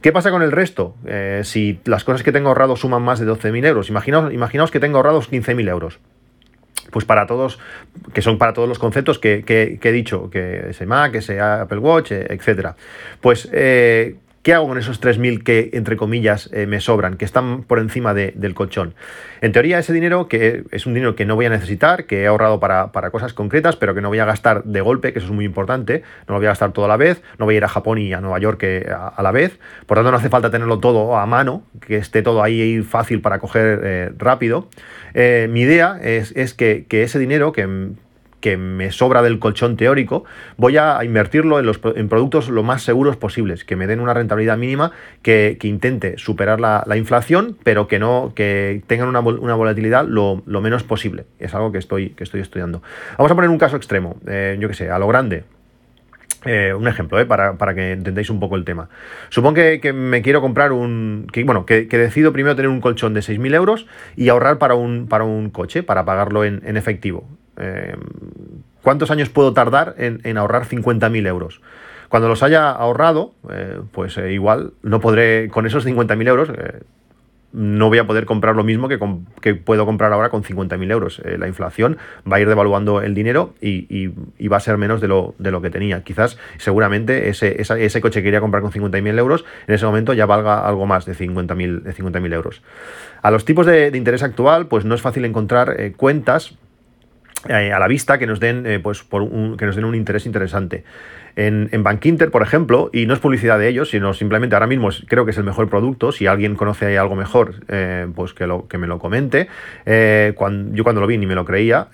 ¿Qué 0.01 0.11
pasa 0.11 0.31
con 0.31 0.41
el 0.41 0.51
resto? 0.51 0.95
Eh, 1.05 1.41
si 1.43 1.79
las 1.85 2.03
cosas 2.03 2.23
que 2.23 2.31
tengo 2.31 2.49
ahorrado 2.49 2.75
suman 2.75 3.01
más 3.01 3.19
de 3.19 3.27
12.000 3.27 3.65
euros, 3.65 3.89
imaginaos, 3.89 4.33
imaginaos 4.33 4.71
que 4.71 4.79
tengo 4.79 4.97
ahorrados 4.97 5.29
15.000 5.29 5.69
euros 5.69 5.99
pues 6.91 7.05
para 7.05 7.27
todos, 7.27 7.59
que 8.13 8.21
son 8.21 8.37
para 8.37 8.53
todos 8.53 8.67
los 8.67 8.79
conceptos 8.79 9.19
que, 9.19 9.43
he 9.47 9.91
dicho, 9.91 10.29
que 10.29 10.69
ese 10.69 10.85
Mac, 10.85 11.11
que 11.11 11.21
sea 11.21 11.61
Apple 11.61 11.77
Watch, 11.79 12.11
eh, 12.11 12.25
etcétera. 12.29 12.75
Pues 13.21 13.47
eh, 13.51 14.15
¿Qué 14.41 14.53
hago 14.53 14.69
con 14.69 14.77
esos 14.77 15.01
3.000 15.01 15.43
que, 15.43 15.69
entre 15.73 15.97
comillas, 15.97 16.49
eh, 16.53 16.65
me 16.65 16.79
sobran, 16.79 17.17
que 17.17 17.25
están 17.25 17.63
por 17.63 17.77
encima 17.77 18.13
del 18.13 18.53
colchón? 18.53 18.93
En 19.41 19.51
teoría, 19.51 19.79
ese 19.79 19.91
dinero, 19.91 20.29
que 20.29 20.63
es 20.71 20.85
un 20.85 20.93
dinero 20.93 21.15
que 21.15 21.25
no 21.25 21.35
voy 21.35 21.45
a 21.45 21.49
necesitar, 21.49 22.05
que 22.05 22.21
he 22.21 22.27
ahorrado 22.27 22.57
para, 22.61 22.89
cosas 23.11 23.33
concretas, 23.33 23.75
pero 23.75 23.93
que 23.93 23.99
no 23.99 24.07
voy 24.07 24.19
a 24.19 24.25
gastar 24.25 24.63
de 24.63 24.79
golpe, 24.79 25.11
que 25.11 25.19
eso 25.19 25.27
es 25.27 25.33
muy 25.33 25.43
importante, 25.43 26.03
no 26.27 26.35
lo 26.35 26.39
voy 26.39 26.45
a 26.45 26.51
gastar 26.51 26.71
todo 26.71 26.85
a 26.85 26.87
la 26.87 26.95
vez, 26.95 27.21
no 27.37 27.45
voy 27.45 27.55
a 27.55 27.57
ir 27.57 27.63
a 27.65 27.67
Japón 27.67 27.97
y 27.97 28.13
a 28.13 28.21
Nueva 28.21 28.39
York 28.39 28.63
eh, 28.63 28.89
a, 28.89 29.21
la 29.21 29.31
vez, 29.31 29.59
por 29.85 29.97
tanto 29.97 30.09
no 30.09 30.17
hace 30.17 30.29
falta 30.29 30.49
tenerlo 30.49 30.79
todo 30.79 31.17
a 31.17 31.25
mano, 31.25 31.63
que 31.85 31.97
esté 31.97 32.21
todo 32.21 32.41
ahí 32.41 32.81
fácil 32.81 33.19
para 33.19 33.39
coger 33.39 33.81
eh, 33.83 34.11
rápido. 34.17 34.69
mi 35.13 35.61
idea 35.61 35.99
es, 36.01 36.31
es 36.37 36.53
que, 36.53 36.85
que, 36.87 37.03
ese 37.03 37.19
dinero 37.19 37.51
que 37.51 37.91
que 38.39 38.57
me 38.57 38.91
sobra 38.91 39.21
del 39.21 39.39
colchón 39.39 39.77
teórico, 39.77 40.25
voy 40.57 40.77
a 40.77 41.03
invertirlo 41.03 41.59
en, 41.59 41.65
los, 41.65 41.79
en 41.95 42.09
productos 42.09 42.49
lo 42.49 42.63
más 42.63 42.83
seguros 42.83 43.17
posibles, 43.17 43.63
que 43.63 43.75
me 43.75 43.87
den 43.87 43.99
una 43.99 44.13
rentabilidad 44.13 44.57
mínima 44.57 44.91
que, 45.21 45.57
intente 45.63 46.17
superar 46.17 46.59
la, 46.59 46.97
inflación, 46.97 47.57
pero 47.63 47.87
que 47.87 47.99
no 47.99 48.33
que 48.35 48.81
tengan 48.87 49.07
una, 49.07 49.19
volatilidad 49.19 50.05
lo, 50.05 50.41
menos 50.45 50.83
posible. 50.83 51.25
Es 51.39 51.53
algo 51.53 51.71
que 51.71 51.77
estoy, 51.77 52.11
que 52.11 52.23
estoy 52.23 52.41
estudiando. 52.41 52.81
Vamos 53.17 53.31
a 53.31 53.35
poner 53.35 53.49
un 53.49 53.57
caso 53.57 53.77
extremo, 53.77 54.17
eh, 54.27 54.57
yo 54.59 54.67
que 54.67 54.73
sé, 54.73 54.89
a 54.89 54.99
lo 54.99 55.07
grande. 55.07 55.43
Eh, 56.45 56.73
un 56.73 56.87
ejemplo, 56.87 57.19
eh, 57.19 57.25
para, 57.25 57.75
que 57.75 57.91
entendáis 57.91 58.29
un 58.29 58.39
poco 58.39 58.55
el 58.55 58.63
tema. 58.63 58.89
Supongo 59.29 59.55
que, 59.55 59.93
me 59.93 60.21
quiero 60.21 60.39
comprar 60.39 60.71
un. 60.71 61.27
Que, 61.31 61.43
bueno, 61.43 61.65
que, 61.65 61.85
decido 61.85 62.31
primero 62.31 62.55
tener 62.55 62.69
un 62.69 62.79
colchón 62.79 63.13
de 63.13 63.19
6.000 63.19 63.55
euros 63.55 63.87
y 64.15 64.29
ahorrar 64.29 64.57
para 64.57 64.75
un, 64.75 65.07
para 65.07 65.25
un 65.25 65.49
coche, 65.49 65.83
para 65.83 66.05
pagarlo 66.05 66.45
en, 66.45 66.61
en 66.65 66.77
efectivo. 66.77 67.27
Eh, 67.59 67.95
¿Cuántos 68.81 69.11
años 69.11 69.29
puedo 69.29 69.53
tardar 69.53 69.95
en, 69.97 70.37
ahorrar 70.37 70.65
50.000 70.65 71.27
euros? 71.27 71.61
Cuando 72.07 72.27
los 72.27 72.41
haya 72.41 72.71
ahorrado, 72.71 73.33
eh, 73.51 73.81
pues 73.91 74.17
eh, 74.17 74.31
igual 74.31 74.73
no 74.81 74.99
podré, 74.99 75.49
con 75.49 75.67
esos 75.67 75.85
50.000 75.85 76.27
euros, 76.27 76.51
no 77.51 77.89
voy 77.89 77.97
a 77.97 78.07
poder 78.07 78.25
comprar 78.25 78.55
lo 78.55 78.63
mismo 78.63 78.87
que, 78.87 79.55
puedo 79.55 79.85
comprar 79.85 80.13
ahora 80.13 80.29
con 80.29 80.43
50.000 80.43 80.91
euros. 80.91 81.21
la 81.25 81.47
inflación 81.47 81.97
va 82.31 82.37
a 82.37 82.39
ir 82.39 82.47
devaluando 82.47 83.01
el 83.01 83.13
dinero 83.13 83.53
y, 83.59 84.07
va 84.47 84.57
a 84.57 84.59
ser 84.61 84.77
menos 84.77 85.01
de 85.01 85.07
lo, 85.07 85.61
que 85.61 85.69
tenía. 85.69 86.03
Quizás, 86.03 86.39
seguramente, 86.57 87.29
ese, 87.29 88.01
coche 88.01 88.21
que 88.21 88.25
quería 88.25 88.39
comprar 88.39 88.63
con 88.63 88.71
50.000 88.71 89.19
euros, 89.19 89.45
en 89.67 89.75
ese 89.75 89.85
momento 89.85 90.13
ya 90.13 90.25
valga 90.25 90.65
algo 90.65 90.85
más 90.85 91.05
de 91.05 91.13
50.000 91.13 91.81
de 91.81 91.93
50 91.93 92.19
euros. 92.19 92.61
A 93.21 93.29
los 93.29 93.45
tipos 93.45 93.65
de, 93.65 93.91
interés 93.95 94.23
actual, 94.23 94.67
pues 94.67 94.85
no 94.85 94.95
es 94.95 95.01
fácil 95.01 95.25
encontrar 95.25 95.75
cuentas 95.97 96.51
eh, 96.51 96.68
a 97.47 97.79
la 97.79 97.87
vista 97.87 98.17
que 98.17 98.27
nos 98.27 98.39
den 98.39 98.65
eh, 98.65 98.79
pues 98.79 99.03
por 99.03 99.21
un, 99.21 99.55
que 99.57 99.65
nos 99.65 99.75
den 99.75 99.85
un 99.85 99.95
interés 99.95 100.25
interesante 100.25 100.83
en, 101.35 101.69
en 101.71 101.83
Bankinter 101.83 102.31
por 102.31 102.41
ejemplo 102.41 102.89
y 102.93 103.05
no 103.05 103.13
es 103.13 103.19
publicidad 103.19 103.59
de 103.59 103.67
ellos 103.67 103.89
sino 103.89 104.13
simplemente 104.13 104.55
ahora 104.55 104.67
mismo 104.67 104.89
creo 105.07 105.25
que 105.25 105.31
es 105.31 105.37
el 105.37 105.43
mejor 105.43 105.69
producto. 105.69 106.11
Si 106.11 106.27
alguien 106.27 106.55
conoce 106.55 106.97
algo 106.97 107.15
mejor 107.15 107.55
eh, 107.67 108.07
pues 108.15 108.33
que, 108.33 108.47
lo, 108.47 108.67
que 108.67 108.77
me 108.77 108.87
lo 108.87 108.99
comente. 108.99 109.47
Cuando, 110.35 110.75
yo 110.75 110.83
cuando 110.83 111.01
lo 111.01 111.07
vi 111.07 111.17
ni 111.17 111.25
me 111.25 111.35
lo 111.35 111.45
creía. 111.45 111.87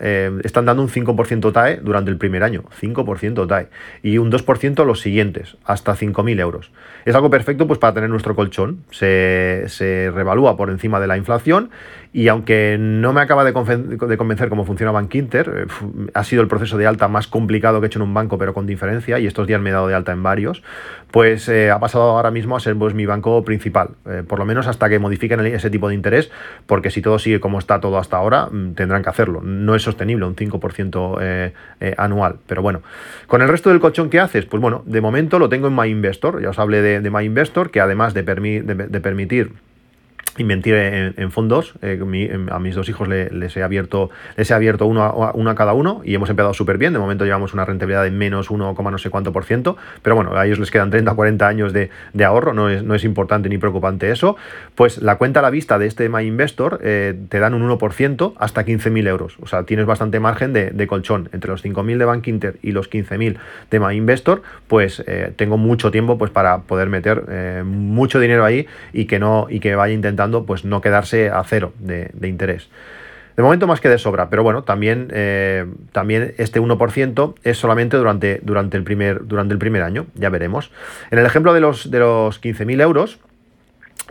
Están 0.43 0.65
dando 0.65 0.84
un 0.84 0.89
5% 0.89 1.52
TAE 1.54 1.78
durante 1.78 2.12
el 2.12 2.17
primer 2.17 2.43
año 2.43 2.63
5% 2.82 3.48
TAE 3.48 3.67
y 4.04 4.17
un 4.17 4.32
2% 4.32 4.86
los 4.86 5.02
siguientes 5.02 5.58
hasta 5.65 5.95
5.000 5.95 6.39
euros. 6.39 6.71
Es 7.06 7.15
algo 7.15 7.30
perfecto 7.30 7.67
pues 7.67 7.80
para 7.80 7.93
tener 7.93 8.10
nuestro 8.10 8.36
colchón. 8.36 8.84
Se, 8.91 9.63
se 9.67 10.12
revalúa 10.13 10.58
por 10.58 10.69
encima 10.69 11.00
de 11.00 11.08
la 11.08 11.17
inflación 11.17 11.69
y 12.15 12.30
aunque 12.30 12.78
no 12.80 13.12
me 13.12 13.19
acaba 13.19 13.43
de, 13.43 13.52
convencer 13.52 14.48
cómo 14.48 14.63
funciona 14.63 14.93
Bankinter, 14.93 15.67
eh, 15.67 16.10
ha 16.13 16.24
sido 16.24 16.41
el 16.41 16.48
proceso 16.48 16.78
de 16.78 16.88
alta 16.88 17.10
más 17.10 17.28
complicado 17.28 17.82
que 17.82 17.88
he 17.88 17.88
hecho 17.88 18.00
en 18.00 18.04
un 18.04 18.13
banco, 18.13 18.38
pero 18.38 18.54
con 18.54 18.65
diferencia, 18.65 19.19
estos 19.28 19.48
días 19.48 19.62
me 19.62 19.70
he 19.70 19.74
dado 19.74 19.88
de 19.88 19.96
alta 19.96 20.12
en 20.12 20.24
varios, 20.24 20.64
pues 21.12 21.48
eh, 21.50 21.72
ha 21.72 21.80
pasado 21.80 22.04
ahora 22.04 22.32
mismo 22.32 22.56
a 22.56 22.60
ser 22.60 22.76
pues, 22.76 22.94
mi 22.94 23.06
banco 23.06 23.44
principal, 23.46 23.92
eh, 24.06 24.24
por 24.28 24.40
lo 24.40 24.46
menos 24.46 24.68
hasta 24.68 24.90
que 24.90 25.00
modifiquen 25.00 25.40
ese 25.46 25.70
tipo 25.70 25.88
de 25.88 25.96
interés, 25.96 26.32
porque 26.66 26.92
si 26.92 27.02
todo 27.02 27.20
sigue 27.20 27.40
como 27.40 27.60
está 27.60 27.80
todo 27.80 27.98
hasta 27.98 28.18
ahora, 28.18 28.48
mm, 28.52 28.74
tendrán 28.74 29.04
que 29.04 29.10
hacerlo. 29.10 29.42
No 29.42 29.76
es 29.76 29.84
sostenible 29.84 30.26
un 30.26 30.36
5% 30.36 31.20
anual, 31.98 32.38
pero 32.48 32.62
bueno. 32.62 32.82
Con 33.28 33.42
el 33.42 33.48
resto 33.48 33.70
del 33.70 33.80
colchón 33.80 34.10
que 34.10 34.20
haces, 34.20 34.46
pues 34.46 34.62
bueno, 34.62 34.84
de 34.86 35.02
momento 35.02 35.40
lo 35.40 35.50
tengo 35.50 35.68
en 35.68 35.76
MyInvestor, 35.76 36.42
ya 36.42 36.50
os 36.50 36.60
hablé 36.60 36.82
de, 36.82 37.00
de 37.00 37.10
MyInvestor, 37.10 37.72
que 37.72 37.80
además 37.80 38.14
de, 38.14 38.24
de 38.24 39.00
permitir 39.00 39.52
invertir 40.38 40.76
en, 40.76 41.32
fondos. 41.32 41.74
Eh, 41.82 42.00
a 42.52 42.60
mis 42.60 42.76
dos 42.76 42.89
hijos 42.89 43.08
les, 43.08 43.58
he 43.58 43.63
abierto, 43.63 44.10
les 44.36 44.50
he 44.52 44.54
abierto 44.54 44.86
uno 44.86 45.04
a, 45.04 45.56
cada 45.56 45.74
uno 45.74 46.02
y 46.04 46.15
hemos 46.15 46.30
empezado 46.30 46.54
súper 46.54 46.78
bien. 46.78 46.93
De 46.93 47.00
momento 47.00 47.26
llevamos 47.26 47.54
una 47.54 47.65
rentabilidad 47.65 48.04
de 48.04 48.12
menos 48.12 48.50
1, 48.50 48.76
no 48.78 48.98
sé 48.98 49.10
cuánto 49.10 49.32
por 49.32 49.45
ciento. 49.45 49.78
Pero 50.02 50.15
bueno, 50.15 50.36
a 50.36 50.45
ellos 50.45 50.60
les 50.60 50.71
quedan 50.71 50.89
30 50.89 51.13
40 51.13 51.48
años 51.48 51.74
de, 51.74 51.89
ahorro, 52.26 52.54
no 52.54 52.69
es, 52.69 52.84
no 52.84 52.95
es 52.95 53.04
importante 53.04 53.50
ni 53.50 53.58
preocupante 53.58 54.12
eso. 54.12 54.36
Pues 54.76 55.02
la 55.02 55.17
cuenta 55.17 55.39
a 55.39 55.43
la 55.43 55.50
vista 55.50 55.80
de 55.80 55.88
este 55.88 56.10
My 56.10 56.26
Investor 56.26 56.80
eh, 56.84 57.15
te 57.30 57.39
dan 57.39 57.54
un 57.54 57.67
1% 57.69 58.34
hasta 58.38 58.65
15.000 58.65 59.08
euros. 59.08 59.38
O 59.41 59.48
sea, 59.48 59.63
tienes 59.63 59.86
bastante 59.86 60.19
margen 60.19 60.54
de, 60.54 60.88
colchón. 60.88 61.30
Entre 61.32 61.50
los 61.50 61.63
5.000 61.63 61.98
de 61.98 62.06
Bank 62.06 62.28
Inter 62.28 62.58
y 62.62 62.71
los 62.71 62.89
15.000 62.89 63.38
de 63.71 63.80
My 63.80 63.95
Investor, 63.95 64.41
pues 64.67 65.04
eh, 65.08 65.32
tengo 65.36 65.58
mucho 65.58 65.91
tiempo 65.91 66.17
pues, 66.17 66.32
para 66.32 66.60
poder 66.62 66.89
meter 66.89 67.63
mucho 67.63 68.19
dinero 68.19 68.45
ahí 68.45 68.67
y 68.93 69.06
que, 69.06 69.19
no, 69.19 69.48
y 69.50 69.60
que 69.60 69.76
vaya 69.76 69.93
intentando 69.93 70.25
pues 70.46 70.66
no 70.66 70.82
quedarse 70.82 71.30
a 71.30 71.44
cero 71.44 71.74
de, 71.80 72.12
interés. 72.24 72.70
De 73.36 73.44
momento 73.44 73.68
más 73.68 73.82
que 73.82 73.90
de 73.90 73.98
sobra, 73.98 74.30
pero 74.30 74.44
bueno, 74.44 74.64
también, 74.64 75.10
eh, 75.12 75.66
también 75.92 76.34
este 76.38 76.62
1% 76.62 77.36
es 77.44 77.58
solamente 77.58 77.98
durante, 77.98 78.40
durante, 78.44 78.78
el 78.78 78.84
primer, 78.84 79.28
durante 79.28 79.54
el 79.54 79.60
primer 79.60 79.82
año, 79.82 80.08
ya 80.16 80.30
veremos. 80.30 80.72
En 81.12 81.20
el 81.20 81.26
ejemplo 81.26 81.54
de 81.54 81.60
los, 81.60 81.92
de 81.92 82.00
los 82.00 82.42
15.000 82.42 82.82
euros, 82.82 83.20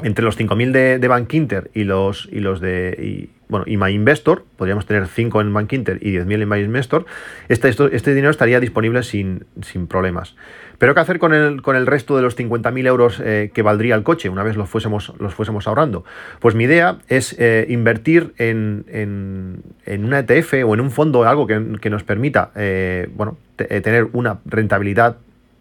entre 0.02 0.24
los 0.24 0.38
5.000 0.38 0.72
de, 0.72 0.98
de 0.98 1.08
Bank 1.08 1.32
Inter 1.32 1.70
y 1.72 1.84
los, 1.84 2.28
y 2.30 2.40
los 2.40 2.60
de 2.60 3.30
bueno, 3.48 3.66
y 3.68 3.76
MyInvestor, 3.76 4.44
podríamos 4.56 4.86
tener 4.86 5.06
5 5.06 5.40
en 5.40 5.52
Bank 5.52 5.72
Inter 5.72 5.98
y 6.00 6.12
10.000 6.12 6.42
en 6.42 6.48
MyInvestor, 6.48 7.06
este, 7.48 7.68
este 7.68 8.14
dinero 8.14 8.30
estaría 8.30 8.58
disponible 8.60 9.02
sin, 9.02 9.44
sin, 9.62 9.86
problemas. 9.86 10.34
Pero 10.78 10.94
¿qué 10.94 11.00
hacer 11.00 11.18
con 11.18 11.32
el, 11.34 11.62
con 11.62 11.76
el 11.76 11.86
resto 11.86 12.16
de 12.16 12.22
los 12.22 12.36
50.000 12.36 12.86
euros 12.86 13.20
eh, 13.24 13.50
que 13.54 13.62
valdría 13.62 13.94
el 13.94 14.02
coche 14.02 14.28
una 14.28 14.42
vez 14.42 14.56
los 14.56 14.68
fuésemos, 14.68 15.12
los 15.18 15.34
fuésemos 15.34 15.66
ahorrando? 15.66 16.04
Pues 16.40 16.54
mi 16.54 16.64
idea 16.64 16.98
es 17.08 17.34
eh, 17.38 17.66
invertir 17.68 18.34
en, 18.38 18.84
en, 18.88 19.62
en, 19.86 20.04
una 20.04 20.20
ETF 20.20 20.54
o 20.66 20.74
en 20.74 20.80
un 20.80 20.90
fondo, 20.90 21.24
algo 21.24 21.46
que, 21.46 21.78
que 21.80 21.90
nos 21.90 22.02
permita 22.02 22.50
eh, 22.56 23.08
bueno, 23.14 23.36
tener 23.56 24.08
una 24.12 24.38
rentabilidad, 24.44 25.16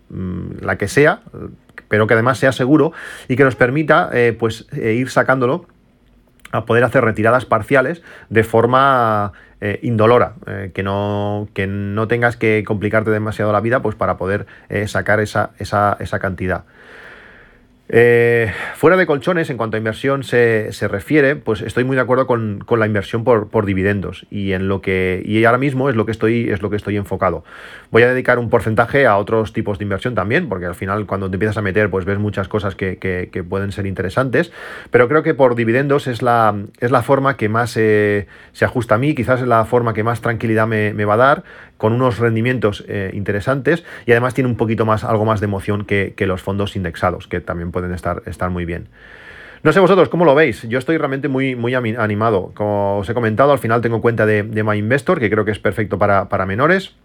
mm, 0.10 0.64
la 0.64 0.78
que 0.78 0.88
sea, 0.88 1.22
pero 1.88 2.08
que 2.08 2.14
además 2.14 2.40
sea 2.40 2.52
seguro 2.52 2.92
y 3.28 3.36
que 3.36 3.44
nos 3.44 3.56
permita 3.56 4.12
pues, 4.40 4.68
ir 4.74 5.10
sacándolo 5.10 5.68
a 6.52 6.66
poder 6.66 6.84
hacer 6.84 7.04
retiradas 7.04 7.46
parciales 7.46 8.02
de 8.30 8.44
forma 8.44 9.34
eh, 9.66 9.80
indolora, 9.82 10.34
eh, 10.46 10.72
que, 10.74 10.84
no, 10.84 11.48
que 11.54 11.68
no 11.68 12.10
tengas 12.10 12.36
que 12.36 12.66
complicarte 12.68 13.12
demasiado 13.12 13.54
la 13.54 13.62
vida 13.62 13.82
pues, 13.82 13.96
para 13.96 14.18
poder 14.18 14.46
eh, 14.68 14.90
sacar 14.90 15.22
esa, 15.22 15.52
esa, 15.58 15.96
esa 16.02 16.20
cantidad. 16.20 16.66
Eh, 17.96 18.52
fuera 18.74 18.98
de 18.98 19.06
colchones, 19.06 19.52
en 19.52 19.58
cuanto 19.58 19.78
a 19.78 19.78
inversión 19.78 20.24
se, 20.24 20.72
refiere, 20.90 21.36
pues 21.36 21.62
estoy 21.62 21.84
muy 21.84 21.96
de 21.96 22.02
acuerdo 22.02 22.26
con, 22.26 22.66
la 22.68 22.88
inversión 22.88 23.24
por, 23.24 23.66
dividendos 23.68 24.26
y 24.32 24.54
en 24.54 24.68
lo 24.68 24.82
que 24.82 25.22
y 25.24 25.46
ahora 25.46 25.60
mismo 25.60 25.92
es 25.92 25.96
lo 25.96 26.04
que 26.08 26.12
estoy 26.12 26.50
es 26.50 26.64
lo 26.64 26.72
que 26.72 26.76
estoy 26.76 26.98
enfocado. 26.98 27.44
Voy 27.92 28.02
a 28.02 28.10
dedicar 28.12 28.40
un 28.40 28.50
porcentaje 28.50 29.06
a 29.06 29.16
otros 29.18 29.54
tipos 29.54 29.78
de 29.78 29.84
inversión 29.84 30.16
también, 30.16 30.50
porque 30.50 30.66
al 30.66 30.74
final 30.74 31.06
cuando 31.06 31.30
te 31.30 31.36
empiezas 31.36 31.58
a 31.58 31.62
meter, 31.62 31.92
pues 31.92 32.04
ves 32.06 32.18
muchas 32.18 32.48
cosas 32.48 32.74
que, 32.74 32.98
pueden 33.48 33.72
ser 33.72 33.86
interesantes. 33.86 34.52
Pero 34.90 35.08
creo 35.08 35.22
que 35.22 35.36
por 35.36 35.54
dividendos 35.54 36.08
es 36.08 36.24
la, 36.24 36.56
es 36.80 36.90
la 36.90 37.04
forma 37.04 37.38
que 37.38 37.48
más 37.48 37.70
se 37.70 38.26
ajusta 38.62 38.96
a 38.96 38.98
mí, 38.98 39.14
quizás 39.14 39.42
es 39.42 39.48
la 39.48 39.66
forma 39.66 39.94
que 39.94 40.04
más 40.04 40.20
tranquilidad 40.20 40.66
me, 40.66 41.06
va 41.06 41.14
a 41.14 41.18
dar, 41.18 41.44
con 41.84 41.92
unos 41.92 42.18
rendimientos 42.18 42.86
eh, 42.88 43.12
interesantes 43.14 43.84
y 44.06 44.12
además 44.12 44.34
tiene 44.34 44.50
un 44.50 44.56
poquito 44.56 44.86
más, 44.86 45.04
algo 45.04 45.26
más 45.26 45.42
de 45.42 45.48
emoción 45.48 45.84
que, 45.84 46.16
los 46.18 46.42
fondos 46.42 46.78
indexados, 46.78 47.28
que 47.28 47.42
también 47.42 47.74
pueden 47.74 47.94
estar, 47.94 48.24
estar 48.26 48.50
muy 48.50 48.64
bien. 48.64 48.88
No 49.64 49.74
sé 49.74 49.82
vosotros, 49.82 50.08
¿cómo 50.08 50.24
lo 50.24 50.34
veis? 50.34 50.62
Yo 50.70 50.80
estoy 50.80 50.96
realmente 50.96 51.28
muy, 51.28 51.58
muy 51.58 51.76
animado. 51.76 52.54
Como 52.54 53.00
os 53.00 53.10
he 53.10 53.14
comentado, 53.14 53.52
al 53.52 53.60
final 53.60 53.82
tengo 53.82 54.00
cuenta 54.00 54.26
de, 54.26 54.44
de 54.44 54.64
MyInvestor, 54.64 55.20
que 55.20 55.30
creo 55.30 55.44
que 55.44 55.52
es 55.52 55.60
perfecto 55.60 55.98
para, 55.98 56.30
para 56.30 56.46
menores. 56.46 56.96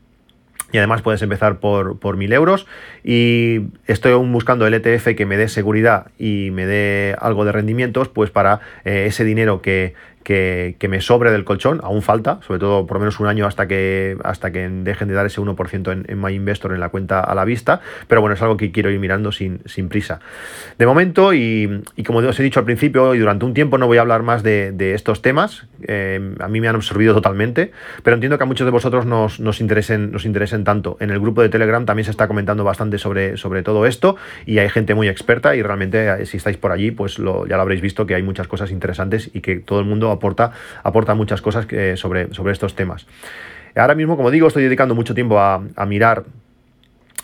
Y 0.70 0.79
además 0.79 1.03
puedes 1.03 1.22
empezar 1.22 1.59
por, 1.59 1.99
por 1.99 2.16
1000 2.16 2.33
euros. 2.33 2.66
Y 3.03 3.62
estoy 3.89 4.12
aún 4.12 4.31
buscando 4.33 4.64
el 4.64 4.74
ETF 4.74 5.16
que 5.16 5.26
me 5.26 5.37
dé 5.37 5.49
seguridad 5.49 6.12
y 6.18 6.51
me 6.53 6.66
dé 6.66 7.16
algo 7.18 7.45
de 7.45 7.51
rendimientos, 7.51 8.09
pues 8.09 8.31
para 8.31 8.61
eh, 8.85 9.07
ese 9.09 9.24
dinero 9.24 9.61
que, 9.61 9.95
que, 10.29 10.89
me 10.91 11.01
sobre 11.01 11.31
del 11.31 11.45
colchón, 11.45 11.81
aún 11.83 12.03
falta, 12.03 12.39
sobre 12.47 12.61
todo 12.61 12.87
por 12.87 12.97
lo 12.97 13.01
menos 13.01 13.18
un 13.18 13.29
año 13.29 13.47
hasta 13.47 13.66
que, 13.66 14.18
hasta 14.24 14.53
que 14.53 14.68
dejen 14.68 15.09
de 15.09 15.14
dar 15.14 15.24
ese 15.24 15.41
1% 15.41 15.91
en, 15.91 16.05
en 16.07 16.20
MyInvestor 16.20 16.74
en 16.74 16.81
la 16.81 16.91
cuenta 16.91 17.20
a 17.20 17.35
la 17.35 17.47
vista, 17.47 17.81
pero 18.09 18.20
bueno, 18.20 18.35
es 18.35 18.43
algo 18.43 18.59
que 18.59 18.70
quiero 18.70 18.91
ir 18.91 18.99
mirando 19.01 19.33
sin, 19.33 19.61
sin 19.64 19.89
prisa. 19.89 20.20
De 20.76 20.85
momento, 20.85 21.33
y, 21.33 21.83
como 22.07 22.18
os 22.18 22.39
he 22.39 22.43
dicho 22.43 22.61
al 22.61 22.66
principio, 22.66 23.14
y 23.14 23.18
durante 23.18 23.47
un 23.47 23.55
tiempo 23.55 23.79
no 23.79 23.87
voy 23.87 23.97
a 23.97 24.03
hablar 24.03 24.22
más 24.22 24.43
de, 24.43 24.93
estos 24.95 25.22
temas, 25.22 25.66
eh, 25.87 26.35
a 26.41 26.49
mí 26.49 26.61
me 26.61 26.68
han 26.68 26.74
absorbido 26.74 27.14
totalmente, 27.14 27.72
pero 28.03 28.14
entiendo 28.14 28.37
que 28.37 28.45
a 28.45 28.47
muchos 28.47 28.66
de 28.66 28.70
vosotros 28.70 29.07
nos, 29.07 29.41
nos, 29.41 29.62
interesen, 29.62 30.12
nos 30.12 30.26
interesen 30.26 30.62
tanto. 30.64 30.99
En 31.01 31.11
el 31.11 31.20
grupo 31.20 31.41
de 31.41 31.49
Telegram 31.49 31.87
también 31.87 32.05
se 32.05 32.11
está 32.11 32.29
comentando 32.29 32.64
bastante 32.64 32.99
sobre, 32.99 33.39
sobre 33.39 33.62
todo 33.62 33.87
esto, 33.87 34.16
y 34.45 34.59
hay 34.59 34.68
gente 34.68 34.95
muy 34.95 35.09
experta, 35.09 35.57
y 35.57 35.62
realmente 35.62 36.22
eh, 36.22 36.26
si 36.26 36.37
estáis 36.37 36.59
por 36.59 36.72
allí, 36.72 36.91
pues 36.91 37.18
lo, 37.18 37.47
ya 37.47 37.57
lo 37.57 37.62
habréis 37.62 37.81
visto 37.81 38.05
que 38.05 38.14
hay 38.14 38.22
muchas 38.22 38.47
cosas 38.47 38.70
interesantes 38.70 39.31
y 39.33 39.41
que 39.41 39.57
todo 39.57 39.81
el 39.81 39.87
mundo 39.87 40.18
aporta, 40.19 40.53
aporta 40.83 41.14
muchas 41.14 41.41
cosas 41.41 41.66
sobre, 41.97 42.35
sobre 42.35 42.53
estos 42.53 42.75
temas. 42.75 43.07
Ahora 43.79 43.95
mismo, 43.95 44.16
como 44.16 44.31
digo, 44.31 44.49
estoy 44.49 44.64
dedicando 44.64 44.95
mucho 44.95 45.14
tiempo 45.14 45.39
a, 45.39 45.61
mirar 45.87 46.25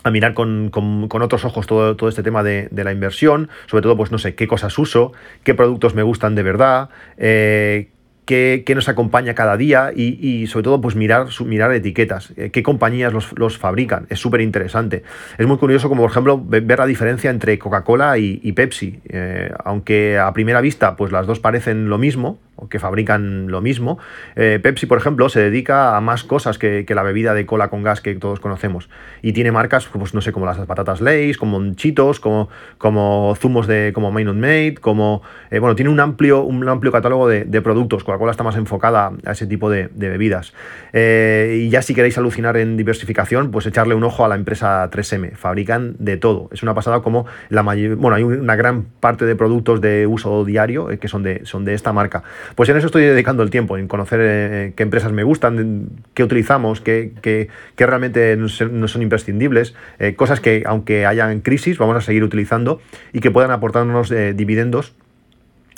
a 0.03 0.11
mirar 0.11 0.33
con, 0.33 0.71
otros 1.11 1.45
ojos 1.45 1.65
todo, 1.65 1.95
todo 1.95 2.09
este 2.09 2.23
tema 2.23 2.43
de, 2.43 2.69
la 2.71 2.91
inversión, 2.91 3.49
sobre 3.65 3.81
todo, 3.81 3.97
pues 3.97 4.11
no 4.11 4.17
sé, 4.19 4.35
qué 4.35 4.47
cosas 4.47 4.77
uso, 4.77 5.13
qué 5.43 5.53
productos 5.53 5.95
me 5.95 6.03
gustan 6.03 6.35
de 6.35 6.43
verdad, 6.43 6.89
eh, 7.17 7.89
qué, 8.25 8.63
nos 8.75 8.87
acompaña 8.87 9.33
cada 9.33 9.57
día 9.57 9.91
y, 9.95 10.45
sobre 10.47 10.63
todo 10.63 10.79
pues 10.79 10.95
mirar, 10.95 11.27
mirar 11.45 11.73
etiquetas, 11.73 12.33
eh, 12.37 12.51
qué 12.51 12.61
compañías 12.61 13.13
los, 13.13 13.57
fabrican, 13.57 14.05
es 14.09 14.19
súper 14.19 14.41
interesante. 14.41 15.03
Es 15.37 15.47
muy 15.47 15.57
curioso 15.57 15.89
como 15.89 16.03
por 16.03 16.11
ejemplo 16.11 16.41
ver 16.41 16.77
la 16.77 16.85
diferencia 16.85 17.31
entre 17.31 17.57
Coca-Cola 17.57 18.17
y, 18.17 18.51
Pepsi, 18.53 19.01
eh, 19.09 19.51
aunque 19.63 20.19
a 20.19 20.31
primera 20.33 20.61
vista 20.61 20.95
pues 20.95 21.11
las 21.11 21.25
dos 21.25 21.39
parecen 21.39 21.89
lo 21.89 21.97
mismo, 21.97 22.39
que 22.69 22.79
fabrican 22.79 23.47
lo 23.47 23.61
mismo. 23.61 23.99
Eh, 24.35 24.59
Pepsi, 24.61 24.85
por 24.85 24.97
ejemplo, 24.97 25.29
se 25.29 25.39
dedica 25.39 25.95
a 25.95 26.01
más 26.01 26.23
cosas 26.23 26.57
que, 26.57 26.85
la 26.95 27.03
bebida 27.03 27.33
de 27.33 27.45
cola 27.45 27.67
con 27.67 27.83
gas 27.83 27.99
que 28.01 28.15
todos 28.15 28.39
conocemos. 28.39 28.89
Y 29.21 29.33
tiene 29.33 29.51
marcas, 29.51 29.87
pues 29.91 30.13
no 30.13 30.21
sé, 30.21 30.31
como 30.31 30.45
las 30.45 30.57
patatas 30.59 31.01
Lay's, 31.01 31.37
como 31.37 31.73
Chitos, 31.73 32.19
como, 32.19 32.49
como 32.77 33.35
zumos 33.37 33.67
de 33.67 33.91
como 33.93 34.11
Minute 34.11 34.39
Made, 34.39 34.75
como... 34.75 35.21
Eh, 35.51 35.59
bueno, 35.59 35.75
tiene 35.75 35.91
un 35.91 35.99
amplio, 35.99 36.43
un 36.43 36.67
amplio 36.67 36.91
catálogo 36.91 37.27
de, 37.27 37.61
productos. 37.61 38.03
Coca-Cola 38.03 38.31
está 38.31 38.43
más 38.43 38.55
enfocada 38.55 39.11
a 39.25 39.31
ese 39.31 39.47
tipo 39.47 39.69
de, 39.69 39.89
bebidas. 39.93 40.53
Eh, 40.93 41.63
y 41.65 41.69
ya 41.69 41.81
si 41.81 41.93
queréis 41.93 42.17
alucinar 42.17 42.57
en 42.57 42.77
diversificación, 42.77 43.51
pues 43.51 43.65
echarle 43.65 43.95
un 43.95 44.03
ojo 44.03 44.23
a 44.23 44.27
la 44.27 44.35
empresa 44.35 44.89
3M. 44.89 45.35
Fabrican 45.35 45.95
de 45.99 46.17
todo. 46.17 46.49
Es 46.51 46.63
una 46.63 46.73
pasada 46.73 47.01
como 47.01 47.25
la 47.49 47.63
mayor... 47.63 47.95
Bueno, 47.95 48.15
hay 48.15 48.23
una 48.23 48.55
gran 48.55 48.83
parte 48.83 49.25
de 49.25 49.35
productos 49.35 49.81
de 49.81 50.07
uso 50.07 50.45
diario 50.45 50.87
que 50.99 51.07
son 51.07 51.23
de, 51.23 51.45
son 51.45 51.65
de 51.65 51.73
esta 51.73 51.91
marca. 51.91 52.23
Pues 52.55 52.69
en 52.69 52.77
eso 52.77 52.87
estoy 52.87 53.03
dedicando 53.03 53.43
el 53.43 53.49
tiempo, 53.49 53.77
en 53.77 53.87
conocer 53.87 54.19
eh, 54.21 54.73
qué 54.75 54.83
empresas 54.83 55.11
me 55.11 55.23
gustan, 55.23 55.89
qué 56.13 56.23
utilizamos, 56.23 56.81
qué, 56.81 57.49
realmente 57.77 58.37
no 58.37 58.87
son 58.87 59.01
imprescindibles, 59.01 59.73
eh, 59.99 60.15
cosas 60.15 60.39
que 60.39 60.63
aunque 60.65 61.05
hayan 61.05 61.41
crisis 61.41 61.77
vamos 61.77 61.95
a 61.97 62.01
seguir 62.01 62.23
utilizando 62.23 62.81
y 63.13 63.19
que 63.19 63.31
puedan 63.31 63.51
aportarnos 63.51 64.11
eh, 64.11 64.33
dividendos 64.33 64.93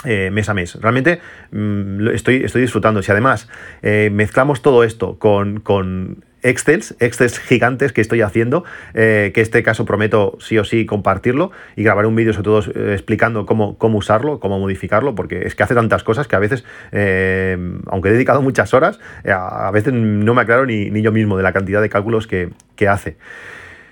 mes 0.05 0.47
a 0.47 0.53
mes. 0.53 0.75
Realmente 0.75 1.19
mm, 1.51 2.07
estoy, 2.09 2.43
estoy 2.43 2.61
disfrutando. 2.61 3.01
Si 3.01 3.11
además 3.11 3.49
mezclamos 3.81 4.61
todo 4.61 4.85
esto 4.85 5.17
con, 5.17 5.59
con 5.59 6.23
Excels, 6.43 6.95
Excels 6.99 7.39
gigantes 7.39 7.93
que 7.93 8.01
estoy 8.01 8.21
haciendo, 8.21 8.63
eh, 8.93 9.31
que 9.33 9.41
este 9.41 9.63
caso 9.63 9.85
prometo 9.85 10.37
sí 10.39 10.57
o 10.57 10.63
sí 10.63 10.85
compartirlo 10.85 11.51
y 11.75 11.83
grabaré 11.83 12.07
un 12.07 12.15
vídeo 12.15 12.33
sobre 12.33 12.43
todo 12.43 12.59
eh, 12.59 12.93
explicando 12.93 13.45
cómo, 13.45 13.77
cómo 13.77 13.97
usarlo, 13.97 14.39
cómo 14.39 14.59
modificarlo, 14.59 15.15
porque 15.15 15.45
es 15.45 15.55
que 15.55 15.63
hace 15.63 15.75
tantas 15.75 16.03
cosas 16.03 16.27
que 16.27 16.35
a 16.35 16.39
veces, 16.39 16.63
eh, 16.91 17.57
aunque 17.87 18.09
he 18.09 18.11
dedicado 18.11 18.41
muchas 18.41 18.73
horas, 18.73 18.99
a 19.25 19.71
veces 19.71 19.93
no 19.93 20.33
me 20.33 20.41
aclaro 20.41 20.65
ni, 20.65 20.89
ni, 20.89 21.01
yo 21.01 21.11
mismo 21.11 21.37
de 21.37 21.43
la 21.43 21.53
cantidad 21.53 21.81
de 21.81 21.89
cálculos 21.89 22.27
que, 22.27 22.49
hace. 22.87 23.17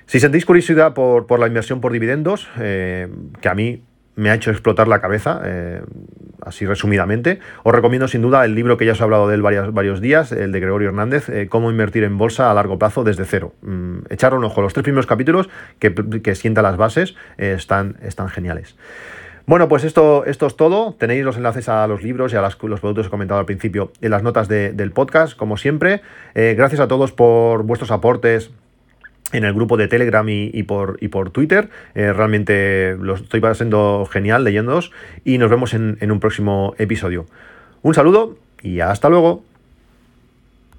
Si 0.05 0.19
sentís 0.19 0.45
curiosidad 0.45 0.93
por, 0.93 1.25
por 1.25 1.39
la 1.39 1.47
inversión 1.47 1.81
por 1.81 1.91
dividendos, 1.91 2.47
que 2.55 3.49
a 3.49 3.55
mí 3.55 3.83
me 4.15 4.29
ha 4.29 4.33
hecho 4.33 4.51
explotar 4.51 4.87
la 4.87 5.01
cabeza, 5.01 5.41
eh, 5.43 5.81
así 6.41 6.65
resumidamente. 6.65 7.39
Os 7.63 7.73
recomiendo 7.73 8.07
sin 8.07 8.21
duda 8.21 8.45
el 8.45 8.55
libro 8.55 8.77
que 8.77 8.85
ya 8.85 8.93
os 8.93 9.01
he 9.01 9.03
hablado 9.03 9.27
de 9.27 9.35
él 9.35 9.41
varios, 9.41 10.01
días, 10.01 10.31
el 10.31 10.51
de 10.51 10.59
Gregorio 10.59 10.89
Hernández, 10.89 11.29
eh, 11.29 11.47
Cómo 11.49 11.69
invertir 11.69 12.03
en 12.03 12.17
bolsa 12.17 12.49
a 12.49 12.53
largo 12.53 12.79
plazo 12.79 13.03
desde 13.03 13.25
cero. 13.25 13.53
Mm, 13.61 13.99
un 14.35 14.43
ojo, 14.43 14.61
los 14.61 14.73
tres 14.73 14.83
primeros 14.83 15.05
capítulos 15.05 15.49
que, 15.79 15.93
que 15.93 16.35
sienta 16.35 16.61
las 16.61 16.77
bases 16.77 17.15
eh, 17.37 17.53
están, 17.57 17.97
están 18.01 18.29
geniales. 18.29 18.75
Bueno, 19.47 19.67
pues 19.67 19.83
esto, 19.83 20.25
esto 20.25 20.47
es 20.47 20.55
todo. 20.55 20.95
Tenéis 20.95 21.23
los 21.23 21.37
enlaces 21.37 21.69
a 21.69 21.85
los 21.87 22.01
libros 22.01 22.33
y 22.33 22.35
a 22.35 22.41
los 22.41 22.55
productos 22.55 23.05
que 23.05 23.07
he 23.07 23.11
comentado 23.11 23.39
al 23.39 23.45
principio 23.45 23.91
en 24.01 24.09
las 24.09 24.23
notas 24.23 24.47
del 24.47 24.91
podcast, 24.91 25.37
como 25.37 25.55
siempre. 25.55 26.01
gracias 26.33 26.81
a 26.81 26.87
todos 26.87 27.11
por 27.11 27.61
vuestros 27.61 27.91
aportes 27.91 28.49
en 29.31 29.43
el 29.43 29.53
grupo 29.53 29.77
de 29.77 29.87
Telegram 29.87 30.27
y, 30.27 30.63
por, 30.63 30.97
y 31.01 31.07
por 31.07 31.31
Twitter. 31.31 31.69
Eh, 31.93 32.13
realmente 32.13 32.95
lo 32.99 33.15
estoy 33.15 33.39
pasando 33.39 34.07
genial 34.11 34.43
leyéndoos 34.43 34.91
y 35.23 35.37
nos 35.37 35.49
vemos 35.49 35.73
en 35.73 36.11
un 36.11 36.19
próximo 36.19 36.75
episodio. 36.77 37.25
Un 37.81 37.93
saludo 37.93 38.37
y 38.61 38.79
hasta 38.79 39.09
luego. 39.09 39.43